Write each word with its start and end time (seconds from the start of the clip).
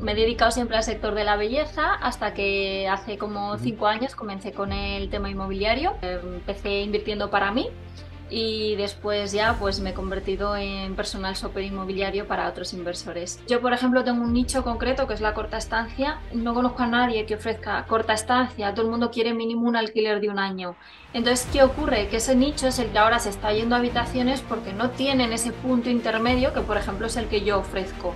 me 0.00 0.12
he 0.12 0.14
dedicado 0.14 0.50
siempre 0.50 0.76
al 0.76 0.82
sector 0.82 1.14
de 1.14 1.24
la 1.24 1.36
belleza 1.36 1.94
hasta 1.94 2.34
que 2.34 2.88
hace 2.88 3.18
como 3.18 3.56
cinco 3.58 3.86
años 3.86 4.14
comencé 4.14 4.52
con 4.52 4.72
el 4.72 5.10
tema 5.10 5.30
inmobiliario. 5.30 5.94
Empecé 6.02 6.82
invirtiendo 6.82 7.30
para 7.30 7.50
mí 7.50 7.68
y 8.30 8.74
después 8.76 9.32
ya 9.32 9.56
pues 9.58 9.80
me 9.80 9.90
he 9.90 9.94
convertido 9.94 10.56
en 10.56 10.96
personal 10.96 11.34
shopper 11.34 11.62
inmobiliario 11.62 12.26
para 12.26 12.48
otros 12.48 12.72
inversores. 12.72 13.40
Yo 13.46 13.60
por 13.60 13.72
ejemplo 13.72 14.02
tengo 14.02 14.22
un 14.22 14.32
nicho 14.32 14.64
concreto 14.64 15.06
que 15.06 15.14
es 15.14 15.20
la 15.20 15.34
corta 15.34 15.58
estancia, 15.58 16.18
no 16.32 16.54
conozco 16.54 16.82
a 16.82 16.86
nadie 16.86 17.26
que 17.26 17.34
ofrezca 17.34 17.84
corta 17.86 18.12
estancia, 18.12 18.72
todo 18.72 18.86
el 18.86 18.90
mundo 18.90 19.10
quiere 19.10 19.34
mínimo 19.34 19.68
un 19.68 19.76
alquiler 19.76 20.20
de 20.20 20.30
un 20.30 20.38
año. 20.38 20.76
Entonces, 21.12 21.48
¿qué 21.52 21.62
ocurre? 21.62 22.08
Que 22.08 22.16
ese 22.16 22.34
nicho 22.34 22.66
es 22.66 22.78
el 22.78 22.88
que 22.90 22.98
ahora 22.98 23.20
se 23.20 23.30
está 23.30 23.52
yendo 23.52 23.76
a 23.76 23.78
habitaciones 23.78 24.40
porque 24.40 24.72
no 24.72 24.90
tienen 24.90 25.32
ese 25.32 25.52
punto 25.52 25.90
intermedio 25.90 26.52
que 26.52 26.60
por 26.60 26.76
ejemplo 26.76 27.06
es 27.06 27.16
el 27.16 27.28
que 27.28 27.42
yo 27.44 27.58
ofrezco. 27.58 28.14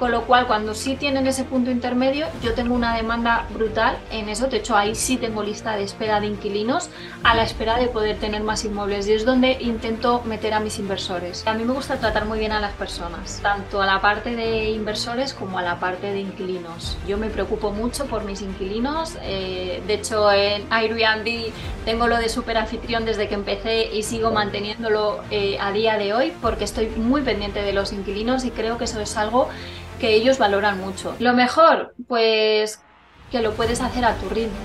Con 0.00 0.12
lo 0.12 0.22
cual, 0.22 0.46
cuando 0.46 0.74
sí 0.74 0.96
tienen 0.96 1.26
ese 1.26 1.44
punto 1.44 1.70
intermedio, 1.70 2.26
yo 2.42 2.54
tengo 2.54 2.74
una 2.74 2.96
demanda 2.96 3.46
brutal 3.50 3.98
en 4.10 4.30
eso. 4.30 4.46
De 4.46 4.56
hecho, 4.56 4.74
ahí 4.74 4.94
sí 4.94 5.18
tengo 5.18 5.42
lista 5.42 5.76
de 5.76 5.82
espera 5.82 6.20
de 6.20 6.26
inquilinos 6.26 6.88
a 7.22 7.34
la 7.34 7.42
espera 7.42 7.76
de 7.76 7.88
poder 7.88 8.16
tener 8.16 8.42
más 8.42 8.64
inmuebles. 8.64 9.06
Y 9.06 9.12
es 9.12 9.26
donde 9.26 9.58
intento 9.60 10.22
meter 10.24 10.54
a 10.54 10.60
mis 10.60 10.78
inversores. 10.78 11.46
A 11.46 11.52
mí 11.52 11.64
me 11.64 11.74
gusta 11.74 11.98
tratar 11.98 12.24
muy 12.24 12.38
bien 12.38 12.52
a 12.52 12.60
las 12.60 12.72
personas, 12.72 13.40
tanto 13.42 13.82
a 13.82 13.86
la 13.86 14.00
parte 14.00 14.34
de 14.34 14.70
inversores 14.70 15.34
como 15.34 15.58
a 15.58 15.62
la 15.62 15.78
parte 15.78 16.10
de 16.10 16.20
inquilinos. 16.20 16.96
Yo 17.06 17.18
me 17.18 17.28
preocupo 17.28 17.70
mucho 17.70 18.06
por 18.06 18.24
mis 18.24 18.40
inquilinos. 18.40 19.18
Eh, 19.20 19.82
de 19.86 19.94
hecho, 19.94 20.32
en 20.32 20.64
Airbnb 20.72 21.52
tengo 21.84 22.06
lo 22.06 22.16
de 22.16 22.30
super 22.30 22.56
anfitrión 22.56 23.04
desde 23.04 23.28
que 23.28 23.34
empecé 23.34 23.94
y 23.94 24.02
sigo 24.02 24.30
manteniéndolo 24.30 25.20
eh, 25.30 25.58
a 25.60 25.72
día 25.72 25.98
de 25.98 26.14
hoy 26.14 26.32
porque 26.40 26.64
estoy 26.64 26.86
muy 26.86 27.20
pendiente 27.20 27.60
de 27.60 27.74
los 27.74 27.92
inquilinos 27.92 28.46
y 28.46 28.50
creo 28.50 28.78
que 28.78 28.84
eso 28.84 28.98
es 29.02 29.18
algo 29.18 29.50
que 30.00 30.14
ellos 30.14 30.38
valoran 30.38 30.80
mucho. 30.80 31.14
Lo 31.20 31.34
mejor, 31.34 31.94
pues 32.08 32.82
que 33.30 33.42
lo 33.42 33.52
puedes 33.52 33.82
hacer 33.82 34.04
a 34.04 34.14
tu 34.16 34.28
ritmo. 34.30 34.56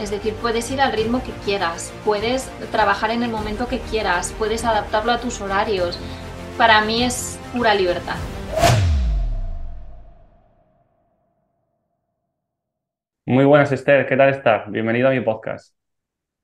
Es 0.00 0.10
decir, 0.10 0.34
puedes 0.34 0.70
ir 0.70 0.80
al 0.80 0.92
ritmo 0.92 1.22
que 1.22 1.32
quieras, 1.44 1.92
puedes 2.04 2.48
trabajar 2.70 3.10
en 3.10 3.22
el 3.22 3.30
momento 3.30 3.68
que 3.68 3.80
quieras, 3.80 4.34
puedes 4.38 4.64
adaptarlo 4.64 5.12
a 5.12 5.20
tus 5.20 5.40
horarios. 5.40 5.98
Para 6.56 6.80
mí 6.80 7.02
es 7.02 7.38
pura 7.52 7.74
libertad. 7.74 8.16
Muy 13.26 13.44
buenas, 13.44 13.72
Esther. 13.72 14.06
¿Qué 14.06 14.16
tal 14.16 14.30
estás? 14.30 14.70
Bienvenido 14.70 15.08
a 15.08 15.10
mi 15.10 15.20
podcast. 15.20 15.74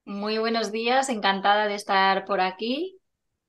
Muy 0.04 0.38
buenos 0.38 0.72
días, 0.72 1.08
encantada 1.08 1.68
de 1.68 1.74
estar 1.74 2.24
por 2.24 2.40
aquí 2.40 2.99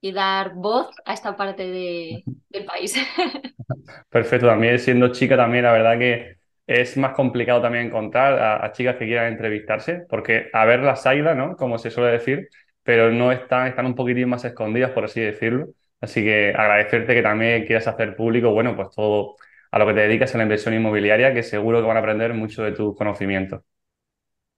y 0.02 0.12
dar 0.12 0.56
voz 0.56 0.90
a 1.06 1.14
esta 1.14 1.38
parte 1.38 2.24
del 2.50 2.66
país. 2.66 2.96
Perfecto, 4.10 4.48
también 4.48 4.80
siendo 4.80 5.10
chica 5.10 5.38
también 5.38 5.64
la 5.64 5.72
verdad 5.72 5.98
que 5.98 6.38
es 6.68 6.98
más 6.98 7.14
complicado 7.14 7.62
también 7.62 7.88
encontrar 7.88 8.64
a, 8.64 8.72
chicas 8.72 8.96
que 8.96 9.06
quieran 9.06 9.32
entrevistarse, 9.32 10.06
porque 10.10 10.50
a 10.54 10.66
ver 10.66 10.82
las 10.82 11.06
aidas, 11.06 11.36
¿no? 11.36 11.56
Como 11.56 11.78
se 11.78 11.92
suele 11.92 12.12
decir, 12.12 12.50
pero 12.84 13.12
no 13.12 13.32
están, 13.32 13.68
están 13.68 13.86
un 13.86 13.96
poquitín 13.96 14.30
más 14.30 14.46
escondidas, 14.46 14.92
por 14.92 15.06
así 15.06 15.22
decirlo. 15.22 15.68
Así 16.00 16.24
que 16.24 16.50
agradecerte 16.50 17.14
que 17.14 17.22
también 17.22 17.66
quieras 17.66 17.88
hacer 17.88 18.16
público, 18.16 18.52
bueno, 18.52 18.76
pues 18.76 18.90
todo 18.96 19.36
a 19.70 19.80
lo 19.80 19.88
que 19.88 19.94
te 19.94 20.00
dedicas 20.02 20.34
en 20.34 20.40
la 20.40 20.44
inversión 20.44 20.74
inmobiliaria, 20.74 21.34
que 21.34 21.44
seguro 21.44 21.82
que 21.82 21.88
van 21.88 21.98
a 21.98 22.00
aprender 22.00 22.34
mucho 22.34 22.64
de 22.64 22.72
tus 22.72 22.96
conocimientos. 22.96 23.62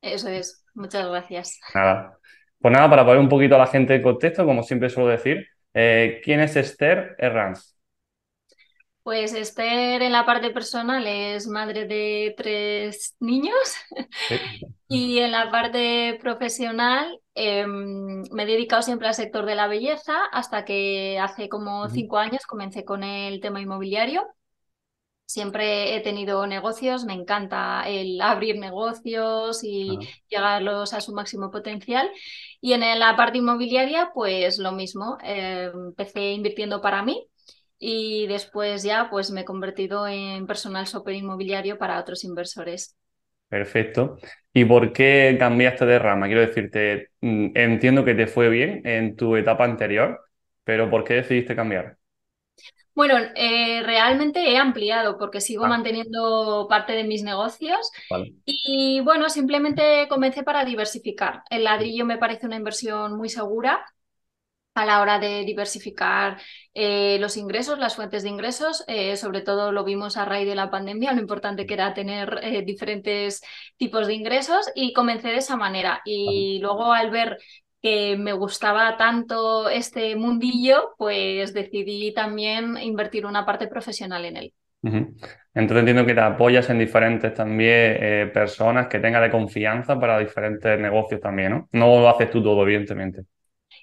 Eso 0.02 0.30
es, 0.30 0.66
muchas 0.73 1.07
gracias. 1.07 1.59
Nada. 1.73 2.19
Pues 2.64 2.72
nada, 2.73 2.89
para 2.89 3.03
poner 3.03 3.19
un 3.19 3.28
poquito 3.28 3.56
a 3.56 3.58
la 3.58 3.67
gente 3.67 3.94
en 3.94 4.02
contexto, 4.02 4.45
como 4.45 4.64
siempre 4.64 4.89
suelo 4.89 5.09
decir, 5.09 5.45
eh, 5.73 6.22
¿quién 6.23 6.39
es 6.39 6.56
Esther 6.56 7.14
Herranz? 7.19 7.75
Pues 9.03 9.33
Esther 9.33 10.02
en 10.02 10.14
la 10.14 10.25
parte 10.25 10.50
personal 10.52 11.06
es 11.06 11.45
madre 11.45 11.86
de 11.88 12.34
tres 12.38 13.17
niños 13.19 13.58
y 14.88 15.19
en 15.19 15.34
la 15.34 15.52
parte 15.52 16.17
profesional 16.22 17.19
em, 17.36 18.23
me 18.31 18.44
he 18.44 18.45
dedicado 18.45 18.81
siempre 18.81 19.09
al 19.09 19.14
sector 19.14 19.45
de 19.45 19.56
la 19.56 19.68
belleza 19.68 20.24
hasta 20.31 20.63
que 20.63 21.19
hace 21.19 21.50
como 21.50 21.90
cinco 21.90 22.18
años 22.18 22.45
comencé 22.45 22.85
con 22.85 23.03
el 23.03 23.41
tema 23.41 23.59
inmobiliario. 23.59 24.25
Siempre 25.33 25.95
he 25.95 26.01
tenido 26.01 26.45
negocios, 26.45 27.05
me 27.05 27.13
encanta 27.13 27.81
el 27.88 28.21
abrir 28.21 28.59
negocios 28.59 29.63
y 29.63 29.97
llegarlos 30.29 30.94
a 30.94 31.01
su 31.01 31.11
máximo 31.11 31.49
potencial. 31.49 32.07
Y 32.61 32.73
en 32.73 32.81
la 32.99 33.16
parte 33.16 33.39
inmobiliaria, 33.39 34.11
pues 34.13 34.59
lo 34.59 34.73
mismo, 34.73 35.17
em, 35.23 35.88
empecé 35.88 36.33
invirtiendo 36.33 36.81
para 36.81 37.01
mí 37.01 37.27
y 37.79 38.27
después 38.27 38.83
ya 38.83 39.07
pues 39.09 39.31
me 39.31 39.41
he 39.41 39.45
convertido 39.45 40.07
en 40.07 40.45
personal 40.45 40.85
shopper 40.85 41.16
inmobiliario 41.16 41.79
para 41.79 42.00
otros 42.00 42.23
inversores. 42.23 42.95
Perfecto. 43.50 44.17
¿Y 44.53 44.65
por 44.65 44.94
qué 44.94 45.35
cambiaste 45.39 45.88
de 45.88 45.97
rama? 45.97 46.27
Quiero 46.27 46.41
decirte, 46.41 47.09
mm, 47.21 47.53
entiendo 47.55 48.05
que 48.05 48.13
te 48.13 48.27
fue 48.27 48.50
bien 48.50 48.85
en 48.85 49.15
tu 49.15 49.35
etapa 49.35 49.65
anterior, 49.65 50.21
pero 50.63 50.91
¿por 50.91 51.03
qué 51.03 51.15
decidiste 51.15 51.55
cambiar? 51.55 51.97
Bueno, 52.96 53.16
eh, 53.36 53.81
realmente 53.84 54.52
he 54.52 54.58
ampliado 54.58 55.18
porque 55.18 55.42
sigo 55.42 55.66
ah. 55.66 55.70
manteniendo 55.70 56.68
parte 56.70 56.94
de 56.94 57.04
mis 57.04 57.24
negocios 57.24 57.92
y 58.46 59.00
bueno, 59.02 59.30
simplemente 59.30 60.08
comencé 60.09 60.44
para 60.44 60.64
diversificar. 60.64 61.44
El 61.50 61.64
ladrillo 61.64 62.06
me 62.06 62.18
parece 62.18 62.46
una 62.46 62.58
inversión 62.58 63.18
muy 63.18 63.30
segura 63.30 63.84
a 64.76 64.86
la 64.86 65.02
hora 65.02 65.20
de 65.20 65.44
diversificar 65.46 66.42
eh, 66.74 67.18
los 67.20 67.38
ingresos, 67.38 67.78
las 67.80 67.96
fuentes 67.96 68.24
de 68.24 68.30
ingresos. 68.30 68.84
Eh, 68.88 69.18
sobre 69.18 69.42
todo 69.42 69.72
lo 69.72 69.84
vimos 69.84 70.18
a 70.18 70.25
raíz 70.25 70.48
de 70.48 70.56
la 70.56 70.72
pandemia, 70.72 71.14
lo 71.14 71.22
importante 71.22 71.66
que 71.66 71.75
era 71.75 71.94
tener 71.94 72.40
eh, 72.44 72.64
diferentes 72.64 73.42
tipos 73.78 74.08
de 74.08 74.16
ingresos 74.16 74.72
y 74.75 74.94
comencé 74.94 75.30
de 75.30 75.38
esa 75.38 75.58
manera. 75.58 76.02
Y 76.06 76.60
luego 76.60 76.92
al 76.94 77.12
ver 77.12 77.38
que 77.83 78.16
me 78.17 78.31
gustaba 78.31 78.95
tanto 78.97 79.69
este 79.69 80.16
mundillo, 80.16 80.95
pues 80.97 81.53
decidí 81.53 82.13
también 82.13 82.77
invertir 82.77 83.25
una 83.25 83.45
parte 83.45 83.67
profesional 83.67 84.23
en 84.23 84.38
él. 84.38 84.53
Entonces 84.81 85.79
entiendo 85.79 86.05
que 86.05 86.13
te 86.13 86.21
apoyas 86.21 86.69
en 86.69 86.79
diferentes 86.79 87.33
también 87.33 88.31
personas 88.31 88.88
que 88.88 88.99
tengan 88.99 89.21
de 89.21 89.29
confianza 89.29 89.99
para 89.99 90.17
diferentes 90.17 90.79
negocios 90.79 91.21
también, 91.21 91.51
¿no? 91.51 91.69
No 91.73 91.99
lo 91.99 92.09
haces 92.09 92.31
tú 92.31 92.41
todo, 92.41 92.63
evidentemente. 92.63 93.25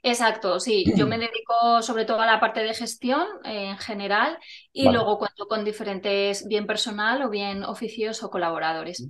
Exacto, 0.02 0.58
sí. 0.60 0.84
Yo 0.96 1.06
me 1.06 1.18
dedico 1.18 1.82
sobre 1.82 2.04
todo 2.06 2.20
a 2.20 2.26
la 2.26 2.40
parte 2.40 2.60
de 2.60 2.74
gestión 2.74 3.26
eh, 3.44 3.66
en 3.70 3.78
general 3.78 4.38
y 4.72 4.88
luego 4.88 5.18
cuento 5.18 5.46
con 5.46 5.64
diferentes, 5.64 6.46
bien 6.48 6.66
personal 6.66 7.22
o 7.22 7.30
bien 7.30 7.64
oficios 7.64 8.22
o 8.22 8.30
colaboradores. 8.30 9.06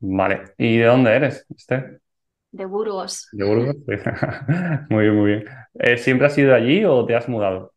Vale. 0.00 0.42
¿Y 0.58 0.78
de 0.78 0.86
dónde 0.86 1.16
eres, 1.16 1.44
Esther? 1.56 2.00
De 2.50 2.64
Burgos. 2.64 3.28
De 3.32 3.44
Burgos. 3.44 3.76
muy 4.90 5.04
bien, 5.04 5.16
muy 5.16 5.30
bien. 5.30 5.44
Eh, 5.74 5.96
¿Siempre 5.98 6.26
has 6.26 6.38
ido 6.38 6.54
allí 6.54 6.84
o 6.84 7.04
te 7.04 7.14
has 7.14 7.28
mudado? 7.28 7.74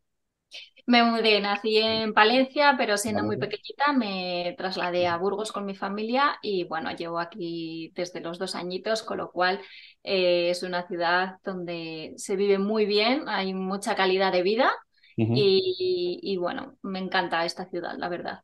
Me 0.84 1.04
mudé, 1.04 1.40
nací 1.40 1.78
en 1.78 2.12
Palencia, 2.12 2.74
pero 2.76 2.96
siendo 2.96 3.22
muy 3.22 3.36
pequeñita 3.36 3.92
me 3.92 4.54
trasladé 4.58 5.06
a 5.06 5.16
Burgos 5.16 5.52
con 5.52 5.64
mi 5.64 5.76
familia 5.76 6.38
y 6.42 6.64
bueno, 6.64 6.90
llevo 6.90 7.20
aquí 7.20 7.92
desde 7.94 8.20
los 8.20 8.38
dos 8.38 8.56
añitos, 8.56 9.04
con 9.04 9.18
lo 9.18 9.30
cual 9.30 9.60
eh, 10.02 10.50
es 10.50 10.64
una 10.64 10.86
ciudad 10.88 11.36
donde 11.44 12.14
se 12.16 12.34
vive 12.34 12.58
muy 12.58 12.84
bien, 12.84 13.28
hay 13.28 13.54
mucha 13.54 13.94
calidad 13.94 14.32
de 14.32 14.42
vida 14.42 14.72
y, 15.16 16.36
bueno, 16.40 16.76
me 16.82 16.98
encanta 16.98 17.44
esta 17.44 17.66
ciudad, 17.66 17.94
la 17.96 18.08
verdad. 18.08 18.40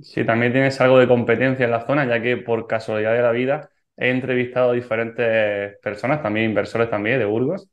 Sí, 0.00 0.24
también 0.24 0.52
tienes 0.52 0.80
algo 0.80 0.98
de 0.98 1.08
competencia 1.08 1.64
en 1.64 1.72
la 1.72 1.84
zona, 1.84 2.06
ya 2.06 2.22
que 2.22 2.36
por 2.36 2.68
casualidad 2.68 3.12
de 3.12 3.22
la 3.22 3.32
vida 3.32 3.71
he 3.96 4.10
entrevistado 4.10 4.70
a 4.70 4.74
diferentes 4.74 5.78
personas, 5.82 6.22
también 6.22 6.50
inversores 6.50 6.90
también 6.90 7.18
de 7.18 7.24
Burgos, 7.24 7.68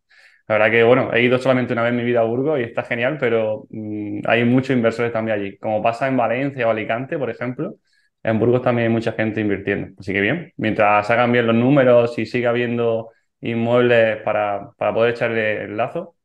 la 0.47 0.55
verdad 0.57 0.71
que, 0.71 0.83
bueno, 0.83 1.13
he 1.13 1.21
ido 1.21 1.37
solamente 1.37 1.73
una 1.73 1.83
vez 1.83 1.91
en 1.91 1.97
mi 1.97 2.03
vida 2.03 2.21
a 2.21 2.23
Burgos 2.23 2.59
y 2.59 2.63
está 2.63 2.81
genial, 2.83 3.17
pero 3.19 3.67
mm, 3.69 4.21
hay 4.25 4.45
muchos 4.45 4.75
inversores 4.75 5.13
también 5.13 5.39
allí. 5.39 5.57
Como 5.59 5.81
pasa 5.83 6.07
en 6.07 6.17
Valencia 6.17 6.67
o 6.67 6.71
Alicante, 6.71 7.19
por 7.19 7.29
ejemplo, 7.29 7.75
en 8.23 8.39
Burgos 8.39 8.63
también 8.63 8.87
hay 8.87 8.93
mucha 8.93 9.11
gente 9.11 9.41
invirtiendo. 9.41 9.93
Así 9.99 10.11
que 10.11 10.21
bien, 10.21 10.51
mientras 10.57 11.07
hagan 11.11 11.31
bien 11.31 11.45
los 11.45 11.55
números 11.55 12.17
y 12.17 12.25
siga 12.25 12.49
habiendo 12.49 13.11
inmuebles 13.41 14.23
para, 14.23 14.71
para 14.77 14.91
poder 14.93 15.11
echarle 15.13 15.63
el 15.65 15.77
lazo, 15.77 16.15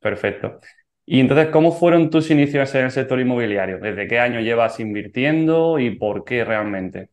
perfecto. 0.00 0.60
Y 1.06 1.20
entonces, 1.20 1.48
¿cómo 1.48 1.72
fueron 1.72 2.10
tus 2.10 2.30
inicios 2.30 2.74
en 2.76 2.86
el 2.86 2.90
sector 2.92 3.20
inmobiliario? 3.20 3.78
¿Desde 3.80 4.08
qué 4.08 4.20
año 4.20 4.40
llevas 4.40 4.80
invirtiendo 4.80 5.78
y 5.80 5.90
por 5.96 6.24
qué 6.24 6.44
realmente? 6.44 7.10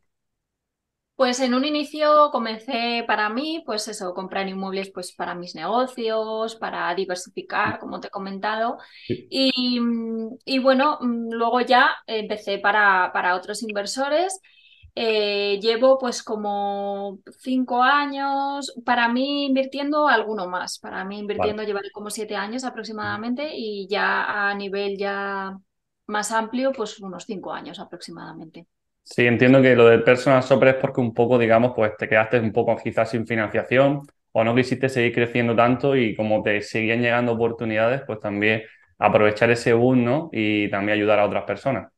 Pues 1.22 1.40
en 1.40 1.54
un 1.54 1.66
inicio 1.66 2.32
comencé 2.32 3.04
para 3.06 3.30
mí, 3.30 3.62
pues 3.64 3.88
eso, 3.88 4.12
comprar 4.16 4.50
inmuebles 4.50 4.90
pues 4.92 5.14
para 5.14 5.36
mis 5.36 5.54
negocios, 5.54 6.56
para 6.56 6.96
diversificar, 6.96 7.78
como 7.78 8.00
te 8.00 8.08
he 8.08 8.10
comentado. 8.10 8.80
Y, 9.08 9.78
bueno, 10.64 10.98
luego 11.00 11.62
ya 11.62 11.92
empecé 12.08 12.58
para, 12.58 13.12
para 13.14 13.36
otros 13.36 13.62
inversores. 13.62 14.42
Eh, 14.96 15.60
llevo 15.62 16.00
pues 16.00 16.24
como 16.24 17.20
cinco 17.40 17.84
años, 17.84 18.74
para 18.84 19.08
mí 19.08 19.46
invirtiendo 19.46 20.08
alguno 20.08 20.48
más, 20.48 20.80
para 20.80 21.06
mí 21.06 21.20
invirtiendo 21.20 21.62
llevaré 21.62 21.92
como 21.92 22.10
siete 22.10 22.36
años 22.36 22.64
aproximadamente 22.64 23.52
y 23.54 23.88
ya 23.88 24.50
a 24.50 24.56
nivel 24.56 24.98
ya 24.98 25.56
más 26.08 26.32
amplio 26.32 26.72
pues 26.72 27.00
unos 27.00 27.26
cinco 27.26 27.54
años 27.54 27.80
aproximadamente. 27.80 28.66
Sí, 29.04 29.26
entiendo 29.28 29.62
que 29.62 29.76
lo 29.76 29.88
del 29.88 30.04
personal 30.04 30.42
shopper 30.44 30.70
es 30.70 30.76
porque 30.76 31.02
un 31.02 31.14
poco, 31.14 31.38
digamos, 31.38 31.74
pues 31.76 31.98
te 31.98 32.08
quedaste 32.08 32.40
un 32.40 32.54
poco 32.54 32.78
quizás 32.78 33.10
sin 33.10 33.28
financiación 33.28 34.02
o 34.32 34.44
no 34.44 34.56
quisiste 34.56 34.88
seguir 34.88 35.14
creciendo 35.14 35.56
tanto 35.56 35.96
y 35.98 36.16
como 36.16 36.42
te 36.44 36.62
seguían 36.62 37.02
llegando 37.02 37.34
oportunidades, 37.34 38.02
pues 38.08 38.20
también 38.20 38.62
aprovechar 38.98 39.52
ese 39.52 39.74
boom. 39.74 40.30
Y 40.32 40.70
también 40.70 40.98
ayudar 40.98 41.20
a 41.20 41.26
otras 41.26 41.44
personas. 41.44 41.92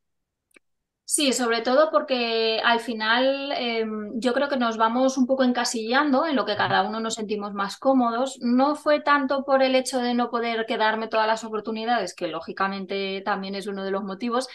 Sí, 1.06 1.34
sobre 1.34 1.60
todo 1.60 1.90
porque 1.90 2.62
al 2.64 2.80
final 2.80 3.52
em, 3.52 4.18
yo 4.18 4.32
creo 4.32 4.48
que 4.48 4.56
nos 4.56 4.78
vamos 4.78 5.18
un 5.18 5.26
poco 5.26 5.44
encasillando 5.44 6.26
en 6.26 6.34
lo 6.34 6.46
que 6.46 6.56
cada 6.56 6.82
uno 6.82 6.98
nos 6.98 7.14
sentimos 7.14 7.52
más 7.52 7.76
cómodos. 7.76 8.38
No 8.40 8.74
fue 8.74 9.00
tanto 9.00 9.44
por 9.44 9.62
el 9.62 9.74
hecho 9.74 9.98
de 10.00 10.14
no 10.14 10.30
poder 10.30 10.64
quedarme 10.64 11.08
todas 11.08 11.26
las 11.26 11.44
oportunidades, 11.44 12.14
que 12.14 12.28
lógicamente 12.28 13.20
también 13.22 13.54
es 13.54 13.66
uno 13.66 13.84
de 13.84 13.90
los 13.90 14.02
motivos, 14.02 14.48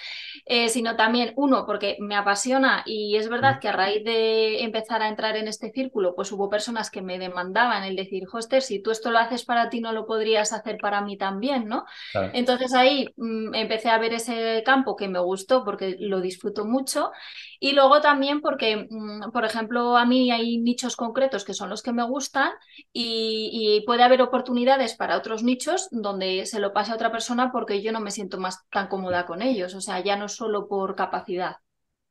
eh, 0.45 0.69
sino 0.69 0.95
también, 0.95 1.33
uno, 1.35 1.67
porque 1.67 1.97
me 1.99 2.15
apasiona 2.15 2.81
y 2.85 3.15
es 3.15 3.29
verdad 3.29 3.59
que 3.59 3.67
a 3.67 3.73
raíz 3.73 4.03
de 4.03 4.63
empezar 4.63 5.03
a 5.03 5.09
entrar 5.09 5.37
en 5.37 5.47
este 5.47 5.71
círculo, 5.71 6.15
pues 6.15 6.31
hubo 6.31 6.49
personas 6.49 6.89
que 6.89 7.03
me 7.03 7.19
demandaban 7.19 7.83
el 7.83 7.95
decir, 7.95 8.23
Hoster, 8.31 8.63
si 8.63 8.81
tú 8.81 8.89
esto 8.89 9.11
lo 9.11 9.19
haces 9.19 9.45
para 9.45 9.69
ti, 9.69 9.81
no 9.81 9.91
lo 9.93 10.07
podrías 10.07 10.51
hacer 10.51 10.79
para 10.81 11.01
mí 11.01 11.15
también, 11.15 11.67
¿no? 11.67 11.85
Entonces 12.33 12.73
ahí 12.73 13.07
mm, 13.17 13.53
empecé 13.53 13.89
a 13.89 13.99
ver 13.99 14.13
ese 14.13 14.63
campo 14.65 14.95
que 14.95 15.07
me 15.07 15.19
gustó 15.19 15.63
porque 15.63 15.95
lo 15.99 16.19
disfruté 16.21 16.39
mucho. 16.65 17.11
Y 17.59 17.73
luego 17.73 18.01
también 18.01 18.41
porque, 18.41 18.87
mm, 18.89 19.31
por 19.31 19.45
ejemplo, 19.45 19.97
a 19.97 20.05
mí 20.05 20.31
hay 20.31 20.57
nichos 20.59 20.95
concretos 20.95 21.45
que 21.45 21.53
son 21.53 21.69
los 21.69 21.81
que 21.81 21.93
me 21.93 22.03
gustan 22.03 22.51
y, 22.93 23.83
puede 23.85 24.03
haber 24.03 24.21
oportunidades 24.21 24.95
para 24.95 25.17
otros 25.17 25.41
nichos 25.43 25.87
donde 25.91 26.45
se 26.45 26.59
lo 26.59 26.73
pase 26.73 26.91
a 26.91 26.95
otra 26.95 27.11
persona 27.11 27.51
porque 27.51 27.81
yo 27.81 27.91
no 27.91 28.01
me 28.01 28.11
siento 28.11 28.39
más 28.39 28.67
tan 28.69 28.87
cómoda 28.87 29.25
con 29.25 29.41
ellos. 29.41 29.73
O 29.73 29.81
sea, 29.81 29.99
ya 30.03 30.15
no 30.15 30.27
solo 30.27 30.67
por 30.67 30.95
capacidad. 30.95 31.55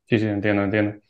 Sí, 0.06 0.18
sí, 0.18 0.26
entiendo, 0.26 0.64
entiendo. 0.64 1.00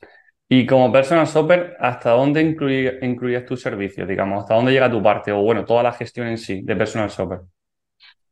Y 0.49 0.67
como 0.67 0.91
personal 0.91 1.27
shopper, 1.27 1.77
¿hasta 1.79 2.11
dónde 2.11 2.43
incluyes 2.43 3.47
tus 3.47 3.61
servicios? 3.61 4.09
Digamos, 4.09 4.43
¿hasta 4.43 4.55
dónde 4.55 4.73
llega 4.73 4.91
tu 4.91 5.03
parte? 5.03 5.31
O 5.33 5.43
bueno, 5.43 5.65
toda 5.65 5.83
la 5.83 5.93
gestión 5.93 6.27
en 6.27 6.39
sí 6.39 6.63
de 6.63 6.77
personal 6.77 7.09
shopper. 7.11 7.41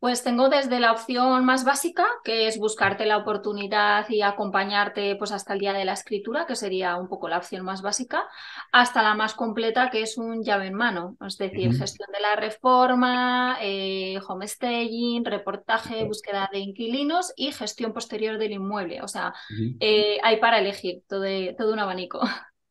Pues 0.07 0.23
tengo 0.23 0.49
desde 0.49 0.79
la 0.79 0.93
opción 0.93 1.45
más 1.45 1.65
básica, 1.65 2.07
que 2.23 2.47
es 2.47 2.61
buscarte 2.61 3.07
la 3.07 3.17
oportunidad 3.17 4.09
y 4.09 4.23
acompañarte 4.23 5.17
pues 5.17 5.33
hasta 5.33 5.55
el 5.55 5.59
día 5.59 5.73
de 5.73 5.85
la 5.85 5.95
escritura, 5.95 6.47
que 6.47 6.55
sería 6.55 6.95
un 6.95 7.09
poco 7.09 7.29
la 7.29 7.39
opción 7.39 7.65
más 7.65 7.83
básica, 7.83 8.23
hasta 8.71 9.03
la 9.03 9.17
más 9.17 9.35
completa, 9.35 9.91
que 9.91 10.03
es 10.03 10.17
un 10.17 10.45
llave 10.45 10.69
en 10.69 10.75
mano, 10.75 11.17
es 11.27 11.39
decir, 11.39 11.75
gestión 11.77 12.09
de 12.13 12.21
la 12.21 12.37
reforma, 12.37 13.59
eh, 13.61 14.21
homestaging, 14.29 15.25
reportaje, 15.25 16.05
búsqueda 16.05 16.49
de 16.53 16.61
inquilinos 16.61 17.33
y 17.35 17.51
gestión 17.51 17.93
posterior 17.93 18.39
del 18.39 18.53
inmueble. 18.53 19.03
O 19.03 19.09
sea, 19.09 19.35
eh, 19.81 20.19
hay 20.23 20.37
para 20.37 20.61
elegir 20.61 21.03
todo, 21.09 21.27
todo 21.59 21.73
un 21.73 21.81
abanico. 21.81 22.21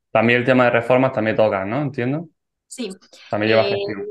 También 0.10 0.40
el 0.40 0.46
tema 0.46 0.64
de 0.64 0.70
reformas 0.70 1.12
también 1.12 1.36
toca, 1.36 1.66
¿no? 1.66 1.81
Entiendo. 1.81 2.30
Sí. 2.66 2.92
También 3.30 3.50
lleva 3.50 3.68
eh, 3.68 3.72
gestión. 3.72 4.06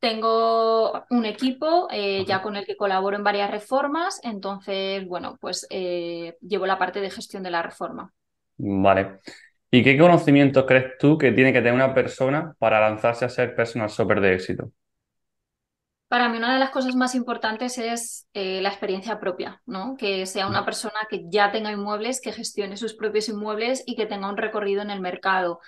Tengo 0.00 1.04
un 1.10 1.26
equipo 1.26 1.86
eh, 1.90 2.24
ya 2.26 2.40
con 2.40 2.56
el 2.56 2.64
que 2.64 2.76
colaboro 2.76 3.16
en 3.16 3.24
varias 3.24 3.50
reformas, 3.50 4.18
entonces, 4.22 5.06
bueno, 5.06 5.36
pues 5.40 5.66
eh, 5.68 6.38
llevo 6.40 6.66
la 6.66 6.78
parte 6.78 7.00
de 7.00 7.10
gestión 7.10 7.42
de 7.42 7.50
la 7.50 7.62
reforma. 7.62 8.10
Vale. 8.56 9.20
¿Y 9.70 9.84
qué 9.84 9.98
conocimientos 9.98 10.64
crees 10.66 10.98
tú 10.98 11.18
que 11.18 11.32
tiene 11.32 11.52
que 11.52 11.60
tener 11.60 11.74
una 11.74 11.94
persona 11.94 12.54
para 12.58 12.80
lanzarse 12.80 13.26
a 13.26 13.28
ser 13.28 13.54
personal 13.54 13.90
shopper 13.90 14.20
de 14.20 14.34
éxito? 14.34 14.72
Para 16.08 16.28
mí 16.28 16.38
una 16.38 16.54
de 16.54 16.58
las 16.58 16.70
cosas 16.70 16.96
más 16.96 17.14
importantes 17.14 17.78
es 17.78 18.26
eh, 18.34 18.60
la 18.62 18.70
experiencia 18.70 19.20
propia, 19.20 19.62
¿no? 19.66 19.96
Que 19.96 20.26
sea 20.26 20.48
una 20.48 20.64
persona 20.64 20.98
que 21.08 21.22
ya 21.30 21.52
tenga 21.52 21.70
inmuebles, 21.70 22.20
que 22.20 22.32
gestione 22.32 22.76
sus 22.76 22.94
propios 22.94 23.28
inmuebles 23.28 23.84
y 23.86 23.94
que 23.94 24.06
tenga 24.06 24.28
un 24.28 24.36
recorrido 24.36 24.82
en 24.82 24.90
el 24.90 25.00
mercado 25.00 25.60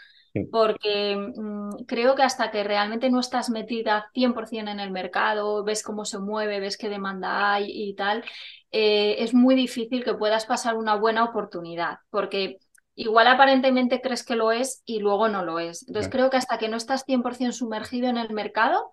porque 0.50 1.17
mm, 1.17 1.84
creo 1.87 2.14
que 2.14 2.23
hasta 2.23 2.50
que 2.50 2.64
realmente 2.64 3.11
no 3.11 3.20
estás 3.20 3.50
metida 3.50 4.11
100% 4.14 4.70
en 4.70 4.81
el 4.81 4.90
mercado, 4.90 5.62
ves 5.64 5.82
cómo 5.82 6.05
se 6.05 6.19
mueve, 6.19 6.61
ves 6.61 6.79
qué 6.79 6.88
demanda 6.88 7.52
hay 7.52 7.67
y 7.69 7.94
tal, 7.94 8.25
eh, 8.70 9.17
es 9.19 9.34
muy 9.34 9.55
difícil 9.55 10.05
que 10.05 10.14
puedas 10.14 10.46
pasar 10.46 10.76
una 10.76 10.94
buena 10.94 11.25
oportunidad, 11.25 11.99
porque 12.11 12.58
igual 12.94 13.26
aparentemente 13.26 14.00
crees 14.00 14.25
que 14.25 14.37
lo 14.37 14.52
es 14.52 14.82
y 14.84 15.00
luego 15.00 15.29
no 15.29 15.44
lo 15.44 15.58
es. 15.58 15.87
Entonces 15.87 16.11
creo 16.11 16.31
que 16.31 16.38
hasta 16.38 16.58
que 16.58 16.69
no 16.69 16.76
estás 16.76 17.05
100% 17.05 17.52
sumergido 17.52 18.08
en 18.08 18.17
el 18.17 18.32
mercado 18.32 18.93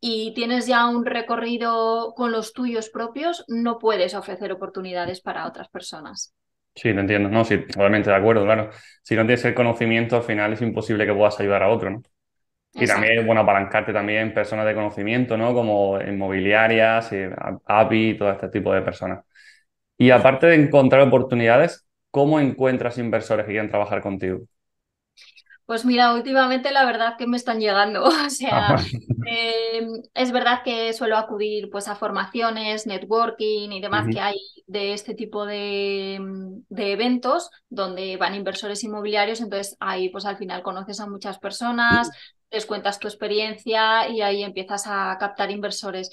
y 0.00 0.32
tienes 0.34 0.66
ya 0.66 0.86
un 0.88 1.04
recorrido 1.04 2.14
con 2.16 2.32
los 2.32 2.52
tuyos 2.52 2.88
propios, 2.88 3.44
no 3.48 3.78
puedes 3.78 4.14
ofrecer 4.14 4.50
oportunidades 4.50 5.20
para 5.20 5.46
otras 5.46 5.68
personas. 5.68 6.34
Sí, 6.80 6.92
lo 6.94 7.00
entiendo. 7.02 7.28
No, 7.28 7.44
sí, 7.44 7.58
totalmente 7.66 8.08
de 8.10 8.16
acuerdo, 8.16 8.44
claro. 8.44 8.70
Si 9.02 9.14
no 9.14 9.22
tienes 9.26 9.44
el 9.44 9.54
conocimiento, 9.54 10.16
al 10.16 10.22
final 10.22 10.52
es 10.54 10.62
imposible 10.62 11.04
que 11.06 11.12
puedas 11.12 11.38
ayudar 11.40 11.62
a 11.62 11.68
otro, 11.68 11.90
¿no? 11.90 12.02
Y 12.78 12.86
también 12.88 13.26
bueno 13.26 13.42
apalancarte 13.42 13.92
también 13.92 14.20
en 14.28 14.34
personas 14.34 14.66
de 14.66 14.74
conocimiento, 14.74 15.36
¿no? 15.38 15.54
Como 15.54 16.00
inmobiliarias, 16.00 17.12
eh, 17.12 17.30
API, 17.66 18.18
todo 18.18 18.32
este 18.32 18.48
tipo 18.50 18.72
de 18.74 18.82
personas. 18.82 19.24
Y 19.98 20.10
aparte 20.10 20.46
de 20.48 20.56
encontrar 20.56 21.02
oportunidades, 21.02 21.86
¿cómo 22.10 22.40
encuentras 22.40 22.98
inversores 22.98 23.46
que 23.46 23.52
quieran 23.52 23.70
trabajar 23.70 24.02
contigo? 24.02 24.40
Pues 25.70 25.84
mira, 25.84 26.14
últimamente 26.14 26.72
la 26.72 26.84
verdad 26.84 27.14
que 27.16 27.28
me 27.28 27.36
están 27.36 27.60
llegando. 27.60 28.02
O 28.26 28.28
sea, 28.28 28.74
ah, 28.74 28.84
em, 29.24 30.02
es 30.14 30.32
verdad 30.32 30.64
que 30.64 30.92
suelo 30.92 31.16
acudir 31.16 31.70
pues 31.70 31.86
a 31.86 31.94
formaciones, 31.94 32.88
networking 32.88 33.70
y 33.70 33.80
demás 33.80 34.08
que 34.12 34.18
hay 34.18 34.36
de 34.66 34.94
este 34.94 35.14
tipo 35.14 35.46
de, 35.46 36.18
de, 36.68 36.92
eventos 36.92 37.50
donde 37.68 38.16
van 38.16 38.34
inversores 38.34 38.82
inmobiliarios. 38.82 39.40
Entonces 39.40 39.76
ahí 39.78 40.08
pues 40.08 40.26
al 40.26 40.38
final 40.38 40.64
conoces 40.64 40.98
a 40.98 41.08
muchas 41.08 41.38
personas, 41.38 42.10
les 42.50 42.66
cuentas 42.66 42.98
tu 42.98 43.06
experiencia 43.06 44.08
y 44.08 44.22
ahí 44.22 44.42
empiezas 44.42 44.88
a 44.88 45.16
captar 45.20 45.52
inversores. 45.52 46.10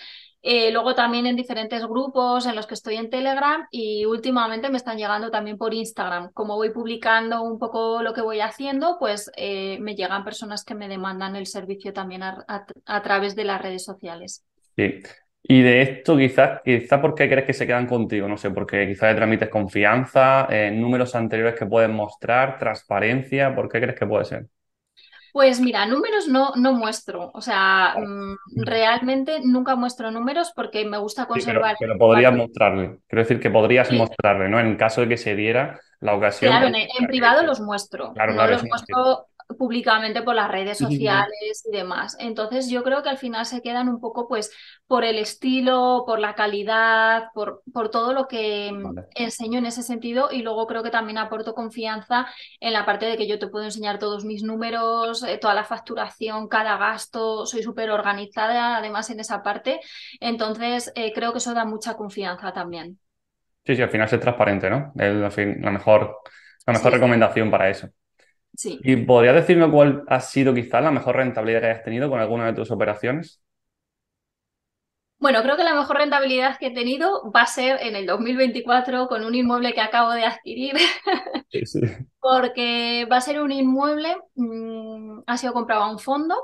Eh, 0.49 0.71
luego 0.71 0.95
también 0.95 1.25
en 1.27 1.35
diferentes 1.35 1.85
grupos 1.85 2.45
en 2.45 2.55
los 2.55 2.65
que 2.65 2.73
estoy 2.73 2.95
en 2.95 3.09
Telegram 3.09 3.67
y 3.69 4.05
últimamente 4.05 4.69
me 4.69 4.77
están 4.77 4.97
llegando 4.97 5.29
también 5.29 5.57
por 5.57 5.73
Instagram. 5.73 6.31
Como 6.31 6.55
voy 6.55 6.69
publicando 6.69 7.41
un 7.41 7.59
poco 7.59 8.01
lo 8.01 8.13
que 8.13 8.21
voy 8.21 8.39
haciendo, 8.39 8.95
pues 8.97 9.29
eh, 9.35 9.77
me 9.81 9.94
llegan 9.94 10.23
personas 10.23 10.63
que 10.63 10.73
me 10.73 10.88
demandan 10.88 11.35
el 11.35 11.47
servicio 11.47 11.91
también 11.91 12.23
a, 12.23 12.65
través 13.03 13.35
de 13.35 13.44
las 13.44 13.61
redes 13.61 13.83
sociales. 13.83 14.45
Sí. 14.77 15.01
Y 15.44 15.61
de 15.63 15.81
esto, 15.81 16.15
quizás, 16.15 16.61
quizás, 16.63 17.01
¿por 17.01 17.13
qué 17.13 17.27
crees 17.27 17.45
que 17.45 17.51
se 17.51 17.67
quedan 17.67 17.85
contigo? 17.85 18.29
No 18.29 18.38
sé, 18.38 18.49
porque 18.49 18.88
quizás 18.88 19.09
le 19.09 19.15
transmites 19.15 19.49
confianza, 19.49 20.47
eh, 20.49 20.71
números 20.71 21.13
anteriores 21.13 21.59
que 21.59 21.65
pueden 21.65 21.91
mostrar, 21.91 22.57
transparencia, 22.57 23.53
¿por 23.53 23.67
qué 23.67 23.81
crees 23.81 23.99
que 23.99 24.07
puede 24.07 24.23
ser? 24.23 24.45
Pues 25.37 25.59
mira, 25.59 25.85
números 25.85 26.27
no, 26.27 26.51
no 26.56 26.73
muestro. 26.73 27.29
O 27.35 27.44
sea, 27.44 27.94
mm, 27.95 28.63
realmente 28.65 29.39
nunca 29.44 29.75
muestro 29.75 30.09
números 30.09 30.51
porque 30.56 30.83
me 30.83 30.97
gusta 30.97 31.27
conservar. 31.27 31.75
pero, 31.79 31.95
podrías 31.95 32.33
mostrarle. 32.33 32.97
Quiero 33.07 33.21
decir 33.21 33.39
que 33.39 33.51
podrías 33.51 33.91
mostrarle, 33.91 34.49
¿no? 34.49 34.59
En 34.59 34.75
caso 34.77 35.01
de 35.01 35.09
que 35.09 35.17
se 35.17 35.35
diera 35.35 35.79
la 35.99 36.15
ocasión. 36.15 36.49
Claro, 36.49 36.75
en, 36.75 37.06
privado 37.06 37.44
los 37.44 37.59
muestro. 37.59 38.13
Claro, 38.13 38.33
no 38.33 38.47
los 38.47 38.63
muestro 38.63 39.27
públicamente 39.57 40.21
por 40.21 40.35
las 40.35 40.51
redes 40.51 40.77
sociales 40.77 41.63
y 41.66 41.71
demás. 41.71 42.18
Entonces 42.19 42.69
yo 42.69 42.83
creo 42.83 43.01
que 43.01 43.09
al 43.09 43.18
final 43.18 43.45
se 43.45 43.61
quedan 43.61 43.87
un 43.87 43.99
poco 44.01 44.27
pues 44.27 44.51
por 44.87 45.04
el 45.06 45.18
estilo, 45.18 46.04
por 46.06 46.19
la 46.19 46.35
calidad, 46.35 47.30
por, 47.33 47.63
por 47.73 47.89
todo 47.89 48.13
lo 48.13 48.27
que 48.27 48.71
mm, 48.71 48.99
enseño 49.16 49.59
en 49.59 49.66
ese 49.66 49.83
sentido 49.83 50.30
y 50.31 50.42
luego 50.42 50.68
creo 50.68 50.83
que 50.83 50.89
también 50.89 51.18
aporto 51.18 51.54
confianza 51.54 52.27
en 52.59 52.73
la 52.73 52.85
parte 52.85 53.06
de 53.06 53.18
que 53.18 53.27
yo 53.27 53.39
te 53.39 53.47
puedo 53.47 53.66
enseñar 53.66 53.99
todos 53.99 54.25
mis 54.25 54.44
números, 54.44 55.23
eh, 55.23 55.37
toda 55.37 55.54
la 55.54 55.63
facturación, 55.63 56.47
cada 56.49 56.77
gasto, 56.77 57.45
soy 57.45 57.63
súper 57.63 57.89
organizada 57.89 58.77
además 58.77 59.09
en 59.09 59.19
esa 59.21 59.44
parte. 59.44 59.80
Entonces 60.19 60.92
eh, 60.95 61.13
creo 61.13 61.31
que 61.31 61.37
eso 61.37 61.54
da 61.54 61.66
mucha 61.66 61.95
confianza 61.95 62.51
también. 62.51 62.99
Sí, 63.66 63.75
sí, 63.75 63.81
al 63.81 63.89
final 63.89 64.07
es 64.09 64.19
transparente, 64.19 64.69
¿no? 64.69 64.94
Es 64.97 65.13
la 65.13 65.71
mejor, 65.71 66.18
la 66.66 66.73
mejor 66.73 66.92
recomendación 66.94 67.51
para 67.51 67.69
eso. 67.69 67.89
¿Y 68.64 68.95
podrías 68.97 69.35
decirme 69.35 69.69
cuál 69.69 70.04
ha 70.07 70.19
sido 70.19 70.54
quizás 70.54 70.83
la 70.83 70.92
mejor 70.92 71.16
rentabilidad 71.16 71.61
que 71.61 71.68
hayas 71.68 71.83
tenido 71.83 72.09
con 72.09 72.19
alguna 72.19 72.47
de 72.47 72.54
tus 72.54 72.71
operaciones? 72.71 73.42
Bueno, 75.19 75.42
creo 75.42 75.57
que 75.57 75.64
la 75.64 75.73
mejor 75.73 75.97
rentabilidad 75.97 76.57
que 76.59 76.68
he 76.68 76.73
tenido 76.73 77.31
va 77.31 77.42
a 77.42 77.47
ser 77.47 77.80
en 77.81 77.95
el 77.95 78.06
2024 78.06 79.07
con 79.07 79.23
un 79.26 79.33
inmueble 79.33 79.73
que 79.73 79.81
acabo 79.81 80.11
de 80.11 80.26
adquirir. 80.26 80.73
Porque 82.19 83.07
va 83.11 83.18
a 83.18 83.21
ser 83.21 83.42
un 83.42 83.52
inmueble, 83.52 84.16
mm, 84.35 85.21
ha 85.26 85.37
sido 85.37 85.54
comprado 85.54 85.83
a 85.83 85.92
un 85.92 85.99
fondo 85.99 86.35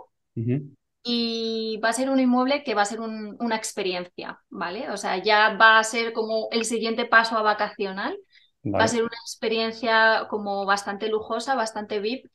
y 1.03 1.79
va 1.84 1.89
a 1.89 1.93
ser 1.93 2.10
un 2.10 2.20
inmueble 2.20 2.63
que 2.63 2.74
va 2.74 2.84
a 2.84 2.86
ser 2.86 3.00
una 3.01 3.55
experiencia, 3.55 4.39
¿vale? 4.50 4.89
O 4.89 4.98
sea, 4.98 5.22
ya 5.22 5.55
va 5.55 5.77
a 5.77 5.84
ser 5.84 6.13
como 6.13 6.48
el 6.51 6.65
siguiente 6.65 7.05
paso 7.05 7.38
a 7.38 7.41
vacacional. 7.41 8.17
Va 8.65 8.84
a 8.84 8.88
ser 8.88 9.01
una 9.01 9.17
experiencia 9.24 10.27
como 10.29 10.65
bastante 10.65 11.10
lujosa, 11.10 11.55
bastante 11.55 12.00
VIP 12.00 12.29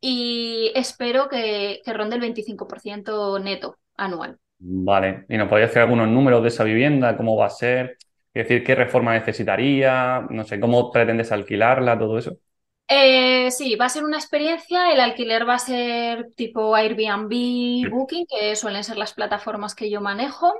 y 0.00 0.70
espero 0.74 1.28
que, 1.28 1.80
ronde 1.86 2.16
el 2.16 2.22
25% 2.22 3.38
neto 3.38 3.78
anual. 3.96 4.38
Vale, 4.58 5.24
¿y 5.28 5.36
nos 5.36 5.48
podrías 5.48 5.70
hacer 5.70 5.82
algunos 5.82 6.08
números 6.08 6.42
de 6.42 6.48
esa 6.48 6.62
vivienda? 6.62 7.16
¿Cómo 7.16 7.36
va 7.36 7.46
a 7.46 7.50
ser? 7.50 7.96
Es 8.32 8.48
decir, 8.48 8.64
¿qué 8.64 8.74
reforma 8.74 9.14
necesitaría? 9.14 10.26
No 10.30 10.44
sé, 10.44 10.60
¿cómo 10.60 10.90
pretendes 10.90 11.32
alquilarla? 11.32 11.98
Todo 11.98 12.18
eso. 12.18 12.36
Eh, 12.86 13.50
sí, 13.50 13.76
va 13.76 13.86
a 13.86 13.88
ser 13.88 14.04
una 14.04 14.18
experiencia. 14.18 14.92
El 14.92 15.00
alquiler 15.00 15.48
va 15.48 15.54
a 15.54 15.58
ser 15.58 16.32
tipo 16.36 16.74
Airbnb, 16.74 17.88
Booking, 17.90 18.26
que 18.26 18.54
suelen 18.56 18.84
ser 18.84 18.96
las 18.96 19.14
plataformas 19.14 19.74
que 19.74 19.90
yo 19.90 20.00
manejo. 20.00 20.52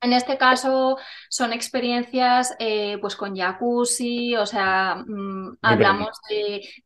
En 0.00 0.12
este 0.12 0.38
caso 0.38 0.96
son 1.28 1.52
experiencias 1.52 2.54
eh, 2.60 2.98
pues 3.00 3.16
con 3.16 3.36
jacuzzi, 3.36 4.36
o 4.36 4.46
sea, 4.46 5.02
mm, 5.06 5.58
hablamos 5.60 6.10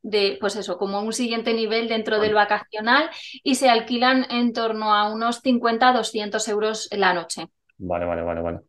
de, 0.02 0.38
pues 0.40 0.56
eso, 0.56 0.78
como 0.78 1.00
un 1.00 1.12
siguiente 1.12 1.52
nivel 1.52 1.88
dentro 1.88 2.18
del 2.18 2.32
vacacional 2.32 3.10
y 3.42 3.56
se 3.56 3.68
alquilan 3.68 4.26
en 4.30 4.52
torno 4.52 4.94
a 4.94 5.12
unos 5.12 5.40
50 5.40 5.92
200 5.92 6.48
euros 6.48 6.88
la 6.92 7.12
noche. 7.12 7.48
Vale, 7.78 8.06
vale, 8.06 8.22
vale, 8.22 8.40
vale. 8.40 8.60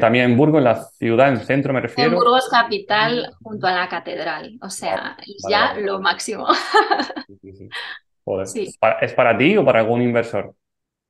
También 0.00 0.30
en 0.30 0.36
Burgos, 0.36 0.58
en 0.58 0.64
la 0.64 0.82
ciudad, 0.82 1.28
en 1.28 1.34
el 1.34 1.40
centro 1.42 1.74
me 1.74 1.82
refiero. 1.82 2.10
En 2.10 2.16
Burgos 2.16 2.48
capital, 2.48 3.30
junto 3.42 3.66
a 3.66 3.72
la 3.72 3.88
catedral. 3.88 4.58
O 4.62 4.70
sea, 4.70 5.16
es 5.20 5.44
ya 5.48 5.74
lo 5.74 6.00
máximo. 6.00 6.46
¿Es 9.00 9.14
para 9.14 9.36
ti 9.36 9.56
o 9.56 9.64
para 9.64 9.80
algún 9.80 10.02
inversor? 10.02 10.54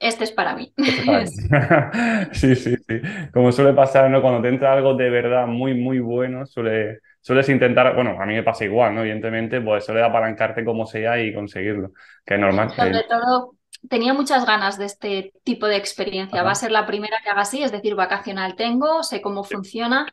Este 0.00 0.24
es 0.24 0.32
para 0.32 0.56
mí. 0.56 0.72
sí, 2.32 2.56
sí, 2.56 2.74
sí. 2.76 3.00
Como 3.32 3.52
suele 3.52 3.74
pasar, 3.74 4.10
¿no? 4.10 4.22
Cuando 4.22 4.40
te 4.40 4.48
entra 4.48 4.72
algo 4.72 4.94
de 4.94 5.10
verdad 5.10 5.46
muy, 5.46 5.74
muy 5.74 6.00
bueno, 6.00 6.46
suele, 6.46 7.00
sueles 7.20 7.48
intentar, 7.50 7.94
bueno, 7.94 8.16
a 8.18 8.24
mí 8.24 8.34
me 8.34 8.42
pasa 8.42 8.64
igual, 8.64 8.94
¿no? 8.94 9.02
Evidentemente, 9.02 9.60
pues 9.60 9.84
suele 9.84 10.02
apalancarte 10.02 10.64
como 10.64 10.86
sea 10.86 11.22
y 11.22 11.34
conseguirlo, 11.34 11.92
que 12.24 12.34
es 12.34 12.40
normal. 12.40 12.70
Sobre 12.70 13.04
todo, 13.08 13.52
tenía 13.90 14.14
muchas 14.14 14.46
ganas 14.46 14.78
de 14.78 14.86
este 14.86 15.32
tipo 15.44 15.66
de 15.66 15.76
experiencia. 15.76 16.42
Va 16.42 16.52
a 16.52 16.54
ser 16.54 16.72
la 16.72 16.86
primera 16.86 17.18
que 17.22 17.28
haga 17.28 17.42
así, 17.42 17.62
es 17.62 17.70
decir, 17.70 17.94
vacacional 17.94 18.56
tengo, 18.56 19.02
sé 19.02 19.20
cómo 19.20 19.44
funciona 19.44 20.06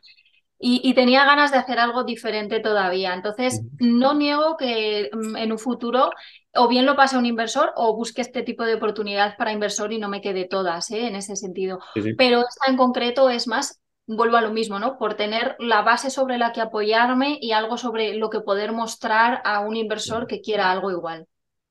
y, 0.60 0.92
tenía 0.94 1.24
ganas 1.24 1.52
de 1.52 1.58
hacer 1.58 1.78
algo 1.78 2.02
diferente 2.02 2.58
todavía. 2.58 3.14
Entonces, 3.14 3.62
no 3.78 4.14
niego 4.14 4.56
que 4.56 5.08
mm, 5.12 5.36
en 5.36 5.52
un 5.52 5.58
futuro 5.58 6.10
o 6.54 6.68
bien 6.68 6.86
lo 6.86 6.96
pase 6.96 7.16
a 7.16 7.18
un 7.18 7.26
inversor 7.26 7.72
o 7.76 7.94
busque 7.94 8.20
este 8.20 8.42
tipo 8.42 8.64
de 8.64 8.74
oportunidad 8.74 9.36
para 9.36 9.52
inversor 9.52 9.92
y 9.92 9.98
no 9.98 10.08
me 10.08 10.20
quede 10.20 10.46
todas 10.46 10.90
¿eh? 10.90 11.06
en 11.06 11.16
ese 11.16 11.36
sentido. 11.36 11.78
Pero 12.16 12.40
esta 12.40 12.70
en 12.70 12.76
concreto 12.76 13.30
es 13.30 13.46
más, 13.46 13.80
vuelvo 14.06 14.36
a 14.36 14.40
lo 14.40 14.50
mismo, 14.50 14.78
¿no? 14.78 14.98
Por 14.98 15.14
tener 15.14 15.56
la 15.58 15.82
base 15.82 16.10
sobre 16.10 16.38
la 16.38 16.52
que 16.52 16.60
apoyarme 16.60 17.38
y 17.40 17.52
algo 17.52 17.76
sobre 17.76 18.14
lo 18.14 18.30
que 18.30 18.40
poder 18.40 18.72
mostrar 18.72 19.40
a 19.44 19.60
un 19.60 19.76
inversor 19.76 20.26
que 20.26 20.40
quiera 20.40 20.70
algo 20.70 20.90
igual. 20.90 21.26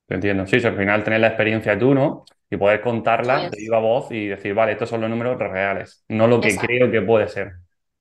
entiendo. 0.08 0.46
Sí, 0.46 0.64
al 0.64 0.76
final 0.76 1.04
tener 1.04 1.20
la 1.20 1.28
experiencia 1.28 1.78
tú, 1.78 1.94
¿no? 1.94 2.24
Y 2.50 2.56
poder 2.56 2.80
contarla 2.80 3.50
de 3.50 3.56
viva 3.58 3.78
voz 3.78 4.10
y 4.10 4.28
decir, 4.28 4.54
vale, 4.54 4.72
estos 4.72 4.88
son 4.88 5.02
los 5.02 5.10
números 5.10 5.38
reales, 5.38 6.04
no 6.08 6.26
lo 6.26 6.40
que 6.40 6.56
creo 6.56 6.90
que 6.90 7.02
puede 7.02 7.28
ser. 7.28 7.52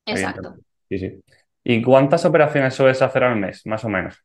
Exacto. 0.06 0.56
Sí, 0.88 1.00
sí. 1.00 1.20
¿Y 1.66 1.82
cuántas 1.82 2.24
operaciones 2.24 2.74
sueles 2.76 3.02
hacer 3.02 3.26
al 3.26 3.36
mes, 3.36 3.66
más 3.66 3.84
o 3.84 3.90
menos? 3.90 4.24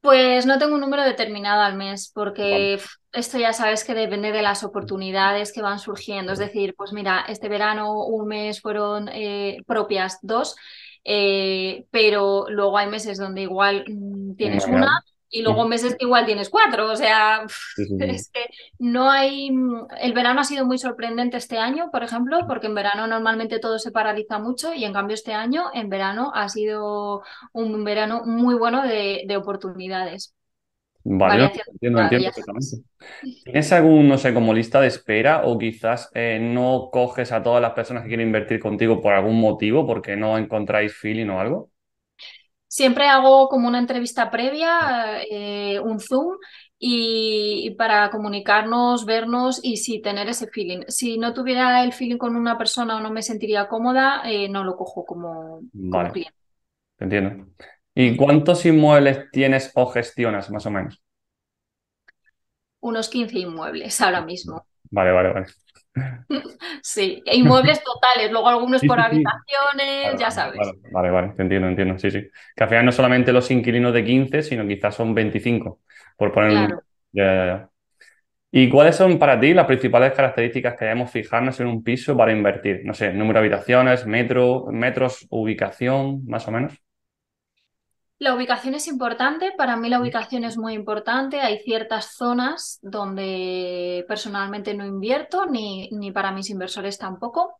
Pues 0.00 0.46
no 0.46 0.58
tengo 0.58 0.74
un 0.74 0.80
número 0.80 1.04
determinado 1.04 1.60
al 1.62 1.76
mes, 1.76 2.10
porque 2.14 2.78
esto 3.12 3.38
ya 3.38 3.52
sabes 3.52 3.84
que 3.84 3.94
depende 3.94 4.32
de 4.32 4.40
las 4.42 4.64
oportunidades 4.64 5.52
que 5.52 5.60
van 5.60 5.78
surgiendo. 5.78 6.32
Es 6.32 6.38
decir, 6.38 6.74
pues 6.74 6.92
mira, 6.92 7.24
este 7.28 7.48
verano 7.48 8.04
un 8.04 8.26
mes 8.26 8.62
fueron 8.62 9.08
eh, 9.12 9.58
propias 9.66 10.18
dos, 10.22 10.56
eh, 11.04 11.84
pero 11.90 12.46
luego 12.48 12.78
hay 12.78 12.86
meses 12.88 13.18
donde 13.18 13.42
igual 13.42 13.84
mm, 13.88 14.36
tienes 14.36 14.66
una 14.66 14.88
y 15.30 15.42
luego 15.42 15.66
meses 15.66 15.96
que 15.96 16.04
igual 16.04 16.26
tienes 16.26 16.50
cuatro. 16.50 16.90
O 16.90 16.96
sea, 16.96 17.44
es 18.00 18.30
que 18.30 18.40
no 18.78 19.10
hay. 19.10 19.50
El 20.00 20.12
verano 20.12 20.40
ha 20.40 20.44
sido 20.44 20.66
muy 20.66 20.78
sorprendente 20.78 21.36
este 21.36 21.58
año, 21.58 21.90
por 21.90 22.02
ejemplo, 22.02 22.40
porque 22.46 22.66
en 22.66 22.74
verano 22.74 23.06
normalmente 23.06 23.60
todo 23.60 23.78
se 23.78 23.92
paraliza 23.92 24.38
mucho 24.38 24.74
y 24.74 24.84
en 24.84 24.92
cambio 24.92 25.14
este 25.14 25.32
año, 25.32 25.64
en 25.72 25.88
verano, 25.88 26.32
ha 26.34 26.48
sido 26.48 27.22
un 27.52 27.84
verano 27.84 28.22
muy 28.24 28.56
bueno 28.56 28.82
de, 28.82 29.36
oportunidades. 29.36 30.34
Vale, 31.02 31.50
entiendo, 31.70 32.00
entiendo 32.02 32.30
¿Tienes 33.44 33.72
algún, 33.72 34.06
no 34.06 34.18
sé, 34.18 34.34
como 34.34 34.52
lista 34.52 34.82
de 34.82 34.88
espera 34.88 35.42
o 35.46 35.56
quizás 35.56 36.10
eh, 36.12 36.38
no 36.42 36.90
coges 36.92 37.32
a 37.32 37.42
todas 37.42 37.62
las 37.62 37.72
personas 37.72 38.02
que 38.02 38.08
quieren 38.08 38.26
invertir 38.26 38.60
contigo 38.60 39.00
por 39.00 39.14
algún 39.14 39.40
motivo, 39.40 39.86
porque 39.86 40.16
no 40.16 40.36
encontráis 40.36 40.92
feeling 40.92 41.28
o 41.28 41.40
algo? 41.40 41.70
Siempre 42.72 43.08
hago 43.08 43.48
como 43.48 43.66
una 43.66 43.80
entrevista 43.80 44.30
previa, 44.30 45.22
eh, 45.28 45.80
un 45.80 45.98
Zoom, 45.98 46.36
y, 46.78 47.74
para 47.76 48.10
comunicarnos, 48.10 49.04
vernos 49.04 49.58
y 49.60 49.78
sí, 49.78 50.00
tener 50.00 50.28
ese 50.28 50.46
feeling. 50.46 50.82
Si 50.86 51.18
no 51.18 51.34
tuviera 51.34 51.82
el 51.82 51.92
feeling 51.92 52.16
con 52.16 52.36
una 52.36 52.56
persona 52.56 52.96
o 52.96 53.00
no 53.00 53.10
me 53.10 53.22
sentiría 53.22 53.66
cómoda, 53.66 54.22
eh, 54.24 54.48
no 54.48 54.62
lo 54.62 54.76
cojo 54.76 55.04
como, 55.04 55.62
como 55.90 56.12
cliente. 56.12 56.38
Entiendo. 57.00 57.46
¿Y 57.92 58.16
cuántos 58.16 58.64
inmuebles 58.64 59.32
tienes 59.32 59.72
o 59.74 59.86
gestionas, 59.86 60.48
más 60.48 60.64
o 60.64 60.70
menos? 60.70 61.02
Unos 62.78 63.08
15 63.08 63.40
inmuebles 63.40 64.00
ahora 64.00 64.24
mismo. 64.24 64.64
Vale, 64.92 65.10
vale, 65.10 65.32
vale. 65.32 65.46
Sí, 66.82 67.22
e 67.26 67.36
inmuebles 67.36 67.82
totales, 67.84 68.30
luego 68.30 68.48
algunos 68.48 68.82
por 68.84 68.98
habitaciones, 69.00 70.18
ya 70.18 70.30
sabes. 70.30 70.60
Vale, 70.92 71.10
vale, 71.10 71.32
te 71.36 71.42
entiendo, 71.42 71.68
entiendo, 71.68 71.98
sí, 71.98 72.10
sí. 72.10 72.28
Que 72.54 72.64
al 72.64 72.68
final 72.68 72.84
no 72.86 72.92
solamente 72.92 73.32
los 73.32 73.50
inquilinos 73.50 73.92
de 73.92 74.04
15, 74.04 74.42
sino 74.42 74.66
quizás 74.66 74.94
son 74.94 75.14
25, 75.14 75.80
por 76.16 76.32
poner 76.32 76.50
un... 76.50 76.68
Ya, 77.12 77.24
ya, 77.24 77.46
ya. 77.46 77.70
¿Y 78.52 78.68
cuáles 78.68 78.96
son 78.96 79.18
para 79.18 79.38
ti 79.38 79.54
las 79.54 79.66
principales 79.66 80.12
características 80.12 80.74
que 80.76 80.84
debemos 80.84 81.10
fijarnos 81.10 81.60
en 81.60 81.68
un 81.68 81.84
piso 81.84 82.16
para 82.16 82.32
invertir? 82.32 82.82
No 82.84 82.94
sé, 82.94 83.12
número 83.12 83.40
de 83.40 83.46
habitaciones, 83.46 84.06
metro, 84.06 84.66
metros, 84.72 85.26
ubicación, 85.30 86.24
más 86.26 86.48
o 86.48 86.50
menos. 86.50 86.80
La 88.20 88.34
ubicación 88.34 88.74
es 88.74 88.86
importante, 88.86 89.52
para 89.56 89.76
mí 89.76 89.88
la 89.88 89.98
ubicación 89.98 90.44
es 90.44 90.58
muy 90.58 90.74
importante. 90.74 91.40
Hay 91.40 91.60
ciertas 91.60 92.16
zonas 92.16 92.78
donde 92.82 94.04
personalmente 94.08 94.74
no 94.74 94.84
invierto, 94.84 95.46
ni, 95.46 95.88
ni 95.90 96.12
para 96.12 96.30
mis 96.30 96.50
inversores 96.50 96.98
tampoco. 96.98 97.58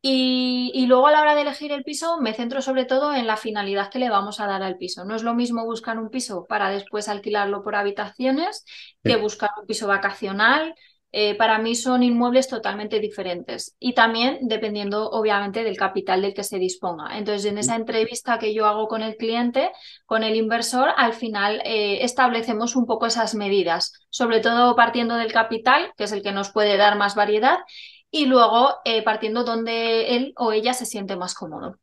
Y, 0.00 0.70
y, 0.74 0.86
luego 0.86 1.08
a 1.08 1.12
la 1.12 1.20
hora 1.20 1.34
de 1.34 1.42
elegir 1.42 1.72
el 1.72 1.82
piso 1.82 2.18
me 2.20 2.34
centro 2.34 2.62
sobre 2.62 2.84
todo 2.84 3.14
en 3.14 3.26
la 3.26 3.36
finalidad 3.36 3.90
que 3.90 3.98
le 3.98 4.10
vamos 4.10 4.38
a 4.38 4.46
dar 4.46 4.62
al 4.62 4.78
piso. 4.78 5.04
No 5.04 5.16
es 5.16 5.24
lo 5.24 5.34
mismo 5.34 5.64
buscar 5.64 5.98
un 5.98 6.08
piso 6.08 6.46
para 6.48 6.70
después 6.70 7.08
alquilarlo 7.08 7.62
por 7.64 7.74
habitaciones 7.74 8.64
que 9.02 9.16
buscar 9.16 9.50
un 9.60 9.66
piso 9.66 9.88
vacacional 9.88 10.74
eh, 11.12 11.34
para 11.34 11.58
mí 11.58 11.74
son 11.74 12.02
inmuebles 12.02 12.48
totalmente 12.48 13.00
diferentes 13.00 13.76
y 13.80 13.94
también 13.94 14.38
dependiendo 14.42 15.10
obviamente 15.10 15.64
del 15.64 15.76
capital 15.76 16.22
del 16.22 16.34
que 16.34 16.44
se 16.44 16.58
disponga. 16.58 17.18
Entonces, 17.18 17.50
en 17.50 17.58
esa 17.58 17.74
entrevista 17.76 18.38
que 18.38 18.54
yo 18.54 18.66
hago 18.66 18.86
con 18.86 19.02
el 19.02 19.16
cliente, 19.16 19.70
con 20.06 20.22
el 20.22 20.36
inversor, 20.36 20.90
al 20.96 21.12
final 21.12 21.60
eh, 21.64 22.04
establecemos 22.04 22.76
un 22.76 22.86
poco 22.86 23.06
esas 23.06 23.34
medidas, 23.34 24.06
sobre 24.10 24.40
todo 24.40 24.76
partiendo 24.76 25.16
del 25.16 25.32
capital, 25.32 25.92
que 25.96 26.04
es 26.04 26.12
el 26.12 26.22
que 26.22 26.32
nos 26.32 26.50
puede 26.50 26.76
dar 26.76 26.96
más 26.96 27.14
variedad, 27.14 27.58
y 28.10 28.26
luego 28.26 28.76
eh, 28.84 29.02
partiendo 29.02 29.44
donde 29.44 30.16
él 30.16 30.32
o 30.36 30.52
ella 30.52 30.74
se 30.74 30.86
siente 30.86 31.16
más 31.16 31.34
cómodo. 31.34 31.78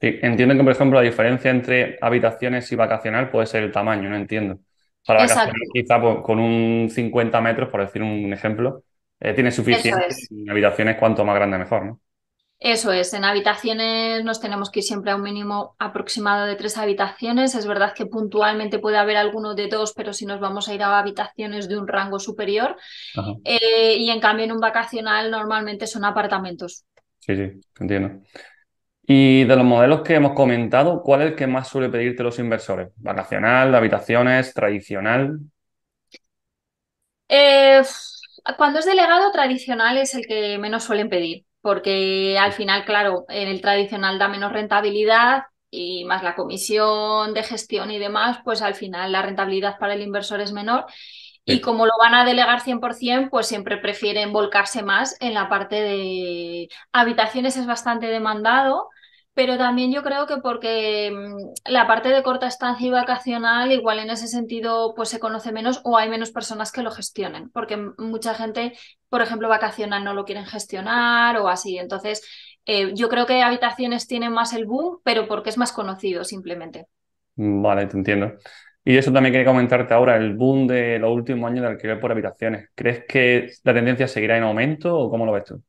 Sí, 0.00 0.18
entiendo 0.22 0.54
que, 0.54 0.62
por 0.62 0.72
ejemplo, 0.72 1.00
la 1.00 1.04
diferencia 1.04 1.50
entre 1.50 1.98
habitaciones 2.00 2.70
y 2.70 2.76
vacacional 2.76 3.30
puede 3.30 3.46
ser 3.46 3.64
el 3.64 3.72
tamaño, 3.72 4.08
no 4.08 4.16
entiendo. 4.16 4.60
Para 5.06 5.20
vacaciones, 5.20 5.68
quizá 5.72 6.00
pues, 6.00 6.18
con 6.22 6.38
un 6.38 6.88
50 6.90 7.40
metros, 7.40 7.68
por 7.68 7.80
decir 7.80 8.02
un 8.02 8.32
ejemplo, 8.32 8.82
eh, 9.20 9.34
tiene 9.34 9.50
suficiente. 9.50 10.14
En 10.30 10.50
habitaciones, 10.50 10.96
cuanto 10.96 11.24
más 11.24 11.34
grande, 11.34 11.58
mejor, 11.58 11.84
¿no? 11.84 12.00
Eso 12.60 12.90
es, 12.92 13.14
en 13.14 13.24
habitaciones 13.24 14.24
nos 14.24 14.40
tenemos 14.40 14.70
que 14.70 14.80
ir 14.80 14.84
siempre 14.84 15.12
a 15.12 15.16
un 15.16 15.22
mínimo 15.22 15.76
aproximado 15.78 16.44
de 16.44 16.56
tres 16.56 16.76
habitaciones. 16.76 17.54
Es 17.54 17.66
verdad 17.66 17.94
que 17.94 18.06
puntualmente 18.06 18.80
puede 18.80 18.96
haber 18.96 19.16
alguno 19.16 19.54
de 19.54 19.68
dos, 19.68 19.92
pero 19.96 20.12
si 20.12 20.26
nos 20.26 20.40
vamos 20.40 20.68
a 20.68 20.74
ir 20.74 20.82
a 20.82 20.98
habitaciones 20.98 21.68
de 21.68 21.78
un 21.78 21.86
rango 21.86 22.18
superior. 22.18 22.76
Eh, 23.44 23.96
y 23.98 24.10
en 24.10 24.18
cambio 24.18 24.44
en 24.44 24.52
un 24.52 24.58
vacacional 24.58 25.30
normalmente 25.30 25.86
son 25.86 26.04
apartamentos. 26.04 26.84
Sí, 27.20 27.36
sí, 27.36 27.60
entiendo. 27.78 28.22
Y 29.10 29.44
de 29.44 29.56
los 29.56 29.64
modelos 29.64 30.02
que 30.02 30.16
hemos 30.16 30.34
comentado, 30.34 31.02
¿cuál 31.02 31.22
es 31.22 31.30
el 31.30 31.34
que 31.34 31.46
más 31.46 31.66
suele 31.66 31.88
pedirte 31.88 32.22
los 32.22 32.38
inversores? 32.38 32.90
¿Vacacional, 32.96 33.74
habitaciones, 33.74 34.52
tradicional? 34.52 35.40
Eh, 37.26 37.80
cuando 38.58 38.80
es 38.80 38.84
delegado, 38.84 39.32
tradicional 39.32 39.96
es 39.96 40.14
el 40.14 40.26
que 40.26 40.58
menos 40.58 40.84
suelen 40.84 41.08
pedir, 41.08 41.46
porque 41.62 42.36
al 42.38 42.52
final, 42.52 42.84
claro, 42.84 43.24
en 43.30 43.48
el 43.48 43.62
tradicional 43.62 44.18
da 44.18 44.28
menos 44.28 44.52
rentabilidad 44.52 45.44
y 45.70 46.04
más 46.04 46.22
la 46.22 46.34
comisión 46.34 47.32
de 47.32 47.42
gestión 47.44 47.90
y 47.90 47.98
demás, 47.98 48.40
pues 48.44 48.60
al 48.60 48.74
final 48.74 49.10
la 49.10 49.22
rentabilidad 49.22 49.78
para 49.78 49.94
el 49.94 50.02
inversor 50.02 50.42
es 50.42 50.52
menor. 50.52 50.84
Y 51.46 51.62
como 51.62 51.86
lo 51.86 51.92
van 51.98 52.12
a 52.12 52.26
delegar 52.26 52.60
100%, 52.60 53.30
pues 53.30 53.46
siempre 53.46 53.78
prefieren 53.78 54.34
volcarse 54.34 54.82
más 54.82 55.16
en 55.18 55.32
la 55.32 55.48
parte 55.48 55.76
de 55.76 56.68
habitaciones, 56.92 57.56
es 57.56 57.64
bastante 57.64 58.08
demandado 58.08 58.90
pero 59.38 59.56
también 59.56 59.92
yo 59.92 60.02
creo 60.02 60.26
que 60.26 60.38
porque 60.38 61.12
mm, 61.12 61.70
la 61.70 61.86
parte 61.86 62.08
de 62.08 62.24
corta 62.24 62.48
estancia 62.48 62.88
y 62.88 62.90
vacacional, 62.90 63.70
igual 63.70 64.00
en 64.00 64.10
ese 64.10 64.26
sentido, 64.26 64.94
pues 64.96 65.10
se 65.10 65.20
conoce 65.20 65.52
menos 65.52 65.80
o 65.84 65.96
hay 65.96 66.08
menos 66.08 66.32
personas 66.32 66.72
que 66.72 66.82
lo 66.82 66.90
gestionen, 66.90 67.48
porque 67.50 67.76
mucha 67.98 68.34
gente, 68.34 68.72
por 69.08 69.22
ejemplo, 69.22 69.48
vacacional 69.48 70.02
no 70.02 70.12
lo 70.12 70.24
quieren 70.24 70.44
gestionar 70.44 71.36
o 71.36 71.48
así. 71.48 71.78
Entonces, 71.78 72.20
eh, 72.66 72.90
yo 72.96 73.08
creo 73.08 73.26
que 73.26 73.40
habitaciones 73.40 74.08
tienen 74.08 74.32
más 74.32 74.52
el 74.54 74.66
boom, 74.66 74.98
pero 75.04 75.28
porque 75.28 75.50
es 75.50 75.56
más 75.56 75.70
conocido 75.70 76.24
simplemente. 76.24 76.86
Vale, 77.36 77.86
te 77.86 77.96
entiendo. 77.96 78.32
Y 78.84 78.96
eso 78.96 79.12
también 79.12 79.32
quería 79.32 79.46
comentarte 79.46 79.94
ahora, 79.94 80.16
el 80.16 80.34
boom 80.34 80.66
de 80.66 80.98
los 80.98 81.12
últimos 81.12 81.48
años 81.48 81.62
de 81.62 81.68
alquiler 81.68 82.00
por 82.00 82.10
habitaciones. 82.10 82.70
¿Crees 82.74 83.04
que 83.06 83.52
la 83.62 83.72
tendencia 83.72 84.08
seguirá 84.08 84.36
en 84.36 84.42
aumento 84.42 84.98
o 84.98 85.08
cómo 85.08 85.24
lo 85.24 85.30
ves 85.30 85.44
tú? 85.44 85.62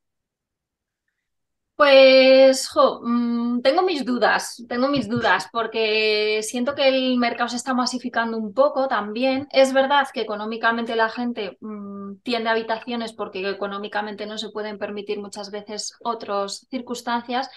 Pues, 1.80 2.68
jo, 2.68 3.00
mm, 3.02 3.62
tengo 3.62 3.84
mis 3.84 4.04
dudas, 4.04 4.62
tengo 4.68 4.90
mis 4.90 5.08
dudas, 5.08 5.48
porque 5.50 6.42
siento 6.44 6.76
que 6.76 6.90
el 6.90 7.18
mercado 7.18 7.48
se 7.48 7.56
está 7.56 7.74
masificando 7.74 8.38
un 8.38 8.54
poco 8.54 8.90
también. 8.90 9.48
Es 9.52 9.72
verdad 9.72 10.06
que 10.14 10.20
económicamente 10.22 10.98
la 10.98 11.08
gente 11.10 11.58
mm, 11.62 12.18
tiende 12.22 12.50
a 12.50 12.52
habitaciones 12.52 13.14
porque 13.14 13.50
económicamente 13.50 14.26
no 14.26 14.38
se 14.38 14.50
pueden 14.50 14.78
permitir 14.78 15.20
muchas 15.22 15.52
veces 15.52 15.94
otras 16.04 16.68
circunstancias, 16.70 17.50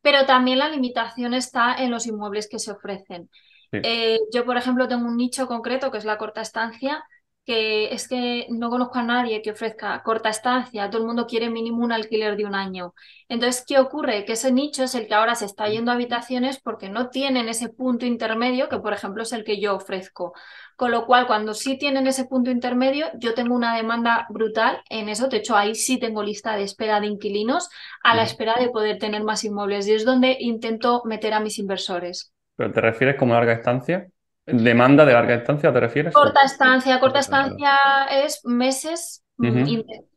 pero 0.00 0.24
también 0.24 0.58
la 0.58 0.70
limitación 0.70 1.34
está 1.34 1.74
en 1.74 1.90
los 1.90 2.06
inmuebles 2.06 2.48
que 2.48 2.58
se 2.58 2.72
ofrecen. 2.72 3.28
Sí, 3.72 3.78
Eh, 3.82 4.18
yo, 4.32 4.46
por 4.46 4.56
ejemplo, 4.56 4.88
tengo 4.88 5.06
un 5.06 5.18
nicho 5.18 5.46
concreto 5.46 5.90
que 5.90 5.98
es 5.98 6.06
la 6.06 6.16
corta 6.16 6.40
estancia, 6.40 7.04
que 7.46 7.94
es 7.94 8.08
que 8.08 8.46
no 8.50 8.70
conozco 8.70 8.98
a 8.98 9.02
nadie 9.04 9.40
que 9.42 9.52
ofrezca 9.52 10.02
corta 10.02 10.28
estancia, 10.30 10.90
todo 10.90 11.00
el 11.02 11.06
mundo 11.06 11.26
quiere 11.28 11.48
mínimo 11.50 11.84
un 11.84 11.92
alquiler 11.92 12.36
de 12.36 12.44
un 12.44 12.54
año. 12.56 12.92
Entonces, 13.28 13.64
¿qué 13.66 13.78
ocurre? 13.78 14.24
Que 14.24 14.32
ese 14.32 14.52
nicho 14.52 14.82
es 14.84 14.94
el 14.96 15.06
que 15.06 15.14
ahora 15.14 15.34
se 15.36 15.46
está 15.46 15.68
yendo 15.68 15.90
a 15.92 15.94
habitaciones 15.94 16.60
porque 16.60 16.88
no 16.90 17.08
tienen 17.10 17.48
ese 17.48 17.68
punto 17.70 18.04
intermedio, 18.06 18.68
que 18.68 18.78
por 18.80 18.92
ejemplo 18.92 19.22
es 19.22 19.32
el 19.32 19.44
que 19.44 19.60
yo 19.60 19.76
ofrezco. 19.76 20.34
Con 20.76 20.90
lo 20.90 21.06
cual, 21.06 21.26
cuando 21.26 21.54
sí 21.54 21.78
tienen 21.78 22.06
ese 22.06 22.24
punto 22.26 22.50
intermedio, 22.50 23.06
yo 23.18 23.34
tengo 23.34 23.54
una 23.54 23.76
demanda 23.76 24.26
brutal 24.30 24.82
en 24.90 25.08
eso. 25.08 25.28
De 25.28 25.38
hecho, 25.38 25.56
ahí 25.56 25.74
sí 25.74 25.98
tengo 25.98 26.22
lista 26.22 26.56
de 26.56 26.64
espera 26.64 27.00
de 27.00 27.06
inquilinos 27.06 27.68
a 28.02 28.14
la 28.16 28.22
Ujú. 28.22 28.24
espera 28.24 28.54
de 28.58 28.70
poder 28.70 28.98
tener 28.98 29.22
más 29.24 29.44
inmuebles 29.44 29.86
y 29.88 29.92
es 29.94 30.04
donde 30.04 30.36
intento 30.40 31.02
meter 31.04 31.32
a 31.34 31.40
mis 31.40 31.58
inversores. 31.58 32.32
¿Pero 32.56 32.70
te 32.72 32.80
refieres 32.82 33.16
como 33.18 33.32
larga 33.34 33.52
estancia? 33.54 34.08
¿Demanda 34.46 35.04
de 35.04 35.12
larga 35.12 35.34
estancia 35.34 35.72
te 35.72 35.80
refieres? 35.80 36.14
Corta 36.14 36.40
estancia, 36.44 37.00
corta 37.00 37.18
estancia. 37.18 38.06
es 38.10 38.40
meses, 38.44 39.24
mm, 39.38 39.46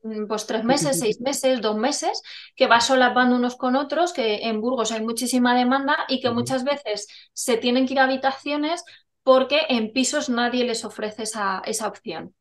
mm, 0.04 0.28
pues 0.28 0.46
tres 0.46 0.64
meses, 0.64 1.00
seis 1.00 1.20
meses, 1.20 1.62
dos 1.62 1.76
meses, 1.76 2.22
que 2.56 2.68
va 2.68 2.80
solapando 2.80 3.36
unos 3.36 3.56
con 3.56 3.76
otros, 3.76 4.14
que 4.14 4.48
en 4.48 4.62
Burgos 4.62 4.92
hay 4.92 5.02
muchísima 5.02 5.56
demanda 5.56 5.98
y 6.08 6.22
que 6.22 6.30
muchas 6.30 6.64
veces 6.64 7.08
se 7.34 7.58
tienen 7.58 7.88
que 7.88 7.94
ir 7.94 8.00
a 8.00 8.04
habitaciones 8.04 8.84
porque 9.24 9.62
en 9.68 9.92
pisos 9.94 10.30
nadie 10.30 10.64
les 10.64 10.86
ofrece 10.86 11.24
esa, 11.24 11.62
esa 11.66 11.88
opción. 11.88 12.34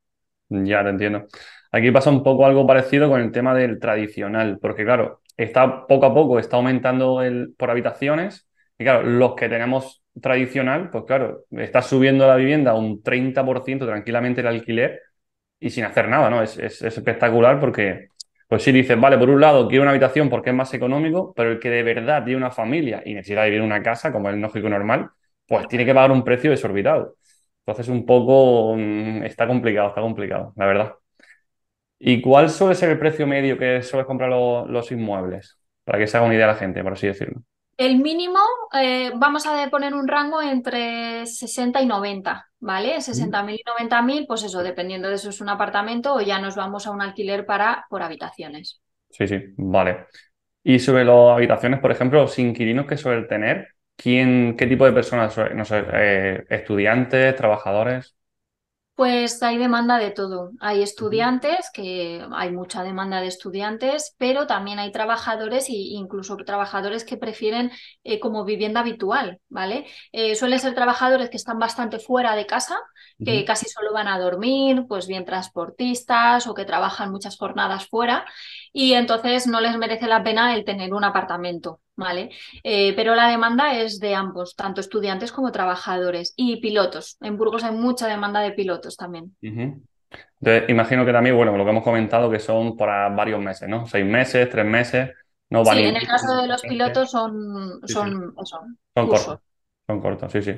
Ya 0.50 0.83
te 0.83 0.90
entiendo. 0.90 1.26
Aquí 1.71 1.90
pasa 1.90 2.11
un 2.11 2.23
poco 2.23 2.47
algo 2.47 2.66
parecido 2.66 3.09
con 3.11 3.21
el 3.21 3.33
tema 3.33 3.54
del 3.54 3.78
tradicional, 3.78 4.59
porque 4.61 4.85
claro, 4.85 5.21
está 5.37 5.87
poco 5.87 6.07
a 6.07 6.14
poco, 6.14 6.38
está 6.38 6.57
aumentando 6.57 7.23
el 7.23 7.54
por 7.59 7.71
habitaciones, 7.71 8.48
y 8.78 8.85
claro, 8.85 9.02
los 9.04 9.35
que 9.35 9.49
tenemos 9.49 10.02
tradicional, 10.20 10.90
pues 10.90 11.04
claro, 11.06 11.44
está 11.50 11.82
subiendo 11.82 12.26
la 12.26 12.37
vivienda 12.37 12.75
un 12.75 13.02
30% 13.02 13.87
tranquilamente 13.87 14.40
el 14.40 14.47
alquiler 14.49 15.00
y 15.61 15.70
sin 15.70 15.85
hacer 15.85 16.08
nada, 16.08 16.30
¿no? 16.30 16.42
Es, 16.42 16.56
es- 16.58 16.82
es 16.82 16.97
espectacular 16.99 17.61
porque, 17.61 18.08
pues 18.49 18.62
sí 18.62 18.73
dices, 18.73 18.99
vale, 19.00 19.18
por 19.18 19.30
un 19.30 19.40
lado 19.40 19.68
quiero 19.68 19.82
una 19.82 19.90
habitación 19.92 20.28
porque 20.30 20.50
es 20.50 20.56
más 20.56 20.73
económico, 20.75 21.32
pero 21.37 21.52
el 21.52 21.58
que 21.61 21.70
de 21.70 21.82
verdad 21.82 22.25
tiene 22.25 22.38
una 22.38 22.50
familia 22.50 23.02
y 23.04 23.14
necesita 23.14 23.44
vivir 23.44 23.61
en 23.61 23.66
una 23.66 23.82
casa, 23.82 24.12
como 24.12 24.30
es 24.30 24.37
lógico 24.37 24.68
normal, 24.68 25.11
pues 25.47 25.68
tiene 25.68 25.85
que 25.85 25.94
pagar 25.94 26.11
un 26.12 26.25
precio 26.25 26.50
desorbitado. 26.50 27.16
Entonces, 27.66 27.88
un 27.88 28.06
poco 28.06 28.75
mm, 28.76 29.25
está 29.25 29.47
complicado, 29.47 29.88
está 29.88 30.00
complicado, 30.00 30.52
la 30.56 30.66
verdad. 30.66 30.94
¿Y 31.99 32.20
cuál 32.20 32.50
suele 32.50 32.75
ser 32.75 32.90
el 32.90 32.99
precio 32.99 33.26
medio 33.26 33.58
que 33.58 33.82
sueles 33.82 34.06
comprar 34.06 34.30
lo- 34.30 34.66
los 34.66 34.90
inmuebles? 34.92 35.58
Para 35.85 35.99
que 35.99 36.06
se 36.06 36.16
haga 36.16 36.26
una 36.26 36.35
idea 36.35 36.47
la 36.47 36.54
gente, 36.54 36.82
por 36.82 36.92
así 36.92 37.06
decirlo. 37.06 37.42
El 37.78 37.99
mínimo, 38.00 38.40
eh, 38.75 39.12
vamos 39.16 39.47
a 39.47 39.70
poner 39.70 39.94
un 39.94 40.06
rango 40.08 40.42
entre 40.42 41.25
60 41.26 41.80
y 41.80 41.87
90, 41.87 42.50
¿vale? 42.61 43.00
Mm. 43.12 43.32
60.000 43.32 43.56
y 43.56 43.62
90.000, 43.66 44.26
pues 44.26 44.42
eso, 44.42 44.62
dependiendo 44.62 45.08
de 45.08 45.14
eso 45.14 45.30
es 45.30 45.40
un 45.40 45.49
apartamento 45.49 46.14
o 46.14 46.21
ya 46.21 46.41
nos 46.41 46.56
vamos 46.56 46.86
a 46.86 46.91
un 46.91 47.00
alquiler 47.02 47.47
para 47.47 47.86
por 47.88 48.02
habitaciones. 48.02 48.80
Sí, 49.10 49.26
sí, 49.26 49.36
vale. 49.56 50.06
Y 50.64 50.80
sobre 50.80 51.04
las 51.06 51.17
habitaciones, 51.36 51.80
por 51.80 51.93
ejemplo, 51.93 52.23
los 52.23 52.38
inquilinos 52.41 52.86
que 52.86 52.99
suelen 52.99 53.28
tener, 53.28 53.71
¿quién, 53.97 54.56
qué 54.58 54.69
tipo 54.69 54.86
de 54.86 54.93
personas 54.95 55.34
suelen- 55.34 55.56
no 55.56 55.67
sé, 55.67 55.84
eh, 55.95 56.47
estudiantes, 56.50 57.36
trabajadores? 57.36 58.17
Pues 58.99 59.41
hay 59.45 59.58
demanda 59.58 59.97
de 59.97 60.11
todo. 60.11 60.50
Hay 60.58 60.82
estudiantes, 60.82 61.71
que 61.73 62.21
hay 62.32 62.50
mucha 62.50 62.82
demanda 62.82 63.21
de 63.21 63.28
estudiantes, 63.28 64.17
pero 64.19 64.49
también 64.49 64.80
hay 64.80 64.91
trabajadores 64.91 65.69
e 65.69 65.75
incluso 65.75 66.37
trabajadores 66.39 67.04
que 67.04 67.17
prefieren 67.17 67.71
eh, 68.02 68.19
como 68.19 68.45
vivienda 68.45 68.80
habitual, 68.80 69.41
¿vale? 69.49 69.87
Eh, 70.11 70.34
suelen 70.34 70.58
ser 70.58 70.75
trabajadores 70.75 71.30
que 71.30 71.37
están 71.37 71.61
bastante 71.61 72.00
fuera 72.00 72.34
de 72.34 72.47
casa, 72.47 72.76
que 73.25 73.45
casi 73.45 73.67
solo 73.69 73.93
van 73.93 74.08
a 74.08 74.19
dormir, 74.19 74.84
pues 74.89 75.06
bien 75.06 75.25
transportistas 75.25 76.49
o 76.49 76.54
que 76.54 76.65
trabajan 76.65 77.13
muchas 77.13 77.37
jornadas 77.37 77.87
fuera 77.87 78.25
y 78.73 78.95
entonces 78.95 79.47
no 79.47 79.61
les 79.61 79.76
merece 79.76 80.08
la 80.08 80.25
pena 80.25 80.56
el 80.56 80.65
tener 80.65 80.93
un 80.93 81.04
apartamento, 81.04 81.80
¿vale? 81.99 82.30
Eh, 82.65 82.95
pero 82.97 83.15
la 83.15 83.28
demanda 83.28 83.78
es 83.78 84.00
de 84.00 84.15
ambos, 84.17 84.56
tanto 84.56 84.80
estudiantes 84.80 85.32
como 85.32 85.52
trabajadores 85.52 86.32
y 86.37 86.58
pilotos. 86.63 87.19
En 87.21 87.37
Burgos 87.39 87.65
hay 87.65 87.73
mucha 87.75 88.08
demanda 88.08 88.41
de 88.41 88.52
pilotos 88.52 88.97
también. 88.97 89.37
Entonces, 90.41 90.71
imagino 90.71 91.04
que 91.04 91.13
también, 91.13 91.37
bueno, 91.37 91.56
lo 91.56 91.65
que 91.65 91.71
hemos 91.71 91.84
comentado, 91.84 92.30
que 92.30 92.39
son 92.41 92.76
para 92.76 93.08
varios 93.11 93.41
meses, 93.41 93.69
¿no? 93.69 93.87
Seis 93.87 94.04
meses, 94.06 94.49
tres 94.50 94.65
meses, 94.67 95.11
no 95.50 95.65
van 95.65 95.78
Sí, 95.78 95.84
en 95.84 95.97
el 95.97 96.06
caso 96.08 96.34
de 96.37 96.47
los 96.49 96.65
pilotos 96.65 97.11
son, 97.13 97.80
Sí, 97.87 97.97
sí. 97.97 98.08
son, 98.11 98.34
eso, 98.43 98.61
Son 98.95 99.08
cortos, 99.08 99.41
son 99.87 100.00
cortos, 100.00 100.32
sí, 100.32 100.43
sí. 100.43 100.54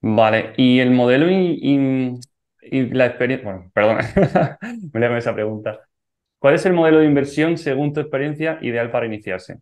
Vale, 0.00 0.54
y 0.56 0.80
el 0.80 0.90
modelo 0.92 1.30
y, 1.30 1.58
y- 1.62 2.20
y 2.62 2.86
la 2.90 3.06
experiencia, 3.06 3.50
bueno, 3.50 3.70
perdona, 3.74 4.00
me 4.92 5.08
voy 5.08 5.16
a 5.16 5.18
esa 5.18 5.34
pregunta. 5.34 5.80
¿Cuál 6.38 6.54
es 6.56 6.66
el 6.66 6.74
modelo 6.74 7.00
de 7.00 7.06
inversión, 7.06 7.58
según 7.58 7.92
tu 7.94 8.00
experiencia, 8.00 8.58
ideal 8.62 8.90
para 8.92 9.06
iniciarse? 9.06 9.58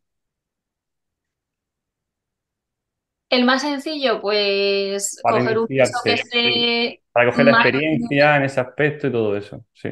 El 3.33 3.47
más 3.47 3.63
sencillo, 3.63 4.21
pues 4.21 5.19
Para 5.23 5.39
coger 5.39 5.59
un 5.59 5.67
piso 5.67 6.01
que 6.05 6.13
esté 6.13 7.03
Para 7.13 7.31
coger 7.31 7.47
la 7.47 7.53
más 7.53 7.65
experiencia 7.65 8.37
en 8.37 8.43
ese 8.43 8.61
aspecto 8.61 9.07
y 9.07 9.13
todo 9.13 9.35
eso, 9.35 9.65
sí. 9.73 9.89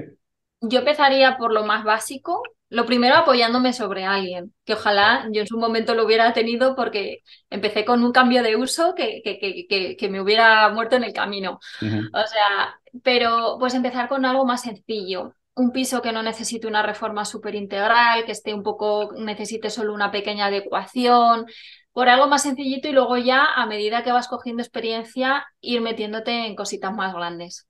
Yo 0.61 0.81
empezaría 0.81 1.39
por 1.39 1.51
lo 1.51 1.65
más 1.65 1.83
básico. 1.83 2.43
Lo 2.69 2.85
primero 2.85 3.15
apoyándome 3.15 3.73
sobre 3.73 4.05
alguien, 4.05 4.53
que 4.67 4.75
ojalá 4.75 5.27
yo 5.33 5.41
en 5.41 5.47
su 5.47 5.59
momento 5.59 5.95
lo 5.95 6.05
hubiera 6.05 6.35
tenido 6.35 6.77
porque 6.77 7.23
empecé 7.49 7.87
con 7.87 8.05
un 8.05 8.13
cambio 8.13 8.43
de 8.43 8.57
uso 8.57 8.95
que, 8.95 9.23
que, 9.25 9.39
que, 9.39 9.97
que, 9.97 10.09
me 10.11 10.21
hubiera 10.21 10.69
muerto 10.69 10.97
en 10.97 11.05
el 11.05 11.15
camino. 11.15 11.61
O 11.81 12.27
sea, 12.27 12.79
pero 13.03 13.57
pues 13.59 13.73
empezar 13.73 14.07
con 14.09 14.27
algo 14.27 14.45
más 14.45 14.63
sencillo. 14.63 15.35
Un 15.55 15.73
piso 15.73 16.03
que 16.03 16.13
no 16.13 16.23
necesite 16.23 16.67
una 16.67 16.83
reforma 16.83 17.25
súper 17.25 17.55
integral, 17.55 18.25
que 18.25 18.33
esté 18.33 18.53
un 18.53 18.63
poco, 18.63 19.13
necesite 19.17 19.71
solo 19.71 19.95
una 19.95 20.11
pequeña 20.11 20.47
adecuación, 20.47 21.47
por 22.01 22.09
algo 22.09 22.29
más 22.29 22.45
sencillito 22.45 22.89
y 22.89 22.93
luego 22.93 23.19
ya, 23.19 23.45
a 23.45 23.67
medida 23.67 24.03
que 24.03 24.11
vas 24.11 24.27
cogiendo 24.27 24.63
experiencia, 24.63 25.45
ir 25.61 25.83
metiéndote 25.83 26.47
en 26.47 26.57
cositas 26.57 26.95
más 26.95 27.13
grandes. 27.13 27.69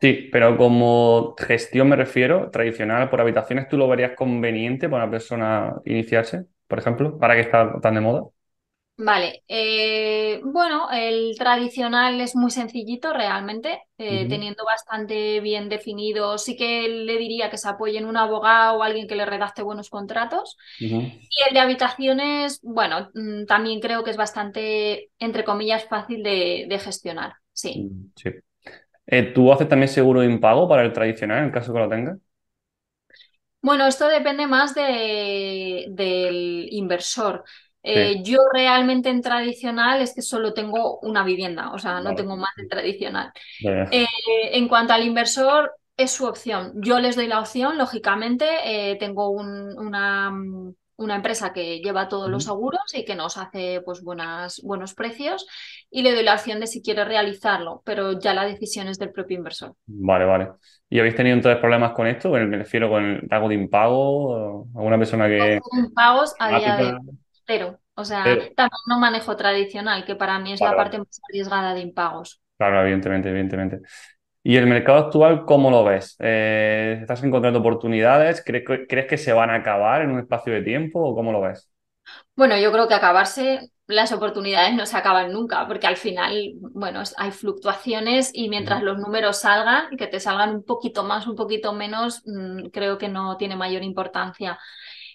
Sí, 0.00 0.28
pero 0.32 0.56
como 0.56 1.36
gestión 1.38 1.88
me 1.88 1.94
refiero, 1.94 2.50
tradicional 2.50 3.08
por 3.08 3.20
habitaciones, 3.20 3.68
¿tú 3.68 3.76
lo 3.76 3.86
verías 3.86 4.16
conveniente 4.16 4.88
para 4.88 5.04
una 5.04 5.12
persona 5.12 5.76
iniciarse, 5.84 6.46
por 6.66 6.80
ejemplo, 6.80 7.16
para 7.20 7.36
que 7.36 7.42
está 7.42 7.80
tan 7.80 7.94
de 7.94 8.00
moda? 8.00 8.24
Vale, 9.04 9.42
eh, 9.48 10.40
bueno, 10.44 10.88
el 10.92 11.34
tradicional 11.36 12.20
es 12.20 12.36
muy 12.36 12.52
sencillito 12.52 13.12
realmente, 13.12 13.82
eh, 13.98 14.26
teniendo 14.28 14.64
bastante 14.64 15.40
bien 15.40 15.68
definido. 15.68 16.38
Sí 16.38 16.56
que 16.56 16.86
le 16.88 17.18
diría 17.18 17.50
que 17.50 17.58
se 17.58 17.68
apoye 17.68 17.98
en 17.98 18.06
un 18.06 18.16
abogado 18.16 18.78
o 18.78 18.82
alguien 18.84 19.08
que 19.08 19.16
le 19.16 19.26
redacte 19.26 19.62
buenos 19.62 19.90
contratos. 19.90 20.56
Y 21.30 21.48
el 21.48 21.54
de 21.54 21.60
habitaciones, 21.60 22.60
bueno, 22.62 23.10
mm, 23.14 23.46
también 23.46 23.80
creo 23.80 24.04
que 24.04 24.10
es 24.12 24.16
bastante, 24.16 25.10
entre 25.18 25.44
comillas, 25.44 25.84
fácil 25.88 26.22
de, 26.22 26.66
de 26.68 26.78
gestionar. 26.78 27.34
Sí. 27.52 27.88
mm, 27.88 28.12
Sí. 28.16 28.30
Eh, 29.06 29.32
¿tú 29.34 29.52
haces 29.52 29.68
también 29.68 29.88
seguro 29.90 30.20
de 30.20 30.26
impago 30.28 30.68
para 30.68 30.82
el 30.84 30.92
tradicional, 30.92 31.40
en 31.40 31.44
el 31.46 31.52
caso 31.52 31.72
que 31.74 31.80
lo 31.80 31.88
tengas? 31.88 32.18
Bueno, 33.60 33.86
esto 33.86 34.08
depende 34.08 34.46
más 34.46 34.74
de, 34.74 35.86
del 35.90 36.66
inversor. 36.70 37.44
Sí, 37.94 38.00
Eh, 38.10 38.22
yo 38.24 38.38
realmente 38.52 39.08
en 39.10 39.22
tradicional 39.22 40.00
es 40.02 40.14
que 40.14 40.22
solo 40.22 40.54
tengo 40.54 40.98
una 41.00 41.24
vivienda, 41.24 41.72
o 41.72 41.78
sea, 41.78 42.00
no 42.00 42.14
vale. 42.14 42.14
tengo 42.14 42.36
más 42.36 42.50
de 42.56 42.66
tradicional. 42.68 43.32
Eh, 43.90 44.06
en 44.52 44.68
cuanto 44.68 44.92
al 44.94 45.04
inversor, 45.06 45.72
es 45.96 46.10
su 46.12 46.26
opción. 46.26 46.72
Yo 46.82 46.98
les 47.00 47.16
doy 47.16 47.26
la 47.28 47.40
opción, 47.40 47.78
lógicamente. 47.78 48.46
eh, 48.92 48.96
tengo 48.98 49.30
un- 49.30 49.78
una, 49.78 50.32
una 50.96 51.16
empresa 51.16 51.52
que 51.52 51.80
lleva 51.80 52.08
todos 52.08 52.30
los 52.30 52.44
seguros 52.44 52.82
y 52.94 53.04
que 53.04 53.14
nos 53.16 53.36
hace 53.36 53.80
pues, 53.84 54.02
buenas, 54.02 54.60
buenos 54.62 54.94
precios 54.94 55.46
y 55.90 56.02
le 56.02 56.12
doy 56.14 56.22
la 56.24 56.34
opción 56.34 56.60
de 56.60 56.66
si 56.66 56.82
quiere 56.82 57.04
realizarlo, 57.04 57.82
pero 57.84 58.18
ya 58.18 58.34
la 58.34 58.44
decisión 58.46 58.88
es 58.88 58.98
del 58.98 59.12
propio 59.12 59.36
inversor. 59.38 59.74
Vale, 59.86 60.24
vale. 60.24 60.48
¿Y 60.88 60.98
habéis 61.00 61.16
tenido 61.16 61.36
entonces 61.36 61.60
problemas 61.60 61.92
con 61.92 62.06
esto? 62.06 62.30
Me 62.30 62.44
refiero 62.58 62.88
con 62.88 63.04
el 63.04 63.28
pago 63.28 63.48
de 63.48 63.54
impago, 63.56 64.66
alguna 64.74 64.98
persona 64.98 65.26
que 65.28 65.60
Con 65.70 65.92
pagos 65.94 66.34
a 66.38 66.50
día 66.52 66.76
de. 66.76 66.98
Cero. 67.46 67.78
O 67.94 68.04
sea, 68.04 68.24
Pero, 68.24 68.52
también 68.56 68.80
no 68.88 68.98
manejo 68.98 69.36
tradicional, 69.36 70.04
que 70.04 70.16
para 70.16 70.38
mí 70.38 70.52
es 70.52 70.62
la 70.62 70.76
parte 70.76 70.98
más 70.98 71.20
arriesgada 71.28 71.74
de 71.74 71.80
impagos. 71.80 72.40
Claro, 72.58 72.80
evidentemente, 72.82 73.28
evidentemente. 73.30 73.80
¿Y 74.42 74.56
el 74.56 74.66
mercado 74.68 74.98
actual 75.06 75.44
cómo 75.46 75.70
lo 75.70 75.84
ves? 75.84 76.16
Eh, 76.20 76.98
¿estás 77.02 77.22
encontrando 77.24 77.60
oportunidades? 77.60 78.42
¿Crees, 78.44 78.64
que- 78.66 78.86
crees 78.88 79.06
que 79.08 79.18
se 79.18 79.32
van 79.32 79.50
a 79.50 79.56
acabar 79.56 80.02
en 80.02 80.10
un 80.12 80.20
espacio 80.20 80.52
de 80.54 80.62
tiempo 80.62 81.00
o 81.00 81.14
cómo 81.14 81.32
lo 81.32 81.40
ves? 81.42 81.70
Bueno, 82.36 82.56
yo 82.58 82.72
creo 82.72 82.88
que 82.88 82.94
acabarse, 82.94 83.70
las 83.86 84.12
oportunidades 84.12 84.74
no 84.74 84.86
se 84.86 84.96
acaban 84.96 85.32
nunca, 85.32 85.66
porque 85.66 85.86
al 85.86 85.96
final, 85.96 86.52
bueno, 86.72 87.02
hay 87.16 87.30
fluctuaciones 87.30 88.30
y 88.32 88.48
mientras 88.48 88.82
los 88.82 88.98
números 88.98 89.40
salgan, 89.40 89.96
que 89.96 90.06
te 90.06 90.18
salgan 90.20 90.50
un 90.56 90.64
poquito 90.64 91.04
más, 91.04 91.26
un 91.26 91.36
poquito 91.36 91.72
menos, 91.72 92.22
mm, 92.26 92.68
creo 92.72 92.96
que 92.98 93.08
no 93.08 93.36
tiene 93.36 93.56
mayor 93.56 93.82
importancia. 93.82 94.58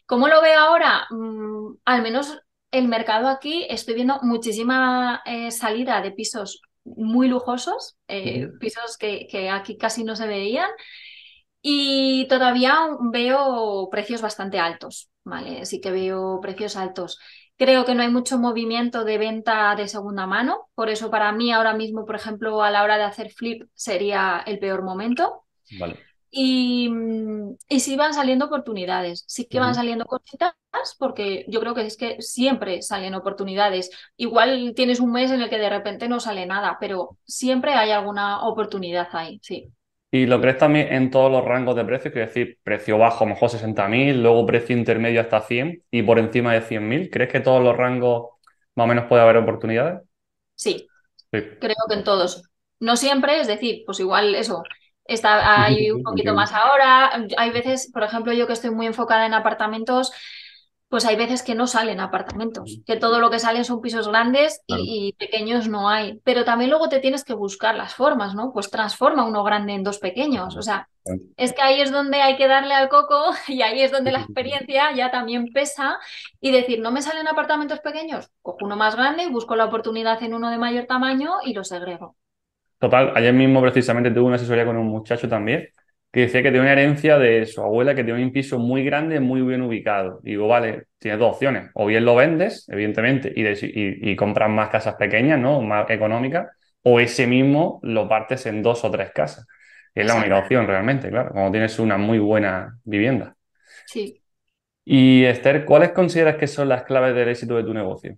¿Cómo 0.08 0.28
lo 0.30 0.42
veo 0.42 0.60
ahora? 0.60 1.06
Mm, 1.12 1.76
al 1.86 2.02
menos 2.02 2.40
el 2.72 2.88
mercado 2.88 3.28
aquí, 3.28 3.68
estoy 3.70 3.96
viendo 3.96 4.20
muchísima 4.24 5.22
eh, 5.26 5.52
salida 5.52 6.02
de 6.02 6.12
pisos 6.12 6.62
muy 6.86 7.28
lujosos, 7.28 7.98
eh, 8.08 8.48
pisos 8.60 8.98
que, 8.98 9.28
que 9.30 9.50
aquí 9.50 9.78
casi 9.78 10.04
no 10.06 10.16
se 10.16 10.28
veían. 10.28 10.70
Y 11.62 12.28
todavía 12.30 12.88
veo 13.12 13.90
precios 13.92 14.22
bastante 14.22 14.60
altos, 14.60 15.10
¿vale? 15.26 15.66
Sí 15.66 15.82
que 15.82 15.92
veo 15.92 16.40
precios 16.42 16.78
altos. 16.78 17.20
Creo 17.58 17.84
que 17.86 17.96
no 17.96 18.04
hay 18.04 18.10
mucho 18.10 18.38
movimiento 18.38 19.04
de 19.04 19.18
venta 19.18 19.76
de 19.76 19.88
segunda 19.88 20.28
mano, 20.28 20.70
por 20.76 20.90
eso 20.90 21.12
para 21.12 21.32
mí 21.34 21.52
ahora 21.52 21.74
mismo, 21.74 22.06
por 22.06 22.16
ejemplo, 22.16 22.64
a 22.64 22.72
la 22.72 22.84
hora 22.84 22.98
de 22.98 23.04
hacer 23.04 23.32
flip 23.32 23.68
sería 23.74 24.44
el 24.46 24.60
peor 24.60 24.84
momento. 24.84 25.44
Vale. 25.80 26.07
Y, 26.30 26.90
mm, 26.90 27.56
y 27.70 27.80
sí 27.80 27.96
van 27.96 28.14
saliendo 28.14 28.46
oportunidades, 28.46 29.24
sí 29.28 29.46
que 29.46 29.60
van 29.60 29.76
saliendo 29.76 30.06
cositas, 30.06 30.54
porque 31.00 31.46
yo 31.48 31.60
creo 31.62 31.74
que 31.76 31.86
es 31.86 31.98
que 31.98 32.22
siempre 32.22 32.82
salen 32.82 33.16
oportunidades. 33.16 33.90
Igual 34.18 34.74
tienes 34.76 35.00
un 35.00 35.12
mes 35.14 35.32
en 35.32 35.42
el 35.42 35.50
que 35.50 35.58
de 35.58 35.70
repente 35.70 36.08
no 36.10 36.20
sale 36.20 36.46
nada, 36.46 36.78
pero 36.80 37.18
siempre 37.26 37.74
hay 37.74 37.92
alguna 37.92 38.42
oportunidad 38.48 39.08
ahí, 39.14 39.40
sí. 39.42 39.72
¿Y 40.12 40.26
lo 40.26 40.40
crees 40.42 40.58
también 40.58 40.94
en 40.94 41.12
todos 41.12 41.32
los 41.32 41.44
rangos 41.44 41.76
de 41.76 41.84
precios? 41.86 42.14
Quiero 42.14 42.28
decir, 42.28 42.60
precio 42.64 42.98
bajo, 42.98 43.24
a 43.24 43.28
lo 43.28 43.34
mejor 43.34 43.50
60.000, 43.50 44.22
luego 44.24 44.46
precio 44.46 44.76
intermedio 44.78 45.20
hasta 45.22 45.42
100 45.42 45.84
y 45.92 46.02
por 46.04 46.18
encima 46.20 46.54
de 46.54 46.62
100.000. 46.62 47.10
¿Crees 47.12 47.32
que 47.32 47.42
todos 47.42 47.62
los 47.64 47.76
rangos 47.76 48.30
más 48.76 48.86
o 48.86 48.88
menos 48.88 49.06
puede 49.08 49.22
haber 49.24 49.38
oportunidades? 49.38 50.02
Sí, 50.56 50.88
Sí. 51.32 51.40
creo 51.60 51.76
que 51.90 51.96
en 51.96 52.04
todos. 52.04 52.44
No 52.80 52.98
siempre, 52.98 53.42
es 53.42 53.48
decir, 53.48 53.84
pues 53.86 54.00
igual 54.00 54.36
eso, 54.36 54.64
está 55.08 55.64
hay 55.64 55.92
un 55.92 56.04
poquito 56.04 56.34
más 56.34 56.52
ahora. 56.54 57.12
Hay 57.38 57.52
veces, 57.52 57.90
por 57.94 58.04
ejemplo, 58.04 58.34
yo 58.34 58.48
que 58.48 58.54
estoy 58.54 58.72
muy 58.72 58.86
enfocada 58.88 59.26
en 59.26 59.34
apartamentos, 59.34 60.12
pues 60.90 61.04
hay 61.06 61.18
veces 61.18 61.44
que 61.44 61.54
no 61.56 61.68
salen 61.68 62.00
apartamentos, 62.00 62.80
que 62.86 62.96
todo 62.96 63.20
lo 63.20 63.30
que 63.30 63.40
salen 63.40 63.66
son 63.66 63.82
pisos 63.82 64.08
grandes 64.08 64.62
Claro. 64.68 64.84
y, 64.86 65.08
y 65.10 65.14
pequeños 65.14 65.68
no 65.68 65.90
hay. 65.90 66.22
Pero 66.24 66.46
también 66.46 66.70
luego 66.70 66.88
te 66.90 67.00
tienes 67.00 67.26
que 67.26 67.34
buscar 67.34 67.76
las 67.76 67.94
formas, 67.94 68.36
¿no? 68.36 68.54
Pues 68.54 68.70
transforma 68.70 69.26
uno 69.26 69.44
grande 69.44 69.74
en 69.74 69.84
dos 69.84 70.00
pequeños. 70.00 70.56
O 70.56 70.62
sea, 70.62 70.88
es 71.36 71.54
que 71.54 71.62
ahí 71.62 71.82
es 71.82 71.92
donde 71.92 72.22
hay 72.22 72.38
que 72.38 72.48
darle 72.48 72.74
al 72.74 72.88
coco 72.90 73.32
y 73.48 73.62
ahí 73.64 73.82
es 73.82 73.92
donde 73.92 74.12
la 74.14 74.20
experiencia 74.22 74.94
ya 74.96 75.12
también 75.12 75.52
pesa 75.54 76.00
y 76.40 76.52
decir, 76.52 76.80
no 76.80 76.92
me 76.92 77.02
salen 77.02 77.28
apartamentos 77.28 77.80
pequeños, 77.82 78.30
cojo 78.42 78.60
uno 78.66 78.76
más 78.78 78.96
grande, 78.96 79.28
busco 79.28 79.56
la 79.58 79.66
oportunidad 79.66 80.22
en 80.24 80.34
uno 80.34 80.50
de 80.50 80.58
mayor 80.58 80.86
tamaño 80.86 81.36
y 81.44 81.54
lo 81.54 81.64
segrego. 81.66 82.16
Total, 82.80 83.12
ayer 83.16 83.34
mismo 83.34 83.62
precisamente 83.62 84.12
tuve 84.12 84.26
una 84.26 84.36
asesoría 84.36 84.66
con 84.66 84.78
un 84.78 84.88
muchacho 84.88 85.28
también 85.28 85.68
que 86.12 86.22
decía 86.22 86.42
que 86.42 86.50
tiene 86.52 86.62
una 86.62 86.72
herencia 86.74 87.18
de 87.18 87.46
su 87.46 87.62
abuela 87.62 87.94
que 87.96 88.04
tiene 88.04 88.24
un 88.24 88.32
piso 88.32 88.60
muy 88.60 88.84
grande, 88.84 89.20
muy 89.20 89.42
bien 89.42 89.62
ubicado. 89.62 90.20
Y 90.24 90.32
digo, 90.32 90.48
vale, 90.48 90.86
tienes 91.00 91.20
dos 91.20 91.34
opciones. 91.36 91.70
O 91.74 91.86
bien 91.86 92.06
lo 92.06 92.16
vendes, 92.16 92.68
evidentemente, 92.70 93.32
y, 93.36 93.44
de- 93.44 93.54
y, 94.04 94.12
y 94.12 94.16
compras 94.16 94.50
más 94.50 94.70
casas 94.70 94.96
pequeñas, 94.96 95.40
¿no? 95.40 95.62
Más 95.62 95.90
económicas, 95.90 96.48
o 96.84 97.00
ese 97.00 97.28
mismo 97.28 97.80
lo 97.84 98.08
partes 98.08 98.46
en 98.46 98.64
dos 98.64 98.84
o 98.86 98.92
tres 98.92 99.12
casas. 99.12 99.46
Es 99.94 100.06
la 100.06 100.16
única 100.16 100.38
opción 100.40 100.66
realmente, 100.68 101.10
claro, 101.10 101.32
cuando 101.32 101.52
tienes 101.52 101.78
una 101.80 101.98
muy 101.98 102.20
buena 102.20 102.78
vivienda. 102.84 103.36
Sí. 103.86 104.22
Y 104.86 105.24
Esther, 105.26 105.66
¿cuáles 105.66 105.92
consideras 105.92 106.38
que 106.38 106.48
son 106.48 106.70
las 106.70 106.84
claves 106.84 107.14
del 107.14 107.30
éxito 107.30 107.56
de 107.58 107.64
tu 107.64 107.74
negocio? 107.76 108.18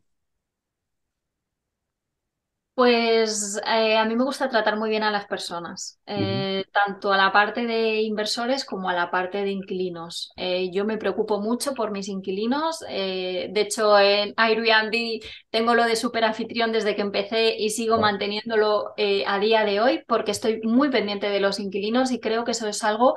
Pues 2.80 3.60
eh, 3.68 3.98
a 3.98 4.06
mí 4.06 4.16
me 4.16 4.24
gusta 4.24 4.48
tratar 4.48 4.78
muy 4.78 4.90
bien 4.90 5.04
a 5.04 5.12
las 5.12 5.26
personas, 5.26 6.00
eh, 6.06 6.64
tanto 6.72 7.12
a 7.12 7.18
la 7.18 7.30
parte 7.30 7.68
de 7.68 8.04
inversores 8.04 8.64
como 8.64 8.88
a 8.88 8.94
la 8.94 9.12
parte 9.12 9.44
de 9.44 9.52
inquilinos. 9.52 10.32
Eh, 10.38 10.72
yo 10.72 10.86
me 10.86 10.98
preocupo 10.98 11.42
mucho 11.42 11.74
por 11.74 11.92
mis 11.92 12.08
inquilinos. 12.08 12.80
de 12.80 13.52
hecho, 13.54 14.00
en 14.00 14.34
Airbnb 14.38 15.22
tengo 15.50 15.76
lo 15.76 15.84
de 15.84 15.98
superanfitrión 15.98 16.72
desde 16.72 16.96
que 16.96 17.02
empecé 17.02 17.58
y 17.58 17.72
sigo 17.72 18.00
manteniéndolo 18.00 18.94
a 19.28 19.40
día 19.40 19.66
de 19.66 19.82
hoy 19.82 20.02
porque 20.08 20.32
estoy 20.32 20.62
muy 20.64 20.90
pendiente 20.90 21.30
de 21.30 21.42
los 21.42 21.60
inquilinos 21.60 22.12
y 22.12 22.22
creo 22.22 22.46
que 22.46 22.52
eso 22.52 22.70
es 22.70 22.82
algo 22.86 23.16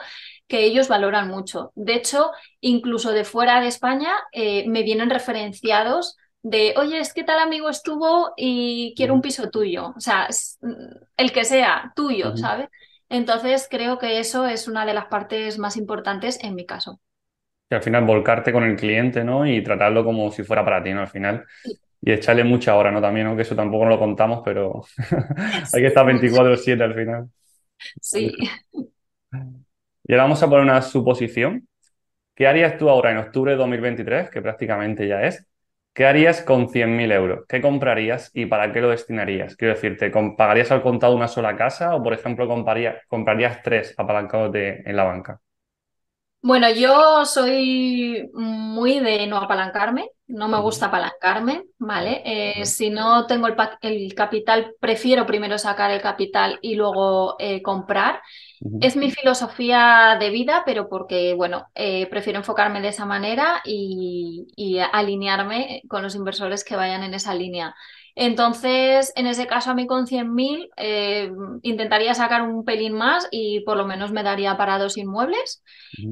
que 0.49 0.65
ellos 0.65 0.89
valoran 0.89 1.29
mucho. 1.29 1.71
De 1.77 1.95
hecho, 1.95 2.33
incluso 2.61 3.13
de 3.13 3.23
fuera 3.23 3.61
de 3.61 3.69
España 3.69 4.11
me 4.35 4.83
vienen 4.83 5.09
referenciados 5.09 6.17
de, 6.43 6.75
oye, 6.77 6.99
es 7.01 7.13
que 7.15 7.25
tal 7.25 7.39
amigo 7.39 7.69
estuvo 7.71 8.33
y 8.37 8.95
quiero 8.97 9.15
un 9.15 9.23
piso 9.23 9.51
tuyo, 9.51 9.93
o 9.97 10.01
sea, 10.01 10.27
es- 10.27 10.59
el 11.17 11.33
que 11.33 11.45
sea 11.45 11.93
tuyo. 11.97 12.37
¿sabes? 12.37 12.69
Entonces 13.09 13.69
creo 13.71 13.99
que 13.99 14.19
eso 14.21 14.47
es 14.47 14.69
una 14.69 14.87
de 14.87 14.95
las 14.95 15.07
partes 15.07 15.59
más 15.59 15.77
importantes 15.77 16.39
en 16.43 16.55
mi 16.55 16.67
caso. 16.67 17.01
Que 17.69 17.77
al 17.77 17.83
final 17.83 18.05
volcarte 18.05 18.53
con 18.53 18.65
el 18.65 18.77
cliente, 18.77 19.25
¿no? 19.25 19.47
Y 19.47 19.63
tratarlo 19.63 20.05
como 20.05 20.31
si 20.31 20.43
fuera 20.45 20.65
para 20.65 20.83
ti, 20.83 20.93
¿no? 20.93 21.01
Al 21.01 21.09
final. 21.09 21.45
Sí, 21.65 21.79
Y 22.03 22.13
echarle 22.13 22.45
mucha 22.45 22.77
hora, 22.77 22.93
¿no? 22.93 23.01
También, 23.03 23.27
¿no? 23.29 23.37
Que 23.37 23.43
eso 23.43 23.57
tampoco 23.57 23.87
lo 23.87 23.99
contamos, 23.99 24.43
pero 24.45 24.83
hay 25.73 25.83
que 25.83 25.89
estar 25.89 26.07
24/7 26.07 26.85
al 26.85 26.95
final. 26.95 27.31
sí. 28.01 28.33
Y 30.05 30.13
ahora 30.13 30.25
vamos 30.25 30.43
a 30.43 30.49
poner 30.49 30.65
una 30.65 30.83
suposición. 30.83 31.69
¿Qué 32.35 32.47
harías 32.49 32.79
tú 32.79 32.91
ahora 32.91 33.13
en 33.13 33.19
octubre 33.19 33.53
de 33.53 33.59
2023, 33.59 34.31
que 34.31 34.43
prácticamente 34.43 35.09
ya 35.09 35.23
es? 35.25 35.47
¿Qué 35.95 36.07
harías 36.07 36.43
con 36.43 36.69
100.000 36.71 37.13
euros? 37.13 37.45
¿Qué 37.49 37.61
comprarías 37.63 38.31
y 38.35 38.47
para 38.47 38.73
qué 38.73 38.81
lo 38.81 38.91
destinarías? 38.91 39.57
Quiero 39.57 39.75
decirte, 39.75 40.11
¿com- 40.11 40.37
¿pagarías 40.37 40.71
al 40.71 40.83
contado 40.83 41.15
una 41.17 41.29
sola 41.29 41.57
casa 41.57 41.95
o, 41.95 42.03
por 42.03 42.15
ejemplo, 42.15 42.47
compraría- 42.49 43.01
comprarías 43.09 43.63
tres 43.63 43.95
apalancados 43.99 44.53
de- 44.53 44.83
en 44.87 44.97
la 44.97 45.05
banca? 45.05 45.41
Bueno, 46.45 46.69
yo 46.73 47.25
soy 47.25 48.29
muy 48.35 48.99
de 48.99 49.27
no 49.29 49.37
apalancarme, 49.37 50.11
no 50.27 50.49
me 50.49 50.59
gusta 50.61 50.87
apalancarme, 50.87 51.65
Vale. 51.79 52.23
Eh, 52.61 52.67
si 52.67 52.91
no 52.91 53.27
tengo 53.27 53.47
el 53.47 54.15
capital, 54.15 54.75
prefiero 54.81 55.25
primero 55.27 55.57
sacar 55.59 55.91
el 55.93 56.01
capital 56.03 56.59
y 56.63 56.75
luego 56.75 57.37
eh, 57.39 57.63
comprar. 57.63 58.21
Es 58.81 58.97
mi 58.97 59.11
filosofía 59.11 60.17
de 60.19 60.31
vida, 60.31 60.63
pero 60.67 60.89
porque, 60.89 61.35
bueno, 61.35 61.69
eh, 61.75 62.07
prefiero 62.09 62.39
enfocarme 62.41 62.81
de 62.81 62.89
esa 62.89 63.07
manera 63.07 63.61
y, 63.65 64.47
y 64.57 64.79
alinearme 64.79 65.83
con 65.89 66.03
los 66.03 66.15
inversores 66.17 66.65
que 66.65 66.77
vayan 66.77 67.03
en 67.05 67.15
esa 67.15 67.35
línea. 67.35 67.75
Entonces, 68.15 69.13
en 69.17 69.27
ese 69.27 69.47
caso, 69.47 69.71
a 69.71 69.75
mí 69.75 69.87
con 69.87 70.07
100.000 70.07 70.69
eh, 70.77 71.31
intentaría 71.63 72.13
sacar 72.15 72.43
un 72.43 72.65
pelín 72.65 72.93
más 72.95 73.27
y 73.31 73.61
por 73.61 73.77
lo 73.77 73.87
menos 73.87 74.13
me 74.13 74.23
daría 74.23 74.57
para 74.57 74.79
dos 74.79 74.97
inmuebles, 74.99 75.63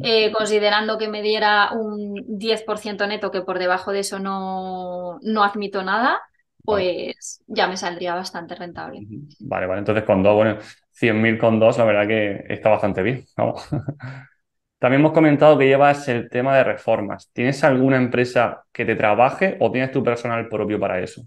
eh, 0.03 0.33
considerando 0.33 0.97
que 0.97 1.09
me 1.09 1.23
diera 1.23 1.73
un 1.73 2.15
10% 2.39 3.07
neto, 3.07 3.31
que 3.31 3.43
por 3.43 3.59
debajo 3.59 3.93
de 3.93 4.01
eso 4.01 4.19
no, 4.19 5.19
no 5.23 5.45
admito 5.45 5.83
nada, 5.83 6.23
Vale. 6.63 7.15
pues 7.17 7.43
ya 7.47 7.67
me 7.67 7.77
saldría 7.77 8.15
bastante 8.15 8.55
rentable. 8.55 9.01
Vale, 9.41 9.67
vale. 9.67 9.79
Entonces, 9.81 10.05
con 10.05 10.23
dos, 10.23 10.35
bueno, 10.35 10.59
100.000 11.01 11.39
con 11.39 11.59
dos, 11.61 11.79
la 11.79 11.85
verdad 11.85 12.07
que 12.09 12.45
está 12.55 12.71
bastante 12.71 13.03
bien. 13.03 13.25
También 14.79 15.01
hemos 15.03 15.13
comentado 15.13 15.59
que 15.59 15.67
llevas 15.67 16.09
el 16.09 16.29
tema 16.31 16.57
de 16.57 16.65
reformas. 16.65 17.31
¿Tienes 17.33 17.63
alguna 17.65 17.97
empresa 17.99 18.65
que 18.73 18.85
te 18.87 18.97
trabaje 18.97 19.57
o 19.61 19.71
tienes 19.71 19.93
tu 19.93 20.03
personal 20.03 20.49
propio 20.49 20.81
para 20.81 21.01
eso? 21.01 21.23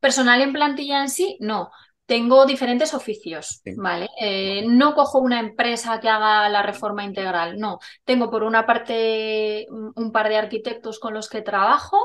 Personal 0.00 0.40
en 0.42 0.52
plantilla 0.52 1.00
en 1.02 1.08
sí, 1.08 1.36
no. 1.40 1.70
Tengo 2.06 2.46
diferentes 2.46 2.94
oficios, 2.94 3.64
Sí. 3.64 3.72
¿vale? 3.74 4.06
Eh, 4.20 4.62
Vale. 4.62 4.68
no 4.68 4.94
cojo 4.94 5.18
una 5.18 5.40
empresa 5.40 5.98
que 6.00 6.08
haga 6.08 6.48
la 6.48 6.62
reforma 6.62 7.02
integral, 7.04 7.58
no. 7.58 7.78
Tengo 8.04 8.30
por 8.30 8.44
una 8.44 8.64
parte 8.66 9.66
un 9.70 10.12
par 10.12 10.28
de 10.28 10.36
arquitectos 10.36 11.00
con 11.00 11.14
los 11.14 11.28
que 11.28 11.42
trabajo, 11.42 11.98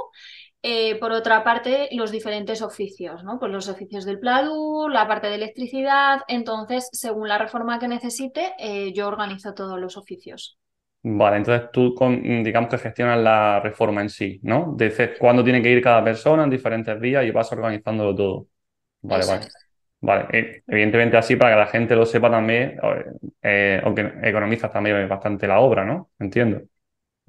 eh, 0.64 0.96
por 1.00 1.12
otra 1.12 1.44
parte 1.44 1.90
los 1.92 2.12
diferentes 2.12 2.62
oficios, 2.62 3.24
¿no? 3.24 3.40
Pues 3.40 3.52
los 3.52 3.68
oficios 3.70 4.06
del 4.06 4.20
PLADUR, 4.20 4.92
la 4.92 5.08
parte 5.08 5.28
de 5.28 5.36
electricidad. 5.36 6.22
Entonces, 6.28 6.90
según 6.92 7.28
la 7.30 7.38
reforma 7.38 7.80
que 7.80 7.88
necesite, 7.88 8.54
eh, 8.60 8.94
yo 8.94 9.08
organizo 9.08 9.54
todos 9.54 9.80
los 9.80 9.98
oficios. 9.98 10.58
Vale, 11.04 11.38
entonces 11.38 11.72
tú 11.74 11.96
con- 11.96 12.22
digamos 12.44 12.70
que 12.70 12.78
gestionas 12.78 13.18
la 13.20 13.60
reforma 13.60 14.02
en 14.02 14.10
sí, 14.10 14.40
¿no? 14.44 14.76
Dices 14.78 15.18
cuándo 15.18 15.44
tiene 15.44 15.62
que 15.62 15.72
ir 15.72 15.82
cada 15.82 16.04
persona 16.04 16.44
en 16.44 16.50
diferentes 16.52 17.00
días 17.02 17.26
y 17.26 17.32
vas 17.32 17.52
organizándolo 17.52 18.14
todo. 18.16 18.48
Vale, 19.02 19.26
vale. 19.26 19.44
Exacto. 19.46 19.56
Vale, 20.02 20.28
eh, 20.34 20.64
evidentemente 20.68 21.18
así 21.18 21.36
para 21.38 21.54
que 21.56 21.60
la 21.62 21.68
gente 21.68 21.96
lo 21.96 22.06
sepa 22.06 22.30
también, 22.32 22.78
eh, 23.44 23.82
o 23.86 23.96
que 23.96 24.02
economizas 24.24 24.72
también 24.74 25.08
bastante 25.10 25.48
la 25.48 25.60
obra, 25.62 25.86
¿no? 25.86 26.12
Entiendo. 26.20 26.62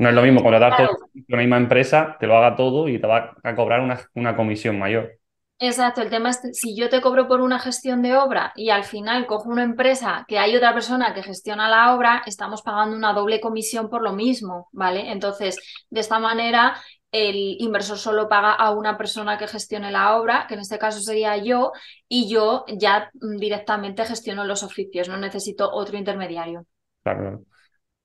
No 0.03 0.09
es 0.09 0.17
lo 0.17 0.23
mismo 0.23 0.43
contratar 0.43 0.77
todo 0.77 1.11
una 1.29 1.39
misma 1.39 1.57
empresa, 1.59 2.17
te 2.19 2.27
lo 2.27 2.37
haga 2.37 2.57
todo 2.57 2.89
y 2.89 3.01
te 3.01 3.07
va 3.07 3.37
a 3.41 3.55
cobrar 3.55 3.81
una, 3.81 4.01
una 4.15 4.35
comisión 4.35 4.77
mayor. 4.77 5.13
Exacto, 5.61 6.03
el 6.03 6.11
tema 6.11 6.31
es 6.31 6.41
si 6.55 6.75
yo 6.77 6.89
te 6.89 7.01
cobro 7.01 7.29
por 7.29 7.41
una 7.41 7.61
gestión 7.61 8.03
de 8.03 8.17
obra 8.17 8.53
y 8.57 8.71
al 8.71 8.83
final 8.83 9.27
cojo 9.27 9.49
una 9.49 9.63
empresa 9.63 10.25
que 10.27 10.41
hay 10.41 10.57
otra 10.57 10.75
persona 10.75 11.15
que 11.15 11.23
gestiona 11.23 11.69
la 11.69 11.95
obra, 11.95 12.25
estamos 12.27 12.63
pagando 12.63 12.97
una 12.97 13.13
doble 13.13 13.41
comisión 13.41 13.89
por 13.89 14.03
lo 14.03 14.13
mismo, 14.13 14.69
¿vale? 14.73 15.13
Entonces, 15.13 15.61
de 15.89 16.01
esta 16.01 16.19
manera, 16.19 16.75
el 17.13 17.57
inversor 17.61 17.97
solo 17.97 18.29
paga 18.29 18.55
a 18.55 18.73
una 18.73 18.99
persona 18.99 19.39
que 19.39 19.47
gestione 19.47 19.93
la 19.93 20.17
obra, 20.17 20.47
que 20.49 20.55
en 20.55 20.61
este 20.61 20.79
caso 20.81 20.99
sería 20.99 21.37
yo, 21.37 21.71
y 22.09 22.29
yo 22.29 22.65
ya 22.67 23.09
directamente 23.13 24.05
gestiono 24.05 24.45
los 24.45 24.65
oficios, 24.65 25.09
no 25.09 25.17
necesito 25.17 25.71
otro 25.71 25.97
intermediario. 25.97 26.67
Claro, 27.05 27.45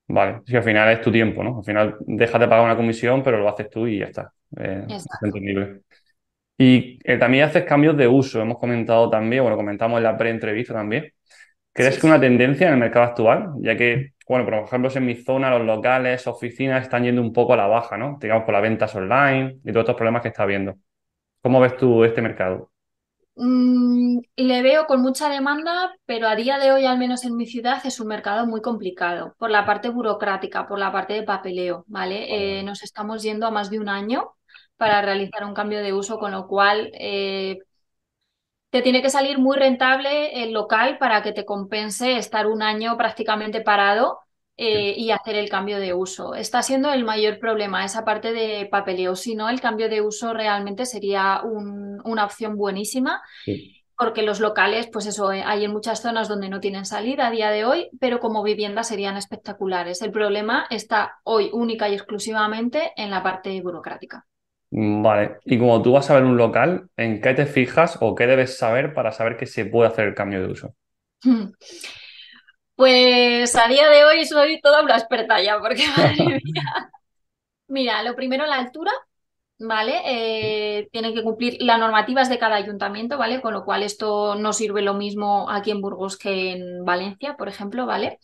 Vale, 0.09 0.41
si 0.45 0.55
al 0.55 0.63
final 0.63 0.89
es 0.89 1.01
tu 1.01 1.11
tiempo, 1.11 1.43
¿no? 1.43 1.57
Al 1.57 1.63
final 1.65 1.97
dejas 1.99 2.39
de 2.39 2.47
pagar 2.47 2.63
una 2.63 2.77
comisión, 2.77 3.21
pero 3.23 3.39
lo 3.39 3.49
haces 3.49 3.69
tú 3.69 3.87
y 3.87 3.99
ya 3.99 4.05
está. 4.05 4.33
Eh, 4.57 4.85
es 4.87 5.05
entendible. 5.21 5.81
Y 6.57 6.99
eh, 7.03 7.17
también 7.17 7.45
haces 7.45 7.65
cambios 7.65 7.97
de 7.97 8.07
uso, 8.07 8.41
hemos 8.41 8.57
comentado 8.57 9.09
también, 9.09 9.43
bueno, 9.43 9.57
comentamos 9.57 9.97
en 9.97 10.03
la 10.03 10.17
pre-entrevista 10.17 10.73
también. 10.73 11.11
¿Crees 11.73 11.99
que 11.99 12.07
una 12.07 12.19
tendencia 12.19 12.67
en 12.67 12.73
el 12.73 12.79
mercado 12.79 13.05
actual? 13.05 13.51
Ya 13.61 13.77
que, 13.77 14.13
bueno, 14.27 14.45
por 14.45 14.55
ejemplo, 14.55 14.89
en 14.93 15.05
mi 15.05 15.15
zona 15.15 15.51
los 15.51 15.65
locales, 15.65 16.25
oficinas 16.27 16.83
están 16.83 17.03
yendo 17.03 17.21
un 17.21 17.33
poco 17.33 17.53
a 17.53 17.57
la 17.57 17.67
baja, 17.67 17.97
¿no? 17.97 18.17
Digamos, 18.19 18.45
por 18.45 18.53
las 18.53 18.63
ventas 18.63 18.95
online 18.95 19.59
y 19.63 19.71
todos 19.71 19.83
estos 19.83 19.95
problemas 19.95 20.23
que 20.23 20.29
está 20.29 20.43
habiendo. 20.43 20.75
¿Cómo 21.41 21.59
ves 21.61 21.77
tú 21.77 22.03
este 22.03 22.21
mercado? 22.21 22.71
Mm, 23.39 24.19
le 24.35 24.61
veo 24.63 24.87
con 24.87 25.01
mucha 25.01 25.29
demanda, 25.29 25.95
pero 26.05 26.27
a 26.27 26.35
día 26.35 26.57
de 26.57 26.71
hoy, 26.71 26.85
al 26.85 26.97
menos 26.97 27.23
en 27.23 27.35
mi 27.37 27.45
ciudad, 27.45 27.85
es 27.85 27.99
un 27.99 28.07
mercado 28.07 28.47
muy 28.47 28.61
complicado 28.61 29.35
por 29.37 29.51
la 29.51 29.63
parte 29.65 29.89
burocrática, 29.89 30.67
por 30.67 30.79
la 30.79 30.91
parte 30.91 31.13
de 31.13 31.21
papeleo, 31.23 31.85
¿vale? 31.87 32.59
Eh, 32.59 32.63
nos 32.63 32.81
estamos 32.81 33.21
yendo 33.21 33.45
a 33.45 33.51
más 33.51 33.69
de 33.69 33.79
un 33.79 33.89
año 33.89 34.31
para 34.75 35.01
realizar 35.03 35.45
un 35.45 35.53
cambio 35.53 35.81
de 35.83 35.93
uso, 35.93 36.17
con 36.17 36.31
lo 36.31 36.47
cual 36.47 36.89
eh, 36.93 37.59
te 38.69 38.81
tiene 38.81 39.01
que 39.01 39.09
salir 39.09 39.37
muy 39.39 39.57
rentable 39.57 40.43
el 40.43 40.51
local 40.53 40.97
para 40.97 41.21
que 41.21 41.31
te 41.33 41.45
compense 41.45 42.17
estar 42.17 42.47
un 42.47 42.61
año 42.61 42.97
prácticamente 42.97 43.61
parado 43.61 44.19
eh, 44.59 44.95
y 44.97 45.11
hacer 45.11 45.35
el 45.35 45.49
cambio 45.49 45.79
de 45.79 45.93
uso. 45.93 46.33
Está 46.33 46.63
siendo 46.63 46.91
el 46.91 47.05
mayor 47.05 47.37
problema 47.37 47.85
esa 47.85 48.03
parte 48.03 48.33
de 48.33 48.65
papeleo. 48.65 49.15
Si 49.15 49.35
no, 49.35 49.49
el 49.49 49.61
cambio 49.61 49.87
de 49.87 50.01
uso 50.01 50.33
realmente 50.33 50.87
sería 50.87 51.41
una 51.43 52.25
opción 52.25 52.55
buenísima. 52.57 53.21
Porque 53.95 54.23
los 54.23 54.39
locales, 54.39 54.87
pues 54.91 55.05
eso, 55.05 55.31
eh, 55.31 55.43
hay 55.45 55.65
en 55.65 55.71
muchas 55.71 56.01
zonas 56.01 56.27
donde 56.27 56.49
no 56.49 56.59
tienen 56.59 56.85
salida 56.85 57.27
a 57.27 57.31
día 57.31 57.49
de 57.51 57.65
hoy, 57.65 57.89
pero 57.99 58.19
como 58.19 58.43
vivienda 58.43 58.83
serían 58.83 59.15
espectaculares. 59.17 60.01
El 60.01 60.11
problema 60.11 60.65
está 60.69 61.19
hoy 61.23 61.49
única 61.53 61.87
y 61.89 61.93
exclusivamente 61.93 62.93
en 62.95 63.11
la 63.11 63.21
parte 63.21 63.59
burocrática. 63.61 64.25
Mm, 64.71 65.03
vale, 65.03 65.37
y 65.45 65.57
como 65.57 65.81
tú 65.81 65.93
vas 65.93 66.09
a 66.09 66.15
ver 66.15 66.23
un 66.23 66.37
local, 66.37 66.89
¿en 66.97 67.21
qué 67.21 67.33
te 67.33 67.45
fijas 67.45 67.97
o 68.01 68.15
qué 68.15 68.27
debes 68.27 68.57
saber 68.57 68.93
para 68.93 69.11
saber 69.11 69.37
que 69.37 69.45
se 69.45 69.65
puede 69.65 69.89
hacer 69.89 70.07
el 70.07 70.15
cambio 70.15 70.41
de 70.41 70.51
uso? 70.51 70.75
Pues 72.77 73.55
a 73.55 73.67
día 73.67 73.89
de 73.89 74.05
hoy 74.05 74.23
soy 74.25 74.61
toda 74.61 74.83
una 74.83 74.95
experta 74.95 75.41
ya, 75.41 75.59
porque 75.59 75.83
madre 75.97 76.41
mía. 76.43 76.91
Mira, 77.67 78.03
lo 78.03 78.15
primero 78.15 78.45
la 78.45 78.57
altura, 78.57 78.91
¿vale? 79.59 80.01
Eh, 80.05 80.87
tienen 80.91 81.15
que 81.15 81.23
cumplir 81.23 81.57
las 81.59 81.79
normativas 81.79 82.29
de 82.29 82.37
cada 82.37 82.55
ayuntamiento, 82.55 83.17
¿vale? 83.17 83.41
Con 83.41 83.53
lo 83.55 83.65
cual 83.65 83.81
esto 83.81 84.35
no 84.35 84.53
sirve 84.53 84.83
lo 84.83 84.93
mismo 84.93 85.49
aquí 85.49 85.71
en 85.71 85.81
Burgos 85.81 86.17
que 86.17 86.51
en 86.51 86.85
Valencia, 86.85 87.35
por 87.35 87.49
ejemplo, 87.49 87.87
¿vale? 87.87 88.19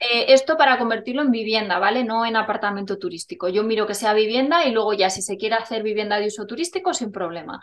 Eh, 0.00 0.26
esto 0.28 0.56
para 0.56 0.78
convertirlo 0.78 1.20
en 1.22 1.30
vivienda, 1.30 1.78
¿vale? 1.78 2.04
No 2.04 2.24
en 2.24 2.36
apartamento 2.36 2.98
turístico. 2.98 3.50
Yo 3.50 3.64
miro 3.64 3.86
que 3.86 3.94
sea 3.94 4.14
vivienda 4.14 4.66
y 4.66 4.72
luego 4.72 4.94
ya 4.94 5.10
si 5.10 5.20
se 5.20 5.36
quiere 5.36 5.56
hacer 5.56 5.82
vivienda 5.82 6.18
de 6.18 6.28
uso 6.28 6.46
turístico, 6.46 6.94
sin 6.94 7.12
problema. 7.12 7.60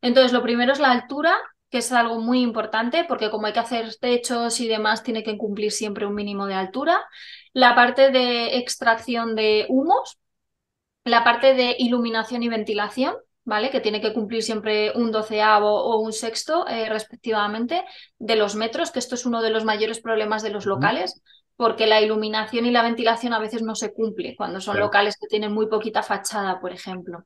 Entonces, 0.00 0.32
lo 0.32 0.42
primero 0.42 0.72
es 0.72 0.78
la 0.78 0.92
altura, 0.92 1.36
que 1.70 1.78
es 1.78 1.90
algo 1.92 2.20
muy 2.20 2.40
importante 2.40 3.04
porque 3.04 3.30
como 3.30 3.46
hay 3.46 3.52
que 3.52 3.60
hacer 3.60 3.94
techos 3.96 4.60
y 4.60 4.68
demás, 4.68 5.02
tiene 5.02 5.22
que 5.22 5.36
cumplir 5.36 5.72
siempre 5.72 6.06
un 6.06 6.14
mínimo 6.14 6.46
de 6.46 6.54
altura. 6.54 7.04
La 7.52 7.74
parte 7.74 8.10
de 8.10 8.58
extracción 8.58 9.34
de 9.34 9.66
humos, 9.68 10.18
la 11.04 11.24
parte 11.24 11.54
de 11.54 11.76
iluminación 11.78 12.42
y 12.42 12.48
ventilación, 12.48 13.14
¿vale? 13.44 13.70
Que 13.70 13.80
tiene 13.80 14.00
que 14.00 14.14
cumplir 14.14 14.42
siempre 14.42 14.92
un 14.94 15.12
doceavo 15.12 15.68
o 15.68 16.00
un 16.00 16.12
sexto, 16.12 16.66
eh, 16.66 16.88
respectivamente, 16.88 17.84
de 18.18 18.36
los 18.36 18.54
metros, 18.54 18.90
que 18.90 18.98
esto 18.98 19.14
es 19.14 19.26
uno 19.26 19.42
de 19.42 19.50
los 19.50 19.64
mayores 19.64 20.00
problemas 20.00 20.42
de 20.42 20.50
los 20.50 20.66
locales, 20.66 21.22
porque 21.56 21.86
la 21.86 22.00
iluminación 22.00 22.66
y 22.66 22.70
la 22.70 22.82
ventilación 22.82 23.32
a 23.32 23.38
veces 23.38 23.62
no 23.62 23.74
se 23.74 23.92
cumple 23.92 24.34
cuando 24.36 24.60
son 24.60 24.78
locales 24.78 25.16
que 25.20 25.28
tienen 25.28 25.52
muy 25.52 25.68
poquita 25.68 26.02
fachada, 26.02 26.60
por 26.60 26.72
ejemplo. 26.72 27.24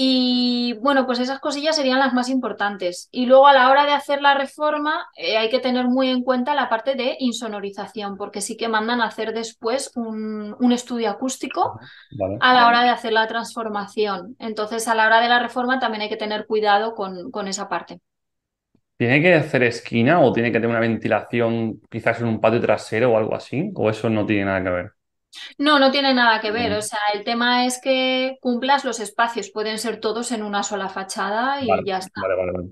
Y 0.00 0.74
bueno, 0.80 1.06
pues 1.06 1.18
esas 1.18 1.40
cosillas 1.40 1.74
serían 1.74 1.98
las 1.98 2.14
más 2.14 2.28
importantes. 2.28 3.08
Y 3.10 3.26
luego 3.26 3.48
a 3.48 3.52
la 3.52 3.68
hora 3.68 3.84
de 3.84 3.90
hacer 3.90 4.22
la 4.22 4.34
reforma 4.34 5.08
eh, 5.16 5.36
hay 5.36 5.50
que 5.50 5.58
tener 5.58 5.88
muy 5.88 6.08
en 6.08 6.22
cuenta 6.22 6.54
la 6.54 6.68
parte 6.68 6.94
de 6.94 7.16
insonorización, 7.18 8.16
porque 8.16 8.40
sí 8.40 8.56
que 8.56 8.68
mandan 8.68 9.00
a 9.00 9.06
hacer 9.06 9.34
después 9.34 9.90
un, 9.96 10.54
estudio 10.70 11.10
acústico 11.10 11.80
a 12.38 12.54
la 12.54 12.68
hora 12.68 12.84
de 12.84 12.90
hacer 12.90 13.12
la 13.12 13.26
transformación. 13.26 14.36
Entonces 14.38 14.86
a 14.86 14.94
la 14.94 15.06
hora 15.06 15.20
de 15.20 15.28
la 15.28 15.40
reforma 15.40 15.80
también 15.80 16.02
hay 16.02 16.08
que 16.08 16.16
tener 16.16 16.46
cuidado 16.46 16.94
con, 16.94 17.32
con 17.32 17.48
esa 17.48 17.68
parte. 17.68 17.98
¿Tiene 18.96 19.20
que 19.20 19.34
hacer 19.34 19.64
esquina 19.64 20.20
o 20.20 20.32
tiene 20.32 20.52
que 20.52 20.58
tener 20.58 20.70
una 20.70 20.78
ventilación 20.78 21.80
quizás 21.90 22.20
en 22.20 22.28
un 22.28 22.40
patio 22.40 22.60
trasero 22.60 23.10
o 23.10 23.16
algo 23.16 23.34
así? 23.34 23.72
¿O 23.74 23.90
eso 23.90 24.08
no 24.08 24.24
tiene 24.24 24.44
nada 24.44 24.62
que 24.62 24.70
ver? 24.70 24.92
No, 25.58 25.78
no 25.78 25.90
tiene 25.90 26.14
nada 26.14 26.40
que 26.40 26.50
ver. 26.50 26.72
O 26.72 26.82
sea, 26.82 26.98
el 27.14 27.24
tema 27.24 27.66
es 27.66 27.80
que 27.82 28.38
cumplas 28.40 28.84
los 28.84 29.00
espacios. 29.00 29.50
Pueden 29.50 29.78
ser 29.78 30.00
todos 30.00 30.32
en 30.32 30.42
una 30.42 30.62
sola 30.62 30.88
fachada 30.88 31.62
y 31.62 31.68
ya 31.84 31.98
está. 31.98 32.20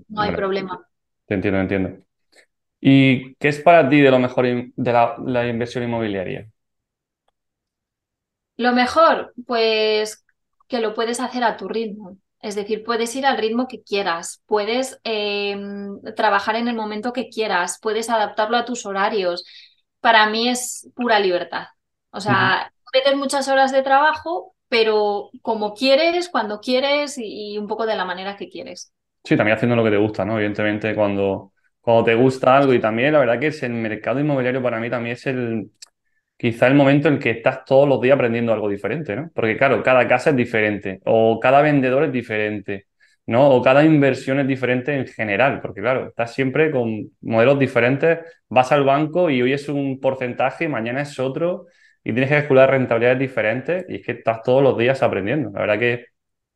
no 0.07 0.21
hay 0.21 0.31
problema. 0.31 0.87
Te 1.25 1.33
entiendo, 1.33 1.59
entiendo. 1.59 2.07
¿Y 2.79 3.35
qué 3.35 3.49
es 3.49 3.59
para 3.59 3.89
ti 3.89 4.01
de 4.01 4.11
lo 4.11 4.19
mejor 4.19 4.45
de 4.45 4.93
la, 5.25 5.47
inversión 5.47 5.83
inmobiliaria? 5.83 6.47
Lo 8.55 8.71
mejor, 8.71 9.33
pues 9.45 10.23
que 10.67 10.79
lo 10.79 10.93
puedes 10.93 11.19
hacer 11.19 11.43
a 11.43 11.57
tu 11.57 11.67
ritmo. 11.67 12.17
Es 12.39 12.55
decir, 12.55 12.83
puedes 12.83 13.15
ir 13.15 13.25
al 13.25 13.37
ritmo 13.37 13.67
que 13.67 13.81
quieras, 13.81 14.43
puedes 14.45 14.99
em, 15.03 15.99
trabajar 16.15 16.55
en 16.55 16.67
el 16.67 16.75
momento 16.75 17.11
que 17.11 17.29
quieras, 17.29 17.79
puedes 17.81 18.09
adaptarlo 18.09 18.57
a 18.57 18.65
tus 18.65 18.85
horarios. 18.85 19.43
Para 19.99 20.29
mí 20.29 20.47
es 20.47 20.87
pura 20.95 21.19
libertad. 21.19 21.67
O 22.17 22.21
sea, 22.21 22.71
meter 22.93 23.15
muchas 23.15 23.47
horas 23.47 23.71
de 23.71 23.83
trabajo, 23.83 24.55
pero 24.69 25.29
como 25.43 25.75
quieres, 25.75 26.29
cuando 26.29 26.59
quieres 26.59 27.15
y, 27.17 27.57
un 27.59 27.67
poco 27.67 27.85
de 27.85 27.95
la 27.95 28.05
manera 28.05 28.35
que 28.35 28.49
quieres. 28.49 28.91
Sí, 29.23 29.37
también 29.37 29.55
haciendo 29.55 29.75
lo 29.75 29.83
que 29.83 29.91
te 29.91 29.97
gusta, 29.97 30.25
¿no? 30.25 30.35
Evidentemente, 30.37 30.95
cuando, 30.95 31.53
cuando 31.79 32.03
te 32.03 32.15
gusta 32.15 32.57
algo 32.57 32.73
y 32.73 32.79
también 32.79 33.13
la 33.13 33.19
verdad 33.19 33.39
que 33.39 33.47
es 33.47 33.61
el 33.61 33.73
mercado 33.73 34.19
inmobiliario 34.19 34.63
para 34.63 34.79
mí 34.79 34.89
también 34.89 35.13
es 35.13 35.27
el 35.27 35.69
quizá 36.37 36.67
el 36.67 36.75
momento 36.75 37.07
en 37.07 37.15
el 37.15 37.19
que 37.19 37.31
estás 37.31 37.65
todos 37.65 37.87
los 37.87 38.01
días 38.01 38.15
aprendiendo 38.15 38.51
algo 38.51 38.69
diferente, 38.69 39.15
¿no? 39.15 39.29
Porque 39.33 39.57
claro, 39.57 39.83
cada 39.83 40.07
casa 40.07 40.31
es 40.31 40.35
diferente 40.35 41.01
o 41.05 41.39
cada 41.39 41.61
vendedor 41.61 42.03
es 42.05 42.11
diferente, 42.11 42.87
¿no? 43.27 43.49
O 43.49 43.61
cada 43.61 43.83
inversión 43.83 44.39
es 44.39 44.47
diferente 44.47 44.95
en 44.95 45.05
general, 45.07 45.61
porque 45.61 45.81
claro, 45.81 46.07
estás 46.09 46.33
siempre 46.33 46.71
con 46.71 47.11
modelos 47.21 47.59
diferentes, 47.59 48.19
vas 48.49 48.71
al 48.71 48.83
banco 48.83 49.29
y 49.29 49.41
hoy 49.41 49.53
es 49.53 49.69
un 49.69 49.99
porcentaje, 49.99 50.67
mañana 50.67 51.01
es 51.01 51.19
otro 51.19 51.67
y 52.09 52.13
tienes 52.13 52.29
que 52.29 52.37
calcular 52.37 52.71
rentabilidades 52.71 53.19
diferentes 53.19 53.85
y 53.89 53.95
es 53.97 54.05
que 54.05 54.13
estás 54.13 54.41
todos 54.41 54.63
los 54.63 54.77
días 54.77 55.03
aprendiendo. 55.03 55.51
La 55.51 55.59
verdad 55.61 55.77
que, 55.79 56.05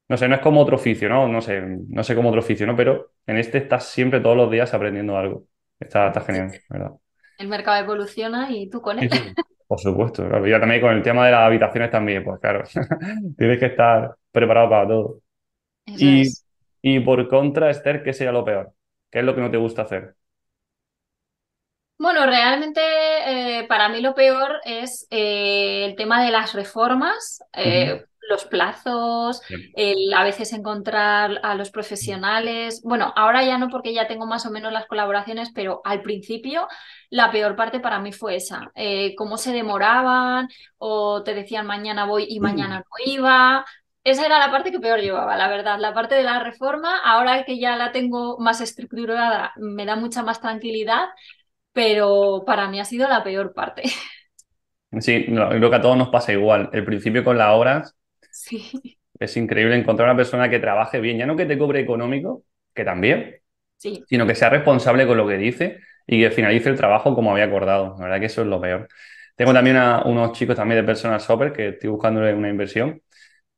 no 0.09 0.17
sé, 0.17 0.29
no 0.29 0.35
es 0.35 0.41
como 0.41 0.61
otro 0.61 0.77
oficio, 0.77 1.09
¿no? 1.09 1.27
No 1.27 1.41
sé, 1.41 1.61
no 1.61 2.03
sé 2.03 2.15
como 2.15 2.29
otro 2.29 2.41
oficio, 2.41 2.67
¿no? 2.67 2.75
Pero 2.77 3.11
en 3.27 3.37
este 3.37 3.57
estás 3.59 3.85
siempre 3.87 4.21
todos 4.21 4.37
los 4.37 4.51
días 4.51 4.73
aprendiendo 4.73 5.17
algo. 5.17 5.45
Está, 5.79 6.07
está 6.07 6.21
genial, 6.21 6.53
¿verdad? 6.69 6.91
El 7.37 7.49
mercado 7.49 7.83
evoluciona 7.83 8.51
y 8.51 8.69
tú 8.69 8.81
con 8.81 8.97
él. 8.99 9.09
por 9.67 9.79
supuesto, 9.79 10.27
claro. 10.27 10.47
Y 10.47 10.51
también 10.51 10.81
con 10.81 10.93
el 10.95 11.03
tema 11.03 11.25
de 11.25 11.31
las 11.31 11.41
habitaciones 11.41 11.91
también, 11.91 12.23
pues 12.23 12.39
claro, 12.39 12.63
tienes 13.37 13.59
que 13.59 13.67
estar 13.67 14.15
preparado 14.31 14.69
para 14.69 14.87
todo. 14.87 15.21
y, 15.97 16.37
y 16.81 16.99
por 17.01 17.27
contra, 17.29 17.69
Esther, 17.71 18.03
¿qué 18.03 18.13
sería 18.13 18.31
lo 18.33 18.45
peor? 18.45 18.73
¿Qué 19.11 19.19
es 19.19 19.25
lo 19.25 19.35
que 19.35 19.41
no 19.41 19.51
te 19.51 19.57
gusta 19.57 19.83
hacer? 19.83 20.15
Bueno, 22.01 22.25
realmente 22.25 22.81
eh, 22.81 23.67
para 23.67 23.87
mí 23.87 24.01
lo 24.01 24.15
peor 24.15 24.59
es 24.65 25.05
eh, 25.11 25.85
el 25.85 25.95
tema 25.95 26.23
de 26.23 26.31
las 26.31 26.53
reformas, 26.53 27.43
eh, 27.53 28.03
los 28.27 28.45
plazos, 28.45 29.39
el 29.75 30.11
a 30.11 30.23
veces 30.23 30.51
encontrar 30.51 31.39
a 31.43 31.53
los 31.53 31.69
profesionales. 31.69 32.81
Bueno, 32.83 33.13
ahora 33.15 33.45
ya 33.45 33.59
no 33.59 33.69
porque 33.69 33.93
ya 33.93 34.07
tengo 34.07 34.25
más 34.25 34.47
o 34.47 34.49
menos 34.49 34.73
las 34.73 34.87
colaboraciones, 34.87 35.51
pero 35.53 35.81
al 35.83 36.01
principio 36.01 36.67
la 37.11 37.29
peor 37.29 37.55
parte 37.55 37.79
para 37.79 37.99
mí 37.99 38.11
fue 38.11 38.37
esa, 38.37 38.71
cómo 39.15 39.37
se 39.37 39.53
demoraban 39.53 40.47
o 40.79 41.21
te 41.21 41.35
decían 41.35 41.67
mañana 41.67 42.05
voy 42.05 42.25
y 42.27 42.39
mañana 42.39 42.79
no 42.79 43.11
iba. 43.13 43.63
Esa 44.03 44.25
era 44.25 44.39
la 44.39 44.49
parte 44.49 44.71
que 44.71 44.79
peor 44.79 44.99
llevaba, 44.99 45.37
la 45.37 45.47
verdad. 45.47 45.77
La 45.79 45.93
parte 45.93 46.15
de 46.15 46.23
la 46.23 46.39
reforma, 46.39 46.97
ahora 47.03 47.45
que 47.45 47.59
ya 47.59 47.75
la 47.75 47.91
tengo 47.91 48.39
más 48.39 48.59
estructurada, 48.59 49.53
me 49.57 49.85
da 49.85 49.95
mucha 49.95 50.23
más 50.23 50.41
tranquilidad, 50.41 51.09
pero 51.73 52.43
para 52.45 52.67
mí 52.69 52.79
ha 52.79 52.85
sido 52.85 53.07
la 53.07 53.23
peor 53.23 53.53
parte. 53.53 53.83
Sí, 54.99 55.25
no, 55.29 55.49
creo 55.49 55.69
que 55.69 55.75
a 55.77 55.81
todos 55.81 55.97
nos 55.97 56.09
pasa 56.09 56.31
igual. 56.33 56.69
El 56.73 56.83
principio 56.85 57.23
con 57.25 57.37
las 57.37 57.53
horas 57.55 57.95
Sí, 58.31 58.97
es 59.19 59.37
increíble 59.37 59.75
encontrar 59.75 60.09
una 60.09 60.17
persona 60.17 60.49
que 60.49 60.59
trabaje 60.59 60.99
bien, 60.99 61.17
ya 61.17 61.25
no 61.25 61.35
que 61.35 61.45
te 61.45 61.57
cobre 61.57 61.79
económico, 61.81 62.43
que 62.73 62.83
también, 62.85 63.37
sí. 63.77 64.05
sino 64.05 64.27
que 64.27 64.35
sea 64.35 64.49
responsable 64.49 65.07
con 65.07 65.17
lo 65.17 65.27
que 65.27 65.37
dice 65.37 65.79
y 66.07 66.21
que 66.21 66.31
finalice 66.31 66.69
el 66.69 66.77
trabajo 66.77 67.15
como 67.15 67.31
había 67.33 67.45
acordado. 67.45 67.95
La 67.99 68.05
verdad 68.05 68.19
que 68.21 68.27
eso 68.27 68.41
es 68.43 68.47
lo 68.47 68.61
peor. 68.61 68.87
Tengo 69.35 69.53
también 69.53 69.77
a 69.77 70.03
unos 70.05 70.33
chicos 70.33 70.55
también 70.57 70.81
de 70.81 70.87
personal 70.87 71.19
shopper 71.21 71.53
que 71.53 71.69
estoy 71.69 71.89
buscándole 71.89 72.33
una 72.35 72.49
inversión 72.49 73.01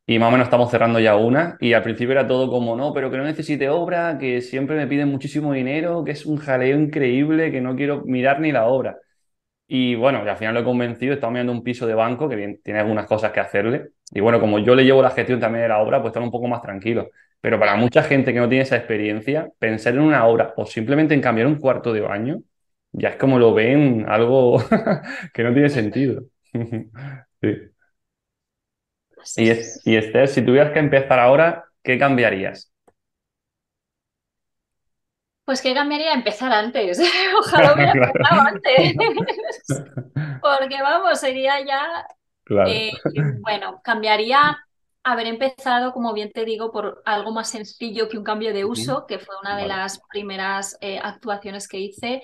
y 0.05 0.19
más 0.19 0.29
o 0.29 0.31
menos 0.31 0.47
estamos 0.47 0.69
cerrando 0.71 0.99
ya 0.99 1.15
una 1.15 1.57
y 1.61 1.73
al 1.73 1.83
principio 1.83 2.11
era 2.13 2.27
todo 2.27 2.49
como 2.49 2.75
no, 2.75 2.93
pero 2.93 3.09
que 3.11 3.17
no 3.17 3.23
necesite 3.23 3.69
obra, 3.69 4.17
que 4.19 4.41
siempre 4.41 4.75
me 4.75 4.87
piden 4.87 5.09
muchísimo 5.09 5.53
dinero, 5.53 6.03
que 6.03 6.11
es 6.11 6.25
un 6.25 6.37
jaleo 6.37 6.77
increíble, 6.79 7.51
que 7.51 7.61
no 7.61 7.75
quiero 7.75 8.03
mirar 8.05 8.39
ni 8.41 8.51
la 8.51 8.65
obra. 8.67 8.97
Y 9.67 9.95
bueno, 9.95 10.23
y 10.25 10.29
al 10.29 10.37
final 10.37 10.53
lo 10.53 10.59
he 10.61 10.63
convencido, 10.63 11.13
estamos 11.13 11.33
mirando 11.33 11.51
un 11.53 11.63
piso 11.63 11.87
de 11.87 11.95
banco 11.95 12.29
que 12.29 12.59
tiene 12.63 12.79
algunas 12.79 13.07
cosas 13.07 13.31
que 13.31 13.39
hacerle. 13.39 13.89
Y 14.11 14.19
bueno, 14.19 14.39
como 14.39 14.59
yo 14.59 14.75
le 14.75 14.83
llevo 14.83 15.01
la 15.01 15.09
gestión 15.11 15.39
también 15.39 15.63
de 15.63 15.69
la 15.69 15.79
obra, 15.81 16.01
pues 16.01 16.11
están 16.11 16.23
un 16.23 16.31
poco 16.31 16.47
más 16.47 16.61
tranquilos. 16.61 17.07
Pero 17.41 17.59
para 17.59 17.75
mucha 17.75 18.03
gente 18.03 18.33
que 18.33 18.39
no 18.39 18.47
tiene 18.49 18.63
esa 18.63 18.77
experiencia, 18.77 19.49
pensar 19.59 19.93
en 19.95 20.01
una 20.01 20.25
obra 20.27 20.53
o 20.57 20.65
simplemente 20.65 21.13
en 21.13 21.21
cambiar 21.21 21.47
un 21.47 21.55
cuarto 21.55 21.91
de 21.93 22.01
baño, 22.01 22.41
ya 22.91 23.09
es 23.09 23.15
como 23.15 23.39
lo 23.39 23.53
ven 23.53 24.05
algo 24.07 24.61
que 25.33 25.43
no 25.43 25.53
tiene 25.53 25.69
sentido. 25.69 26.23
Sí. 27.41 27.72
Y, 29.35 29.49
es- 29.49 29.81
y 29.85 29.95
Esther, 29.95 30.27
si 30.27 30.41
tuvieras 30.43 30.71
que 30.73 30.79
empezar 30.79 31.19
ahora, 31.19 31.65
¿qué 31.83 31.97
cambiarías? 31.99 32.71
Pues 35.45 35.61
¿qué 35.61 35.73
cambiaría? 35.73 36.13
Empezar 36.13 36.51
antes. 36.53 36.99
Ojalá 37.39 37.73
hubiera 37.73 37.91
empezado 37.93 38.41
antes. 38.41 38.95
Porque 40.41 40.81
vamos, 40.81 41.19
sería 41.19 41.65
ya 41.65 42.05
Claro. 42.43 42.71
Eh, 42.71 42.91
bueno, 43.43 43.81
cambiaría 43.83 44.57
haber 45.03 45.27
empezado, 45.27 45.93
como 45.93 46.13
bien 46.13 46.31
te 46.33 46.45
digo, 46.45 46.71
por 46.71 47.01
algo 47.05 47.31
más 47.31 47.49
sencillo 47.49 48.09
que 48.09 48.17
un 48.17 48.23
cambio 48.25 48.53
de 48.53 48.65
uso, 48.65 49.05
que 49.07 49.19
fue 49.19 49.35
una 49.41 49.57
de 49.57 49.63
Vale, 49.63 49.73
las 49.75 50.01
primeras 50.11 50.77
eh, 50.81 50.99
actuaciones 51.03 51.67
que 51.67 51.79
hice 51.79 52.23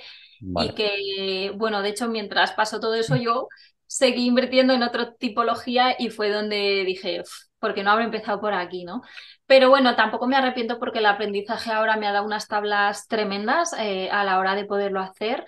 y 0.58 0.76
que, 0.76 1.54
bueno, 1.58 1.82
de 1.82 1.90
hecho, 1.90 2.08
mientras 2.10 2.54
pasó 2.54 2.80
todo 2.80 2.96
eso, 2.96 3.16
yo 3.18 3.48
seguí 3.90 4.28
invirtiendo 4.28 4.74
en 4.74 4.84
otra 4.84 5.14
tipología 5.16 5.96
y 6.00 6.12
fue 6.12 6.30
donde 6.32 6.86
dije, 6.86 7.22
"Uf, 7.22 7.30
¿por 7.60 7.74
qué 7.76 7.84
no 7.84 7.92
habré 7.92 8.06
empezado 8.06 8.42
por 8.42 8.54
aquí, 8.54 8.86
no? 8.86 9.02
Pero 9.48 9.70
bueno, 9.70 9.96
tampoco 9.98 10.28
me 10.28 10.38
arrepiento 10.38 10.80
porque 10.80 11.00
el 11.00 11.08
aprendizaje 11.08 11.72
ahora 11.72 11.98
me 11.98 12.08
ha 12.08 12.14
dado 12.14 12.26
unas 12.26 12.48
tablas 12.48 13.08
tremendas 13.08 13.74
eh, 13.80 14.10
a 14.12 14.24
la 14.26 14.40
hora 14.40 14.56
de 14.56 14.66
poderlo 14.66 15.02
hacer. 15.02 15.46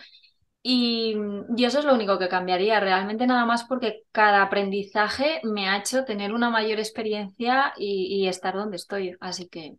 Y, 0.63 1.15
y 1.57 1.65
eso 1.65 1.79
es 1.79 1.85
lo 1.85 1.95
único 1.95 2.19
que 2.19 2.29
cambiaría, 2.29 2.79
realmente 2.79 3.27
nada 3.27 3.45
más 3.45 3.63
porque 3.65 4.03
cada 4.11 4.43
aprendizaje 4.43 5.41
me 5.43 5.69
ha 5.69 5.77
hecho 5.77 6.05
tener 6.05 6.33
una 6.33 6.49
mayor 6.51 6.79
experiencia 6.79 7.73
y, 7.77 8.07
y 8.25 8.27
estar 8.29 8.55
donde 8.55 8.77
estoy. 8.77 9.15
Así 9.21 9.47
que 9.49 9.75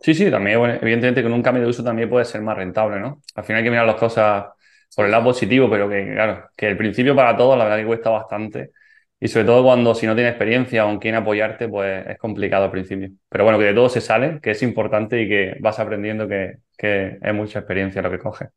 Sí, 0.00 0.14
sí, 0.14 0.30
también, 0.30 0.58
bueno, 0.58 0.74
evidentemente 0.74 1.22
con 1.22 1.32
un 1.32 1.42
cambio 1.42 1.62
de 1.64 1.70
uso 1.70 1.82
también 1.82 2.08
puede 2.08 2.24
ser 2.26 2.42
más 2.42 2.56
rentable, 2.56 3.00
¿no? 3.00 3.22
Al 3.34 3.44
final 3.44 3.58
hay 3.58 3.64
que 3.64 3.70
mirar 3.70 3.86
las 3.86 3.96
cosas 3.96 4.46
por 4.96 5.04
el 5.06 5.12
lado 5.12 5.24
positivo, 5.24 5.70
pero 5.70 5.88
que, 5.88 6.12
claro, 6.12 6.50
que 6.56 6.68
el 6.68 6.76
principio 6.76 7.14
para 7.16 7.36
todos 7.36 7.58
la 7.58 7.64
verdad 7.64 7.78
que 7.78 7.86
cuesta 7.86 8.10
bastante. 8.10 8.72
Y 9.20 9.28
sobre 9.28 9.46
todo 9.46 9.62
cuando 9.64 9.94
si 9.94 10.06
no 10.06 10.14
tienes 10.14 10.32
experiencia 10.32 10.86
o 10.86 10.90
en 10.90 10.98
quién 10.98 11.14
apoyarte, 11.14 11.68
pues 11.68 12.06
es 12.06 12.18
complicado 12.18 12.64
al 12.64 12.70
principio. 12.70 13.10
Pero 13.28 13.44
bueno, 13.44 13.58
que 13.58 13.66
de 13.66 13.74
todo 13.74 13.88
se 13.88 14.00
sale, 14.00 14.40
que 14.42 14.52
es 14.52 14.62
importante 14.62 15.22
y 15.22 15.28
que 15.28 15.56
vas 15.60 15.78
aprendiendo 15.78 16.28
que, 16.28 16.58
que 16.76 17.18
es 17.22 17.34
mucha 17.34 17.60
experiencia 17.60 18.02
lo 18.02 18.10
que 18.10 18.18
coges. 18.18 18.48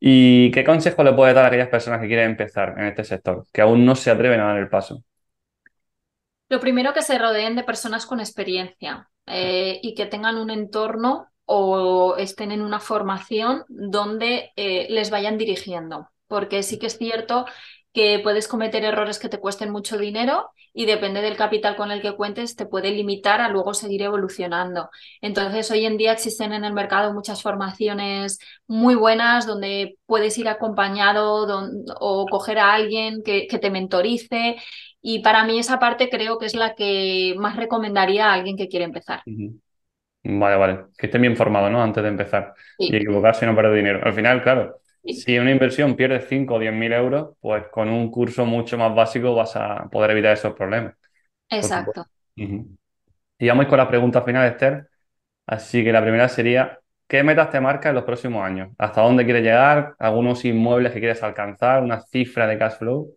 ¿Y 0.00 0.50
qué 0.50 0.64
consejo 0.64 1.02
le 1.04 1.12
puedes 1.14 1.34
dar 1.34 1.44
a 1.44 1.48
aquellas 1.48 1.68
personas 1.68 2.00
que 2.00 2.06
quieren 2.08 2.30
empezar 2.30 2.74
en 2.78 2.86
este 2.86 3.04
sector, 3.04 3.46
que 3.52 3.62
aún 3.62 3.84
no 3.84 3.96
se 3.96 4.10
atreven 4.10 4.40
a 4.40 4.46
dar 4.46 4.58
el 4.58 4.68
paso? 4.68 5.02
lo 6.48 6.60
primero 6.60 6.92
que 6.94 7.02
se 7.02 7.18
rodeen 7.18 7.56
de 7.56 7.64
personas 7.64 8.06
con 8.06 8.20
experiencia 8.20 9.10
eh, 9.26 9.80
y 9.82 9.94
que 9.94 10.06
tengan 10.06 10.36
un 10.36 10.50
entorno 10.50 11.28
o 11.46 12.16
estén 12.16 12.52
en 12.52 12.62
una 12.62 12.80
formación 12.80 13.64
donde 13.68 14.52
eh, 14.56 14.86
les 14.90 15.10
vayan 15.10 15.38
dirigiendo. 15.38 16.08
Porque 16.26 16.62
sí 16.62 16.78
que 16.78 16.86
es 16.86 16.98
cierto 16.98 17.46
que 17.94 18.18
puedes 18.18 18.48
cometer 18.48 18.84
errores 18.84 19.18
que 19.20 19.28
te 19.28 19.38
cuesten 19.38 19.70
mucho 19.70 19.96
dinero 19.96 20.50
y 20.72 20.84
depende 20.86 21.22
del 21.22 21.36
capital 21.36 21.76
con 21.76 21.92
el 21.92 22.02
que 22.02 22.16
cuentes, 22.16 22.56
te 22.56 22.66
puede 22.66 22.90
limitar 22.90 23.40
a 23.40 23.48
luego 23.48 23.72
seguir 23.72 24.02
evolucionando. 24.02 24.90
Entonces, 25.20 25.70
hoy 25.70 25.86
en 25.86 25.96
día 25.96 26.10
existen 26.10 26.52
en 26.52 26.64
el 26.64 26.72
mercado 26.72 27.14
muchas 27.14 27.40
formaciones 27.40 28.40
muy 28.66 28.96
buenas 28.96 29.46
donde 29.46 29.96
puedes 30.06 30.36
ir 30.36 30.48
acompañado 30.48 31.46
o 32.00 32.26
coger 32.26 32.58
a 32.58 32.74
alguien 32.74 33.22
que, 33.22 33.46
te 33.46 33.70
mentorice. 33.70 34.56
Y 35.00 35.20
para 35.20 35.44
mí 35.44 35.60
esa 35.60 35.78
parte 35.78 36.10
creo 36.10 36.38
que 36.38 36.46
es 36.46 36.56
la 36.56 36.74
que 36.74 37.36
más 37.38 37.54
recomendaría 37.54 38.28
a 38.28 38.32
alguien 38.32 38.56
que 38.56 38.68
quiere 38.68 38.86
empezar. 38.86 39.22
Vale, 40.26 40.56
vale. 40.56 40.84
Que 40.96 41.06
estén 41.06 41.20
bien 41.20 41.36
formados, 41.36 41.70
¿no? 41.70 41.82
Antes 41.82 42.02
de 42.02 42.08
empezar. 42.08 42.54
Y 42.78 42.96
equivocarse 42.96 43.44
y 43.44 43.48
no 43.48 43.54
perder 43.54 43.74
dinero. 43.74 44.00
Al 44.02 44.14
final, 44.14 44.42
claro, 44.42 44.80
sí, 45.02 45.12
si 45.12 45.36
en 45.36 45.42
una 45.42 45.50
inversión 45.50 45.96
pierdes 45.96 46.26
5 46.28 46.54
o 46.54 46.58
10 46.58 46.72
mil 46.72 46.92
euros, 46.92 47.36
pues 47.40 47.64
con 47.68 47.88
un 47.90 48.10
curso 48.10 48.46
mucho 48.46 48.78
más 48.78 48.94
básico 48.94 49.34
vas 49.34 49.54
a 49.56 49.88
poder 49.90 50.12
evitar 50.12 50.32
esos 50.32 50.54
problemas. 50.54 50.94
Exacto. 51.50 52.06
Ujú. 52.36 52.76
Y 53.38 53.48
vamos 53.48 53.66
con 53.66 53.78
la 53.78 53.88
pregunta 53.88 54.22
final, 54.22 54.48
Esther. 54.48 54.88
Así 55.46 55.84
que 55.84 55.92
la 55.92 56.02
primera 56.02 56.28
sería, 56.28 56.80
¿qué 57.08 57.22
metas 57.24 57.50
te 57.50 57.60
marcas 57.60 57.90
en 57.90 57.96
los 57.96 58.04
próximos 58.04 58.44
años? 58.44 58.70
¿Hasta 58.78 59.02
dónde 59.02 59.24
quieres 59.24 59.42
llegar? 59.44 59.94
¿Algunos 59.98 60.44
inmuebles 60.44 60.92
que 60.92 61.00
quieres 61.00 61.22
alcanzar? 61.22 61.82
¿Una 61.82 62.00
cifra 62.02 62.46
de 62.46 62.58
cash 62.58 62.78
flow? 62.78 63.16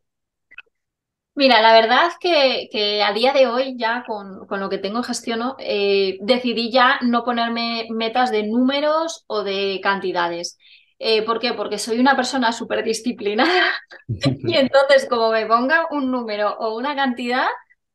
Mira, 1.38 1.62
la 1.62 1.72
verdad 1.72 2.10
que, 2.20 2.68
que 2.72 3.04
a 3.04 3.14
día 3.14 3.32
de 3.32 3.46
hoy 3.46 3.76
ya 3.78 4.04
con, 4.08 4.48
con 4.48 4.60
lo 4.60 4.70
que 4.70 4.80
tengo 4.80 5.04
gestiono, 5.04 5.56
eh, 5.60 6.18
decidí 6.22 6.72
ya 6.72 6.98
no 7.04 7.24
ponerme 7.24 7.86
metas 7.92 8.32
de 8.32 8.42
números 8.42 9.24
o 9.28 9.44
de 9.44 9.80
cantidades. 9.84 10.58
Eh, 10.98 11.22
¿por 11.24 11.40
qué? 11.40 11.54
Porque 11.54 11.78
soy 11.78 12.00
una 12.00 12.16
persona 12.16 12.52
súper 12.52 12.84
disciplinada 12.84 13.72
y 14.08 14.56
entonces 14.56 15.08
como 15.08 15.30
me 15.32 15.46
ponga 15.46 15.86
un 15.92 16.10
número 16.10 16.58
o 16.58 16.76
una 16.76 16.96
cantidad, 16.96 17.46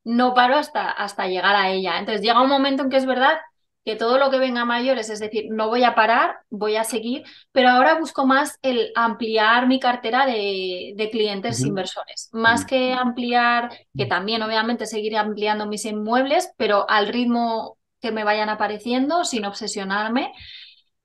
no 0.05 0.35
paro 0.35 0.55
hasta, 0.57 0.91
hasta 0.93 1.27
llegar 1.27 1.57
a 1.57 1.71
ella. 1.71 1.99
Entonces 1.99 2.23
llega 2.23 2.43
un 2.43 2.49
momento 2.49 2.85
en 2.85 2.91
que 2.91 2.97
es 2.99 3.07
verdad 3.07 3.39
que 3.85 3.97
todo 3.97 4.19
lo 4.19 4.31
que 4.31 4.39
venga 4.39 4.63
a 4.63 4.65
mayores, 4.65 5.11
es 5.11 5.19
decir, 5.21 5.47
no 5.51 5.69
voy 5.69 5.83
a 5.85 5.95
parar, 5.95 6.37
voy 6.51 6.77
a 6.77 6.85
seguir, 6.85 7.25
pero 7.51 7.69
ahora 7.71 7.99
busco 7.99 8.27
más 8.27 8.59
el 8.63 8.93
ampliar 8.95 9.67
mi 9.67 9.81
cartera 9.81 10.25
de, 10.27 10.93
de 10.97 11.11
clientes 11.11 11.65
inversores, 11.65 12.29
más 12.33 12.65
que 12.65 12.93
ampliar, 12.93 13.71
que 13.97 14.07
también 14.07 14.43
obviamente 14.43 14.87
seguiré 14.87 15.17
ampliando 15.17 15.67
mis 15.67 15.85
inmuebles, 15.85 16.53
pero 16.57 16.89
al 16.89 17.09
ritmo 17.09 17.77
que 18.01 18.13
me 18.13 18.25
vayan 18.25 18.49
apareciendo, 18.49 19.25
sin 19.25 19.45
obsesionarme. 19.45 20.33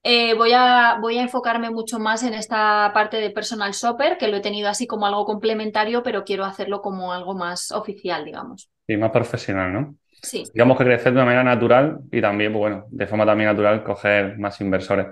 Eh, 0.04 0.36
voy 0.36 0.54
a, 0.54 1.00
voy 1.02 1.18
a 1.18 1.24
enfocarme 1.24 1.70
mucho 1.70 2.00
más 2.00 2.24
en 2.24 2.34
esta 2.34 2.92
parte 2.94 3.18
de 3.18 3.30
personal 3.30 3.74
shopper, 3.74 4.18
que 4.18 4.28
lo 4.30 4.38
he 4.38 4.42
tenido 4.42 4.70
así 4.70 4.88
como 4.88 5.06
algo 5.06 5.26
complementario, 5.26 6.02
pero 6.04 6.24
quiero 6.24 6.46
hacerlo 6.46 6.82
como 6.82 7.12
algo 7.12 7.36
más 7.36 7.72
oficial, 7.72 8.24
digamos. 8.24 8.70
Sí, 8.88 8.96
más 8.98 9.12
profesional, 9.12 9.74
¿no? 9.74 9.98
Sí. 10.22 10.44
Digamos 10.54 10.78
que 10.78 10.84
crecer 10.86 11.14
de 11.14 11.20
una 11.20 11.26
manera 11.26 11.44
natural 11.44 12.00
y 12.12 12.22
también, 12.22 12.52
pues 12.52 12.60
bueno, 12.62 12.86
de 12.90 13.08
forma 13.08 13.26
también 13.26 13.50
natural, 13.50 13.84
coger 13.84 14.38
más 14.40 14.60
inversores. 14.62 15.08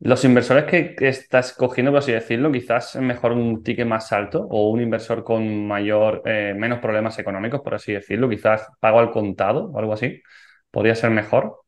Los 0.00 0.24
inversores 0.24 0.64
que, 0.64 0.96
que 0.96 1.08
estás 1.08 1.52
cogiendo, 1.54 1.92
por 1.92 2.00
así 2.00 2.10
decirlo, 2.12 2.50
quizás 2.50 2.96
es 2.96 3.02
mejor 3.02 3.32
un 3.32 3.62
ticket 3.62 3.86
más 3.86 4.12
alto 4.12 4.46
o 4.50 4.70
un 4.70 4.80
inversor 4.82 5.22
con 5.24 5.66
mayor, 5.68 6.22
eh, 6.26 6.54
menos 6.56 6.80
problemas 6.80 7.18
económicos, 7.20 7.60
por 7.62 7.74
así 7.74 7.92
decirlo, 7.92 8.28
quizás 8.28 8.66
pago 8.80 8.98
al 8.98 9.12
contado 9.12 9.70
o 9.70 9.78
algo 9.78 9.92
así. 9.92 10.20
Podría 10.70 10.96
ser 10.96 11.10
mejor. 11.10 11.61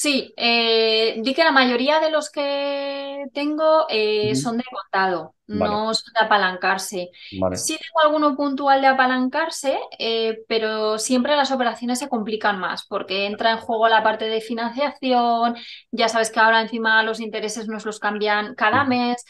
Sí, 0.00 0.32
eh, 0.36 1.16
di 1.24 1.34
que 1.34 1.42
la 1.42 1.50
mayoría 1.50 1.98
de 1.98 2.08
los 2.12 2.30
que 2.30 3.24
tengo 3.34 3.84
eh, 3.88 4.36
son 4.36 4.56
de 4.58 4.62
contado, 4.70 5.34
Vale, 5.48 5.74
no 5.74 5.92
son 5.92 6.12
de 6.14 6.24
apalancarse. 6.24 7.10
vale. 7.30 7.56
Sí 7.56 7.76
tengo 7.76 8.00
alguno 8.04 8.36
puntual 8.36 8.80
de 8.80 8.86
apalancarse, 8.86 9.76
eh, 9.98 10.38
pero 10.46 10.98
siempre 11.00 11.34
las 11.34 11.50
operaciones 11.50 11.98
se 11.98 12.08
complican 12.08 12.60
más 12.60 12.86
porque 12.86 13.26
entra 13.26 13.50
en 13.50 13.58
juego 13.58 13.88
la 13.88 14.04
parte 14.04 14.26
de 14.26 14.40
financiación, 14.40 15.56
ya 15.90 16.08
sabes 16.08 16.30
que 16.30 16.38
ahora 16.38 16.60
encima 16.60 17.02
los 17.02 17.18
intereses 17.18 17.66
nos 17.66 17.84
los 17.84 17.98
cambian 17.98 18.54
cada 18.54 18.84
mes, 18.84 19.24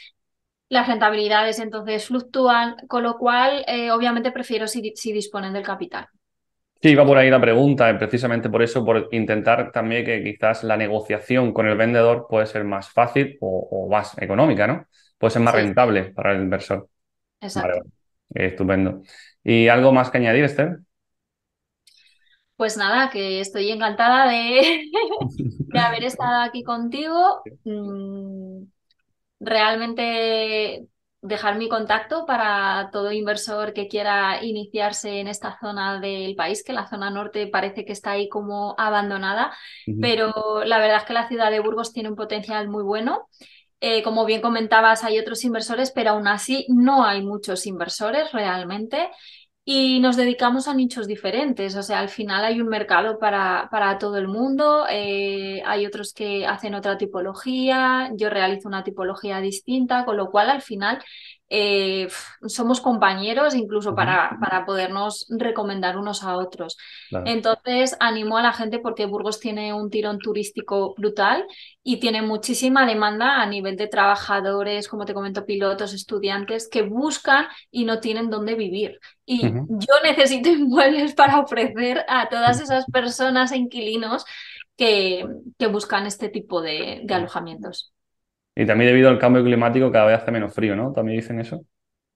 las 0.68 0.86
rentabilidades 0.86 1.60
entonces 1.60 2.06
fluctúan, 2.06 2.76
con 2.88 3.04
lo 3.04 3.16
cual 3.16 3.64
eh, 3.68 3.90
obviamente 3.90 4.32
prefiero 4.32 4.68
si, 4.68 4.92
si 4.96 5.12
disponen 5.12 5.54
del 5.54 5.62
capital. 5.64 6.08
Sí, 6.80 6.90
iba 6.90 7.04
por 7.04 7.18
ahí 7.18 7.28
la 7.28 7.40
pregunta, 7.40 7.90
eh, 7.90 7.94
precisamente 7.94 8.48
por 8.48 8.62
eso, 8.62 8.84
por 8.84 9.08
intentar 9.12 9.72
también 9.72 10.04
que 10.04 10.22
quizás 10.22 10.62
la 10.62 10.76
negociación 10.76 11.52
con 11.52 11.66
el 11.66 11.76
vendedor 11.76 12.26
puede 12.30 12.46
ser 12.46 12.62
más 12.64 12.90
fácil 12.90 13.36
o, 13.40 13.68
o 13.70 13.90
más 13.90 14.16
económica, 14.18 14.66
¿no? 14.68 14.86
Puede 15.18 15.32
ser 15.32 15.42
más 15.42 15.54
Sí, 15.54 15.56
rentable 15.56 16.04
para 16.12 16.32
el 16.32 16.42
inversor. 16.42 16.88
Exacto. 17.40 17.78
vale. 17.78 17.82
Estupendo. 18.34 19.02
¿Y 19.44 19.68
algo 19.68 19.92
más 19.92 20.10
que 20.10 20.18
añadir, 20.18 20.44
Esther? 20.44 20.80
Pues 22.56 22.76
nada, 22.76 23.10
que 23.10 23.40
estoy 23.40 23.70
encantada 23.70 24.28
de, 24.28 24.84
de 25.72 25.78
haber 25.80 26.04
estado 26.04 26.42
aquí 26.42 26.62
contigo. 26.64 27.46
Mm, 27.64 28.64
realmente 29.40 30.88
dejar 31.20 31.56
mi 31.56 31.68
contacto 31.68 32.26
para 32.26 32.90
todo 32.92 33.10
inversor 33.12 33.72
que 33.72 33.88
quiera 33.88 34.42
iniciarse 34.42 35.18
en 35.20 35.28
esta 35.28 35.58
zona 35.58 36.00
del 36.00 36.36
país, 36.36 36.62
que 36.62 36.72
la 36.72 36.88
zona 36.88 37.10
norte 37.10 37.48
parece 37.48 37.84
que 37.84 37.92
está 37.92 38.12
ahí 38.12 38.28
como 38.28 38.74
abandonada, 38.78 39.52
pero 40.00 40.62
la 40.64 40.78
verdad 40.78 40.98
es 40.98 41.04
que 41.04 41.12
la 41.12 41.28
ciudad 41.28 41.50
de 41.50 41.60
Burgos 41.60 41.92
tiene 41.92 42.08
un 42.08 42.16
potencial 42.16 42.68
muy 42.68 42.82
bueno. 42.84 43.28
Eh, 43.80 44.02
como 44.02 44.24
bien 44.24 44.40
comentabas, 44.40 45.04
hay 45.04 45.18
otros 45.20 45.44
inversores, 45.44 45.92
pero 45.92 46.10
aún 46.10 46.26
así 46.26 46.66
no 46.68 47.04
hay 47.04 47.22
muchos 47.22 47.64
inversores 47.66 48.32
realmente 48.32 49.08
y 49.70 50.00
nos 50.00 50.16
dedicamos 50.16 50.66
a 50.66 50.72
nichos 50.72 51.06
diferentes. 51.06 51.76
O 51.76 51.82
sea, 51.82 51.98
al 52.00 52.08
final 52.08 52.42
hay 52.42 52.58
un 52.58 52.68
mercado 52.68 53.18
para, 53.18 53.68
para 53.70 53.98
todo 53.98 54.16
el 54.16 54.26
mundo, 54.26 54.86
eh, 54.88 55.62
hay 55.66 55.84
otros 55.84 56.14
que 56.14 56.46
hacen 56.46 56.74
otra 56.74 56.96
tipología, 56.96 58.10
yo 58.16 58.30
realizo 58.30 58.66
una 58.66 58.82
tipología 58.82 59.42
distinta, 59.42 60.06
con 60.06 60.16
lo 60.16 60.30
cual 60.30 60.48
al 60.48 60.62
final 60.62 61.04
eh, 61.50 62.08
somos 62.46 62.80
compañeros 62.80 63.54
incluso 63.54 63.94
para, 63.94 64.36
para, 64.40 64.66
podernos 64.66 65.26
recomendar 65.30 65.96
unos 65.96 66.22
a 66.22 66.36
otros. 66.36 66.76
Entonces, 67.24 67.96
animo 68.00 68.36
a 68.36 68.42
la 68.42 68.52
gente 68.52 68.78
porque 68.78 69.06
Burgos 69.06 69.40
tiene 69.40 69.72
un 69.72 69.88
tirón 69.88 70.18
turístico 70.18 70.94
brutal 70.96 71.46
y 71.82 72.00
tiene 72.00 72.20
muchísima 72.20 72.84
demanda 72.84 73.40
a 73.40 73.46
nivel 73.46 73.76
de 73.76 73.88
trabajadores, 73.88 74.88
como 74.88 75.06
te 75.06 75.14
comento, 75.14 75.46
pilotos, 75.46 75.94
estudiantes 75.94 76.68
que 76.68 76.82
buscan 76.82 77.46
y 77.70 77.84
no 77.86 77.98
tienen 78.00 78.28
dónde 78.28 78.54
vivir. 78.54 79.00
Y 79.24 79.42
yo 79.42 79.94
necesito 80.04 80.50
inmuebles 80.50 81.14
para 81.14 81.40
ofrecer 81.40 82.04
a 82.08 82.28
todas 82.28 82.60
esas 82.60 82.84
personas 82.86 83.52
e 83.52 83.56
inquilinos 83.56 84.26
que, 84.76 85.26
que 85.58 85.66
buscan 85.66 86.06
este 86.06 86.28
tipo 86.28 86.60
de, 86.60 87.00
de 87.04 87.14
alojamientos. 87.14 87.92
Y 88.58 88.66
también 88.66 88.90
debido 88.90 89.08
al 89.08 89.20
cambio 89.20 89.44
climático 89.44 89.92
cada 89.92 90.06
vez 90.06 90.20
hace 90.20 90.32
menos 90.32 90.52
frío, 90.52 90.74
¿no? 90.74 90.92
¿También 90.92 91.20
dicen 91.20 91.38
eso? 91.38 91.64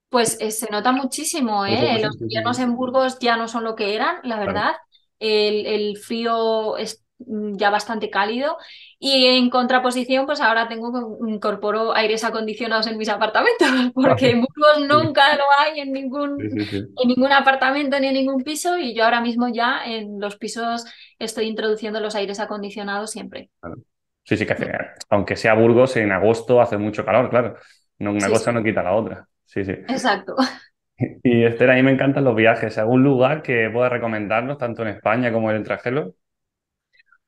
Pues 0.09 0.37
eh, 0.41 0.51
se 0.51 0.69
nota 0.73 0.91
muchísimo, 0.91 1.65
¿eh? 1.65 2.01
Los 2.03 2.21
inviernos 2.21 2.59
en 2.59 2.75
Burgos 2.75 3.21
ya 3.21 3.37
no 3.37 3.47
son 3.47 3.63
lo 3.63 3.77
que 3.77 3.95
eran, 3.95 4.17
la 4.25 4.41
verdad. 4.41 4.73
El, 5.21 5.97
frío 5.99 6.77
es 6.79 7.05
mm, 7.19 7.55
ya 7.55 7.71
bastante 7.71 8.11
cálido 8.11 8.57
y 8.99 9.27
en 9.27 9.51
contraposición 9.51 10.27
pues 10.27 10.41
ahora 10.41 10.67
tengo 10.67 11.17
incorporo 11.29 11.95
aires 11.95 12.25
acondicionados 12.25 12.89
en 12.89 12.99
mis 12.99 13.09
apartamentos 13.09 13.69
porque 13.95 14.31
en 14.31 14.41
Burgos 14.41 14.81
nunca 14.81 15.37
lo 15.37 15.45
hay 15.61 15.79
en 15.79 15.93
ningún 15.93 16.41
en 16.41 17.09
ningún 17.09 17.31
apartamento 17.31 18.01
ni 18.01 18.09
en 18.09 18.15
ningún 18.15 18.43
piso 18.43 18.79
y 18.79 18.97
yo 18.97 19.05
ahora 19.05 19.21
mismo 19.21 19.47
ya 19.49 19.85
en 19.85 20.19
los 20.19 20.39
pisos 20.39 20.87
estoy 21.21 21.47
introduciendo 21.47 22.01
los 22.01 22.17
aires 22.17 22.41
acondicionados 22.41 23.13
siempre. 23.13 23.51
Sí, 24.25 24.37
sí, 24.37 24.47
que 24.47 24.53
hace, 24.53 24.73
aunque 25.11 25.37
sea 25.37 25.55
Burgos, 25.55 25.97
en 25.97 26.13
agosto 26.13 26.61
hace 26.61 26.79
mucho 26.79 27.05
calor, 27.05 27.29
claro. 27.29 27.57
No, 27.99 28.13
una 28.13 28.29
cosa 28.29 28.53
no 28.53 28.63
quita 28.63 28.83
la 28.83 28.95
otra. 28.95 29.27
Sí, 29.45 29.65
sí. 29.65 29.73
Exacto. 29.73 30.37
Y 31.23 31.45
Esther, 31.45 31.71
a 31.71 31.75
mí 31.75 31.83
me 31.83 31.93
encantan 31.93 32.25
los 32.25 32.37
viajes. 32.37 32.79
¿Algún 32.79 33.03
lugar 33.03 33.43
que 33.43 33.69
pueda 33.73 33.89
recomendarnos, 33.89 34.59
tanto 34.59 34.83
en 34.83 34.89
España 34.89 35.33
como 35.33 35.51
en 35.51 35.57
el 35.57 35.63
extranjero? 35.63 36.15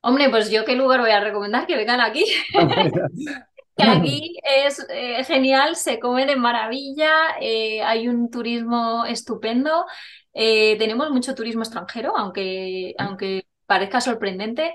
Hombre, 0.00 0.28
pues 0.30 0.50
yo 0.50 0.64
qué 0.64 0.76
lugar 0.76 1.00
voy 1.00 1.10
a 1.10 1.20
recomendar 1.20 1.66
que 1.66 1.76
vengan 1.76 2.00
aquí. 2.00 2.24
que 3.76 3.82
aquí 3.82 4.36
es 4.44 4.86
eh, 4.90 5.24
genial, 5.24 5.76
se 5.76 5.98
come 5.98 6.26
de 6.26 6.36
maravilla, 6.36 7.10
eh, 7.40 7.82
hay 7.82 8.08
un 8.08 8.30
turismo 8.30 9.04
estupendo, 9.06 9.86
eh, 10.32 10.76
tenemos 10.78 11.10
mucho 11.10 11.34
turismo 11.34 11.62
extranjero, 11.62 12.16
aunque, 12.16 12.94
aunque 12.98 13.46
parezca 13.66 14.00
sorprendente, 14.00 14.74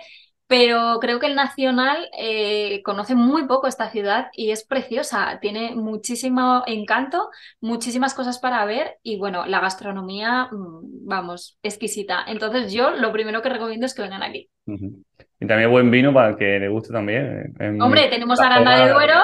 pero 0.50 0.98
creo 1.00 1.20
que 1.20 1.28
el 1.28 1.36
Nacional 1.36 2.10
eh, 2.18 2.82
conoce 2.82 3.14
muy 3.14 3.46
poco 3.46 3.68
esta 3.68 3.92
ciudad 3.92 4.30
y 4.34 4.50
es 4.50 4.66
preciosa, 4.66 5.38
tiene 5.40 5.76
muchísimo 5.76 6.64
encanto, 6.66 7.30
muchísimas 7.62 8.16
cosas 8.16 8.40
para 8.40 8.66
ver 8.66 8.96
y 9.04 9.20
bueno, 9.20 9.46
la 9.46 9.60
gastronomía, 9.60 10.50
mm, 10.52 11.06
vamos, 11.08 11.60
exquisita. 11.62 12.24
Entonces 12.28 12.74
yo 12.74 12.90
lo 12.90 13.12
primero 13.12 13.44
que 13.44 13.50
recomiendo 13.50 13.86
es 13.86 13.94
que 13.94 14.02
vengan 14.02 14.24
aquí. 14.24 14.50
Y 14.66 15.46
también 15.46 15.70
buen 15.70 15.92
vino 15.92 16.12
para 16.12 16.30
el 16.30 16.36
que 16.36 16.58
le 16.58 16.68
guste 16.68 16.92
también. 16.92 17.54
Hombre, 17.80 18.08
tenemos 18.08 18.40
Aranda 18.40 18.88
de 18.88 18.92
Duero. 18.92 19.20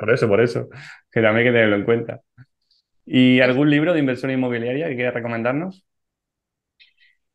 por 0.00 0.10
eso, 0.10 0.26
por 0.26 0.40
eso, 0.40 0.68
que 1.10 1.20
también 1.20 1.46
hay 1.46 1.52
que 1.52 1.58
tenerlo 1.58 1.76
en 1.76 1.84
cuenta. 1.84 2.20
¿Y 3.04 3.40
algún 3.40 3.68
libro 3.68 3.92
de 3.92 3.98
inversión 3.98 4.30
inmobiliaria 4.30 4.88
que 4.88 4.94
quieras 4.94 5.12
recomendarnos? 5.12 5.84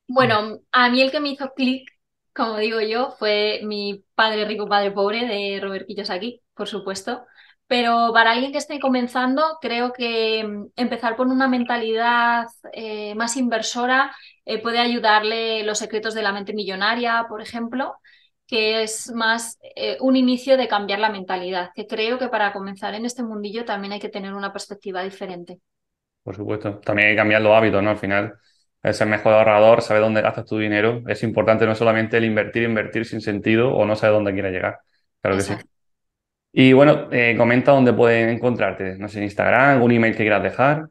Bueno, 0.07 0.61
a 0.71 0.89
mí 0.89 1.01
el 1.01 1.11
que 1.11 1.19
me 1.19 1.29
hizo 1.29 1.53
clic 1.53 1.96
como 2.37 2.57
digo 2.57 2.79
yo, 2.81 3.11
fue 3.11 3.61
mi 3.63 4.05
padre 4.15 4.45
rico, 4.45 4.69
padre 4.69 4.91
pobre 4.91 5.27
de 5.27 5.59
Robert 5.61 5.87
Kiyosaki, 5.87 6.41
por 6.53 6.67
supuesto. 6.67 7.25
Pero 7.67 8.11
para 8.13 8.31
alguien 8.31 8.53
que 8.53 8.59
esté 8.59 8.79
comenzando, 8.79 9.57
creo 9.61 9.91
que 9.91 10.45
mm, 10.47 10.67
empezar 10.77 11.17
con 11.17 11.31
una 11.31 11.47
mentalidad 11.49 12.47
eh, 12.71 13.15
más 13.15 13.35
inversora 13.35 14.15
eh, 14.45 14.61
puede 14.61 14.79
ayudarle 14.79 15.63
los 15.63 15.79
secretos 15.79 16.13
de 16.13 16.21
la 16.21 16.31
mente 16.31 16.53
millonaria, 16.53 17.25
por 17.27 17.41
ejemplo, 17.41 17.95
que 18.45 18.83
es 18.83 19.11
más 19.11 19.59
eh, 19.75 19.97
un 19.99 20.15
inicio 20.15 20.55
de 20.55 20.69
cambiar 20.69 20.99
la 20.99 21.09
mentalidad, 21.09 21.71
que 21.75 21.87
creo 21.87 22.17
que 22.17 22.29
para 22.29 22.53
comenzar 22.53 22.95
en 22.95 23.05
este 23.05 23.23
mundillo 23.23 23.65
también 23.65 23.93
hay 23.93 23.99
que 23.99 24.09
tener 24.09 24.33
una 24.33 24.53
perspectiva 24.53 25.03
diferente. 25.03 25.59
Por 26.23 26.35
supuesto, 26.35 26.79
también 26.79 27.09
hay 27.09 27.13
que 27.15 27.19
cambiar 27.19 27.41
los 27.41 27.53
hábitos, 27.53 27.83
¿no? 27.83 27.89
Al 27.89 27.97
final, 27.97 28.33
es 28.83 29.01
el 29.01 29.09
mejor 29.09 29.33
ahorrador, 29.33 29.81
sabe 29.81 29.99
dónde 29.99 30.21
gastas 30.21 30.45
tu 30.45 30.57
dinero. 30.57 31.03
Es 31.07 31.23
importante 31.23 31.65
no 31.65 31.75
solamente 31.75 32.17
el 32.17 32.25
invertir, 32.25 32.63
invertir 32.63 33.05
sin 33.05 33.21
sentido 33.21 33.73
o 33.73 33.85
no 33.85 33.95
sabe 33.95 34.13
dónde 34.13 34.33
quiere 34.33 34.51
llegar. 34.51 34.79
Claro 35.21 35.37
que 35.37 35.43
sí. 35.43 35.53
Y 36.53 36.73
bueno, 36.73 37.09
eh, 37.11 37.35
comenta 37.37 37.71
dónde 37.71 37.93
pueden 37.93 38.29
encontrarte. 38.29 38.97
No 38.97 39.07
sé, 39.07 39.19
en 39.19 39.25
Instagram, 39.25 39.75
algún 39.75 39.91
email 39.91 40.13
que 40.13 40.23
quieras 40.23 40.43
dejar. 40.43 40.87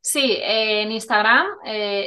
Sí, 0.00 0.38
en 0.40 0.92
Instagram, 0.92 1.46
eh, 1.66 2.06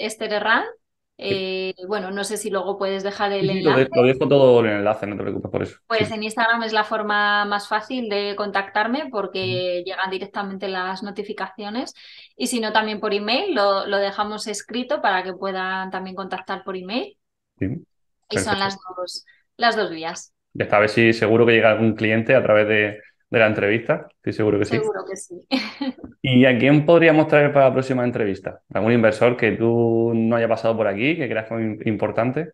eh, 1.24 1.76
bueno, 1.88 2.09
no 2.09 2.24
sé 2.24 2.36
si 2.36 2.49
luego 2.49 2.80
puedes 2.80 3.03
dejar 3.03 3.32
el 3.32 3.47
enlace. 3.47 3.88
Lo, 3.93 4.03
dejo 4.03 4.28
todo 4.28 4.59
en 4.61 4.72
el 4.72 4.78
enlace, 4.80 5.05
no 5.05 5.15
te 5.15 5.22
preocupes 5.22 5.51
por 5.51 5.61
eso. 5.61 5.78
Pues 5.86 6.09
en 6.09 6.24
Instagram 6.24 6.63
es 6.63 6.74
la 6.74 6.84
forma 6.84 7.45
más 7.45 7.67
fácil 7.67 8.09
de 8.09 8.36
contactarme 8.36 9.07
porque 9.11 9.84
llegan 9.86 10.09
directamente 10.09 10.67
las 10.67 11.03
notificaciones 11.03 11.93
y 12.36 12.47
si 12.47 12.59
no 12.59 12.74
también 12.74 12.99
por 12.99 13.13
email, 13.13 13.53
lo, 13.53 13.86
dejamos 13.86 14.47
escrito 14.47 14.99
para 14.99 15.22
que 15.22 15.34
puedan 15.34 15.91
también 15.91 16.15
contactar 16.15 16.63
por 16.63 16.76
email. 16.76 17.15
y 17.59 18.38
son 18.39 18.57
las 18.57 18.80
dos, 18.97 19.24
las 19.57 19.76
dos 19.76 19.91
vías. 19.91 20.34
Ya 20.53 20.65
está, 20.65 20.78
a 20.78 20.80
ver 20.80 20.89
si 20.89 21.13
seguro 21.13 21.45
que 21.45 21.51
llega 21.53 21.69
algún 21.69 21.93
cliente 21.93 22.36
a 22.36 22.41
través 22.41 22.67
de, 22.67 22.99
de 23.32 23.39
la 23.39 23.47
entrevista. 23.47 24.07
Estoy 24.17 24.34
seguro 24.34 24.59
que 24.59 24.65
sí. 24.65 24.77
Seguro 24.77 25.05
que 25.09 25.15
sí. 25.15 25.47
¿Y 26.21 26.45
a 26.45 26.57
quién 26.59 26.86
podríamos 26.86 27.27
traer 27.27 27.51
para 27.51 27.69
la 27.69 27.73
próxima 27.73 28.03
entrevista? 28.03 28.61
¿Algún 28.73 28.91
inversor 28.91 29.38
que 29.38 29.53
tú 29.53 30.11
no 30.13 30.36
haya 30.36 30.49
pasado 30.49 30.77
por 30.77 30.88
aquí, 30.88 31.15
que 31.15 31.27
creas 31.29 31.49
importante? 31.86 32.51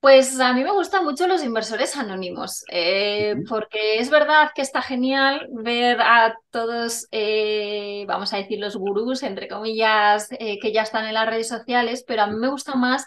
Pues 0.00 0.38
a 0.38 0.52
mí 0.52 0.62
me 0.62 0.70
gustan 0.70 1.02
mucho 1.02 1.26
los 1.26 1.42
inversores 1.42 1.96
anónimos, 1.96 2.62
eh, 2.70 3.36
porque 3.48 3.96
es 4.00 4.10
verdad 4.10 4.50
que 4.54 4.60
está 4.60 4.82
genial 4.82 5.48
ver 5.50 5.98
a 6.02 6.36
todos, 6.50 7.08
eh, 7.10 8.04
vamos 8.06 8.34
a 8.34 8.36
decir, 8.36 8.60
los 8.60 8.76
gurús, 8.76 9.22
entre 9.22 9.48
comillas, 9.48 10.28
eh, 10.32 10.58
que 10.60 10.72
ya 10.72 10.82
están 10.82 11.06
en 11.06 11.14
las 11.14 11.26
redes 11.26 11.48
sociales, 11.48 12.04
pero 12.06 12.20
a 12.20 12.26
mí 12.26 12.36
me 12.36 12.48
gusta 12.48 12.74
más 12.74 13.06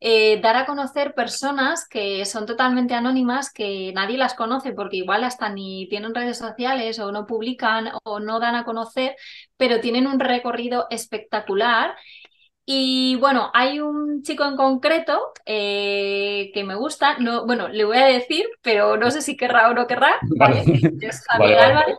eh, 0.00 0.40
dar 0.40 0.56
a 0.56 0.66
conocer 0.66 1.14
personas 1.14 1.86
que 1.88 2.24
son 2.24 2.46
totalmente 2.46 2.94
anónimas, 2.94 3.52
que 3.52 3.92
nadie 3.94 4.18
las 4.18 4.34
conoce 4.34 4.72
porque 4.72 4.98
igual 4.98 5.24
hasta 5.24 5.48
ni 5.48 5.88
tienen 5.88 6.14
redes 6.14 6.38
sociales 6.38 6.98
o 6.98 7.12
no 7.12 7.26
publican 7.26 7.90
o 8.04 8.20
no 8.20 8.40
dan 8.40 8.54
a 8.54 8.64
conocer, 8.64 9.16
pero 9.56 9.80
tienen 9.80 10.06
un 10.06 10.20
recorrido 10.20 10.86
espectacular. 10.90 11.96
Y 12.66 13.16
bueno, 13.16 13.50
hay 13.52 13.80
un 13.80 14.22
chico 14.22 14.44
en 14.44 14.56
concreto 14.56 15.32
eh, 15.44 16.50
que 16.54 16.64
me 16.64 16.74
gusta, 16.74 17.18
no, 17.18 17.44
bueno, 17.46 17.68
le 17.68 17.84
voy 17.84 17.98
a 17.98 18.06
decir, 18.06 18.46
pero 18.62 18.96
no 18.96 19.10
sé 19.10 19.20
si 19.20 19.36
querrá 19.36 19.68
o 19.68 19.74
no 19.74 19.86
querrá, 19.86 20.18
Es 21.00 21.22
Javier 21.26 21.58
Álvarez. 21.58 21.96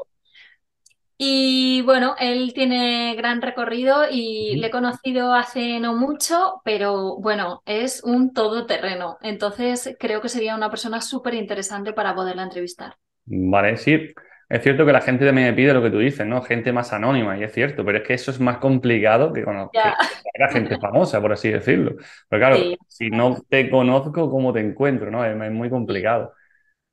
Y 1.18 1.82
bueno, 1.84 2.16
él 2.20 2.52
tiene 2.54 3.16
gran 3.16 3.42
recorrido 3.42 4.04
y 4.12 4.58
le 4.58 4.68
he 4.68 4.72
conocido 4.72 5.34
hace 5.34 5.80
no 5.80 5.96
mucho, 5.96 6.62
pero 6.66 7.18
bueno, 7.18 7.62
es 7.66 8.04
un 8.04 8.34
todoterreno. 8.34 9.18
Entonces 9.22 9.96
creo 9.98 10.22
que 10.22 10.28
sería 10.28 10.56
una 10.56 10.70
persona 10.70 11.00
súper 11.00 11.36
interesante 11.36 11.94
para 11.94 12.14
poderla 12.14 12.44
entrevistar. 12.44 12.96
Vale, 13.26 13.78
sí. 13.78 14.14
Es 14.48 14.62
cierto 14.62 14.86
que 14.86 14.92
la 14.92 15.02
gente 15.02 15.26
también 15.26 15.48
me 15.48 15.54
pide 15.54 15.74
lo 15.74 15.82
que 15.82 15.90
tú 15.90 15.98
dices, 15.98 16.26
¿no? 16.28 16.42
Gente 16.44 16.72
más 16.72 16.94
anónima, 16.94 17.36
y 17.36 17.44
es 17.44 17.52
cierto, 17.52 17.84
pero 17.84 17.98
es 17.98 18.04
que 18.04 18.14
eso 18.14 18.30
es 18.30 18.40
más 18.40 18.58
complicado 18.58 19.34
que, 19.34 19.44
bueno, 19.44 19.72
la 19.74 20.50
gente 20.50 20.78
famosa, 20.80 21.20
por 21.20 21.34
así 21.34 21.50
decirlo. 21.50 21.96
Pero 22.30 22.40
claro, 22.40 22.58
si 22.88 23.10
no 23.10 23.42
te 23.50 23.70
conozco, 23.72 24.30
¿cómo 24.30 24.54
te 24.54 24.60
encuentro? 24.60 25.10
¿no? 25.10 25.26
Es, 25.26 25.52
muy 25.52 25.70
complicado. 25.72 26.34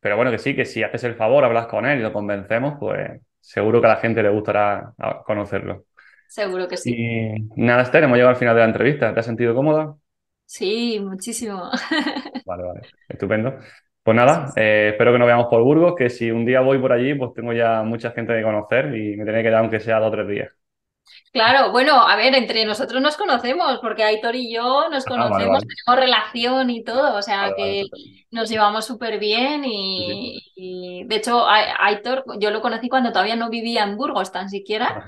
Pero 0.01 0.17
bueno, 0.17 0.31
que 0.31 0.39
sí, 0.39 0.57
que 0.57 0.65
si 0.65 0.83
haces 0.83 1.05
el 1.05 1.15
favor, 1.15 1.45
hablas 1.45 1.67
con 1.67 1.85
él 1.85 1.99
y 1.99 2.03
lo 2.03 2.13
convencemos, 2.13 2.77
pues 2.81 3.21
seguro 3.43 3.81
que 3.81 3.87
a 3.89 3.91
la 3.91 3.97
gente 3.97 4.23
le 4.23 4.31
gustará 4.31 4.95
conocerlo. 5.27 5.85
Seguro 6.29 6.67
que 6.67 6.79
sí. 6.79 6.95
Y 6.95 7.51
nada, 7.57 7.83
Esther, 7.83 8.05
hemos 8.05 8.17
llegado 8.17 8.31
al 8.31 8.37
final 8.37 8.55
de 8.55 8.61
la 8.61 8.67
entrevista. 8.67 9.13
¿Te 9.13 9.21
has 9.21 9.27
sentido 9.27 9.55
cómoda? 9.55 9.95
Sí, 10.47 10.99
muchísimo. 11.01 11.71
Vale, 12.45 12.65
vale. 12.65 12.81
Estupendo. 13.09 13.59
Pues 14.03 14.17
nada, 14.17 14.53
eh, 14.57 14.91
espero 14.93 15.13
que 15.13 15.19
nos 15.19 15.27
veamos 15.27 15.47
por 15.49 15.63
Burgos, 15.63 15.95
que 15.97 16.11
si 16.11 16.31
un 16.31 16.45
día 16.45 16.61
voy 16.61 16.79
por 16.81 16.93
allí, 16.93 17.15
pues 17.15 17.33
tengo 17.35 17.53
ya 17.53 17.83
mucha 17.85 18.11
gente 18.11 18.35
que 18.35 18.43
conocer 18.43 18.87
y 18.97 19.17
me 19.17 19.25
tiene 19.25 19.43
que 19.43 19.51
dar 19.51 19.61
aunque 19.61 19.79
sea 19.79 20.01
dos 20.01 20.09
o 20.09 20.11
tres 20.11 20.27
días. 20.29 20.53
Claro, 21.33 21.71
bueno, 21.73 22.07
a 22.07 22.17
ver, 22.17 22.35
entre 22.35 22.65
nosotros 22.67 23.01
nos 23.01 23.17
conocemos, 23.17 23.79
porque 23.81 24.03
Aitor 24.05 24.37
y 24.37 24.53
yo 24.53 24.89
nos 24.91 25.07
Ah, 25.07 25.29
vale, 25.29 25.47
conocemos, 25.47 25.49
vale. 25.49 25.67
tenemos 25.87 26.01
relación 26.05 26.69
y 26.71 26.85
todo, 26.85 27.17
o 27.17 27.23
sea 27.23 27.55
Vale, 27.57 27.57
que 27.57 27.87
nos 28.31 28.49
llevamos 28.51 28.85
súper 28.87 29.19
bien 29.19 29.63
sí. 29.97 30.43
y, 30.55 31.05
de 31.07 31.17
hecho 31.17 31.47
a- 31.47 31.87
Aitor 31.87 32.25
yo 32.39 32.51
lo 32.51 32.61
conocí 32.61 32.89
cuando 32.89 33.11
todavía 33.13 33.37
no 33.37 33.49
vivía 33.51 33.83
en 33.85 33.97
Burgos 33.97 34.31
tan 34.33 34.49
siquiera 34.51 35.03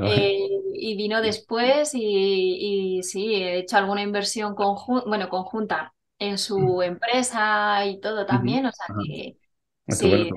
eh, 0.00 0.38
y 0.74 0.96
vino 0.96 1.22
después 1.22 1.94
y, 1.94 2.98
y 2.98 3.02
sí, 3.02 3.34
he 3.36 3.58
hecho 3.58 3.76
alguna 3.78 4.02
inversión 4.02 4.54
conjunta, 4.54 5.06
bueno, 5.08 5.28
conjunta 5.30 5.94
en 6.18 6.38
su 6.38 6.82
empresa 6.82 7.86
y 7.86 8.00
todo 8.00 8.26
también, 8.26 8.66
o 8.66 8.72
sea 8.72 8.86
que 8.98 9.36
sí. 9.88 10.30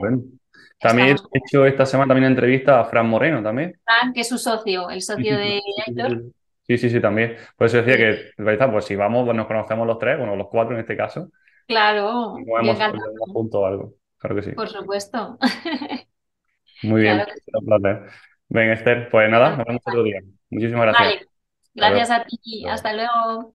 También 0.79 1.09
estamos 1.09 1.31
he 1.33 1.37
hecho 1.39 1.65
esta 1.65 1.85
semana 1.85 2.09
también 2.09 2.25
una 2.25 2.33
entrevista 2.33 2.79
a 2.79 2.85
Fran 2.85 3.07
Moreno 3.07 3.41
también. 3.41 3.79
Fran, 3.83 4.13
que 4.13 4.21
es 4.21 4.29
su 4.29 4.37
socio, 4.37 4.89
el 4.89 5.01
socio 5.01 5.37
de 5.37 5.61
Aitor. 5.87 6.23
sí, 6.67 6.77
sí, 6.77 6.89
sí, 6.89 6.99
también. 6.99 7.35
Por 7.57 7.67
eso 7.67 7.77
decía 7.81 7.97
que. 7.97 8.31
Pues 8.71 8.85
si 8.85 8.95
vamos, 8.95 9.25
pues 9.25 9.35
nos 9.35 9.47
conocemos 9.47 9.87
los 9.87 9.97
tres, 9.99 10.17
bueno, 10.17 10.35
los 10.35 10.47
cuatro 10.49 10.75
en 10.75 10.81
este 10.81 10.95
caso, 10.95 11.29
claro, 11.67 12.35
comemos 12.47 12.77
juntos 13.33 13.63
algo. 13.65 13.93
Claro 14.17 14.35
que 14.35 14.41
sí. 14.43 14.51
por 14.51 14.67
supuesto. 14.67 15.37
Muy 16.83 17.01
bien, 17.01 17.15
Claro 17.15 17.31
sí. 17.33 17.51
un 17.53 17.65
placer. 17.65 18.09
Ven, 18.49 18.71
Esther, 18.71 19.09
pues 19.09 19.29
nada, 19.29 19.57
nos 19.57 19.65
vemos 19.65 19.81
otro 19.85 20.03
día. 20.03 20.21
Muchísimas 20.49 20.83
gracias. 20.83 21.07
Vale, 21.09 21.27
gracias 21.75 22.11
a 22.11 22.23
ti. 22.23 22.65
Hasta 22.67 22.93
luego. 22.93 23.53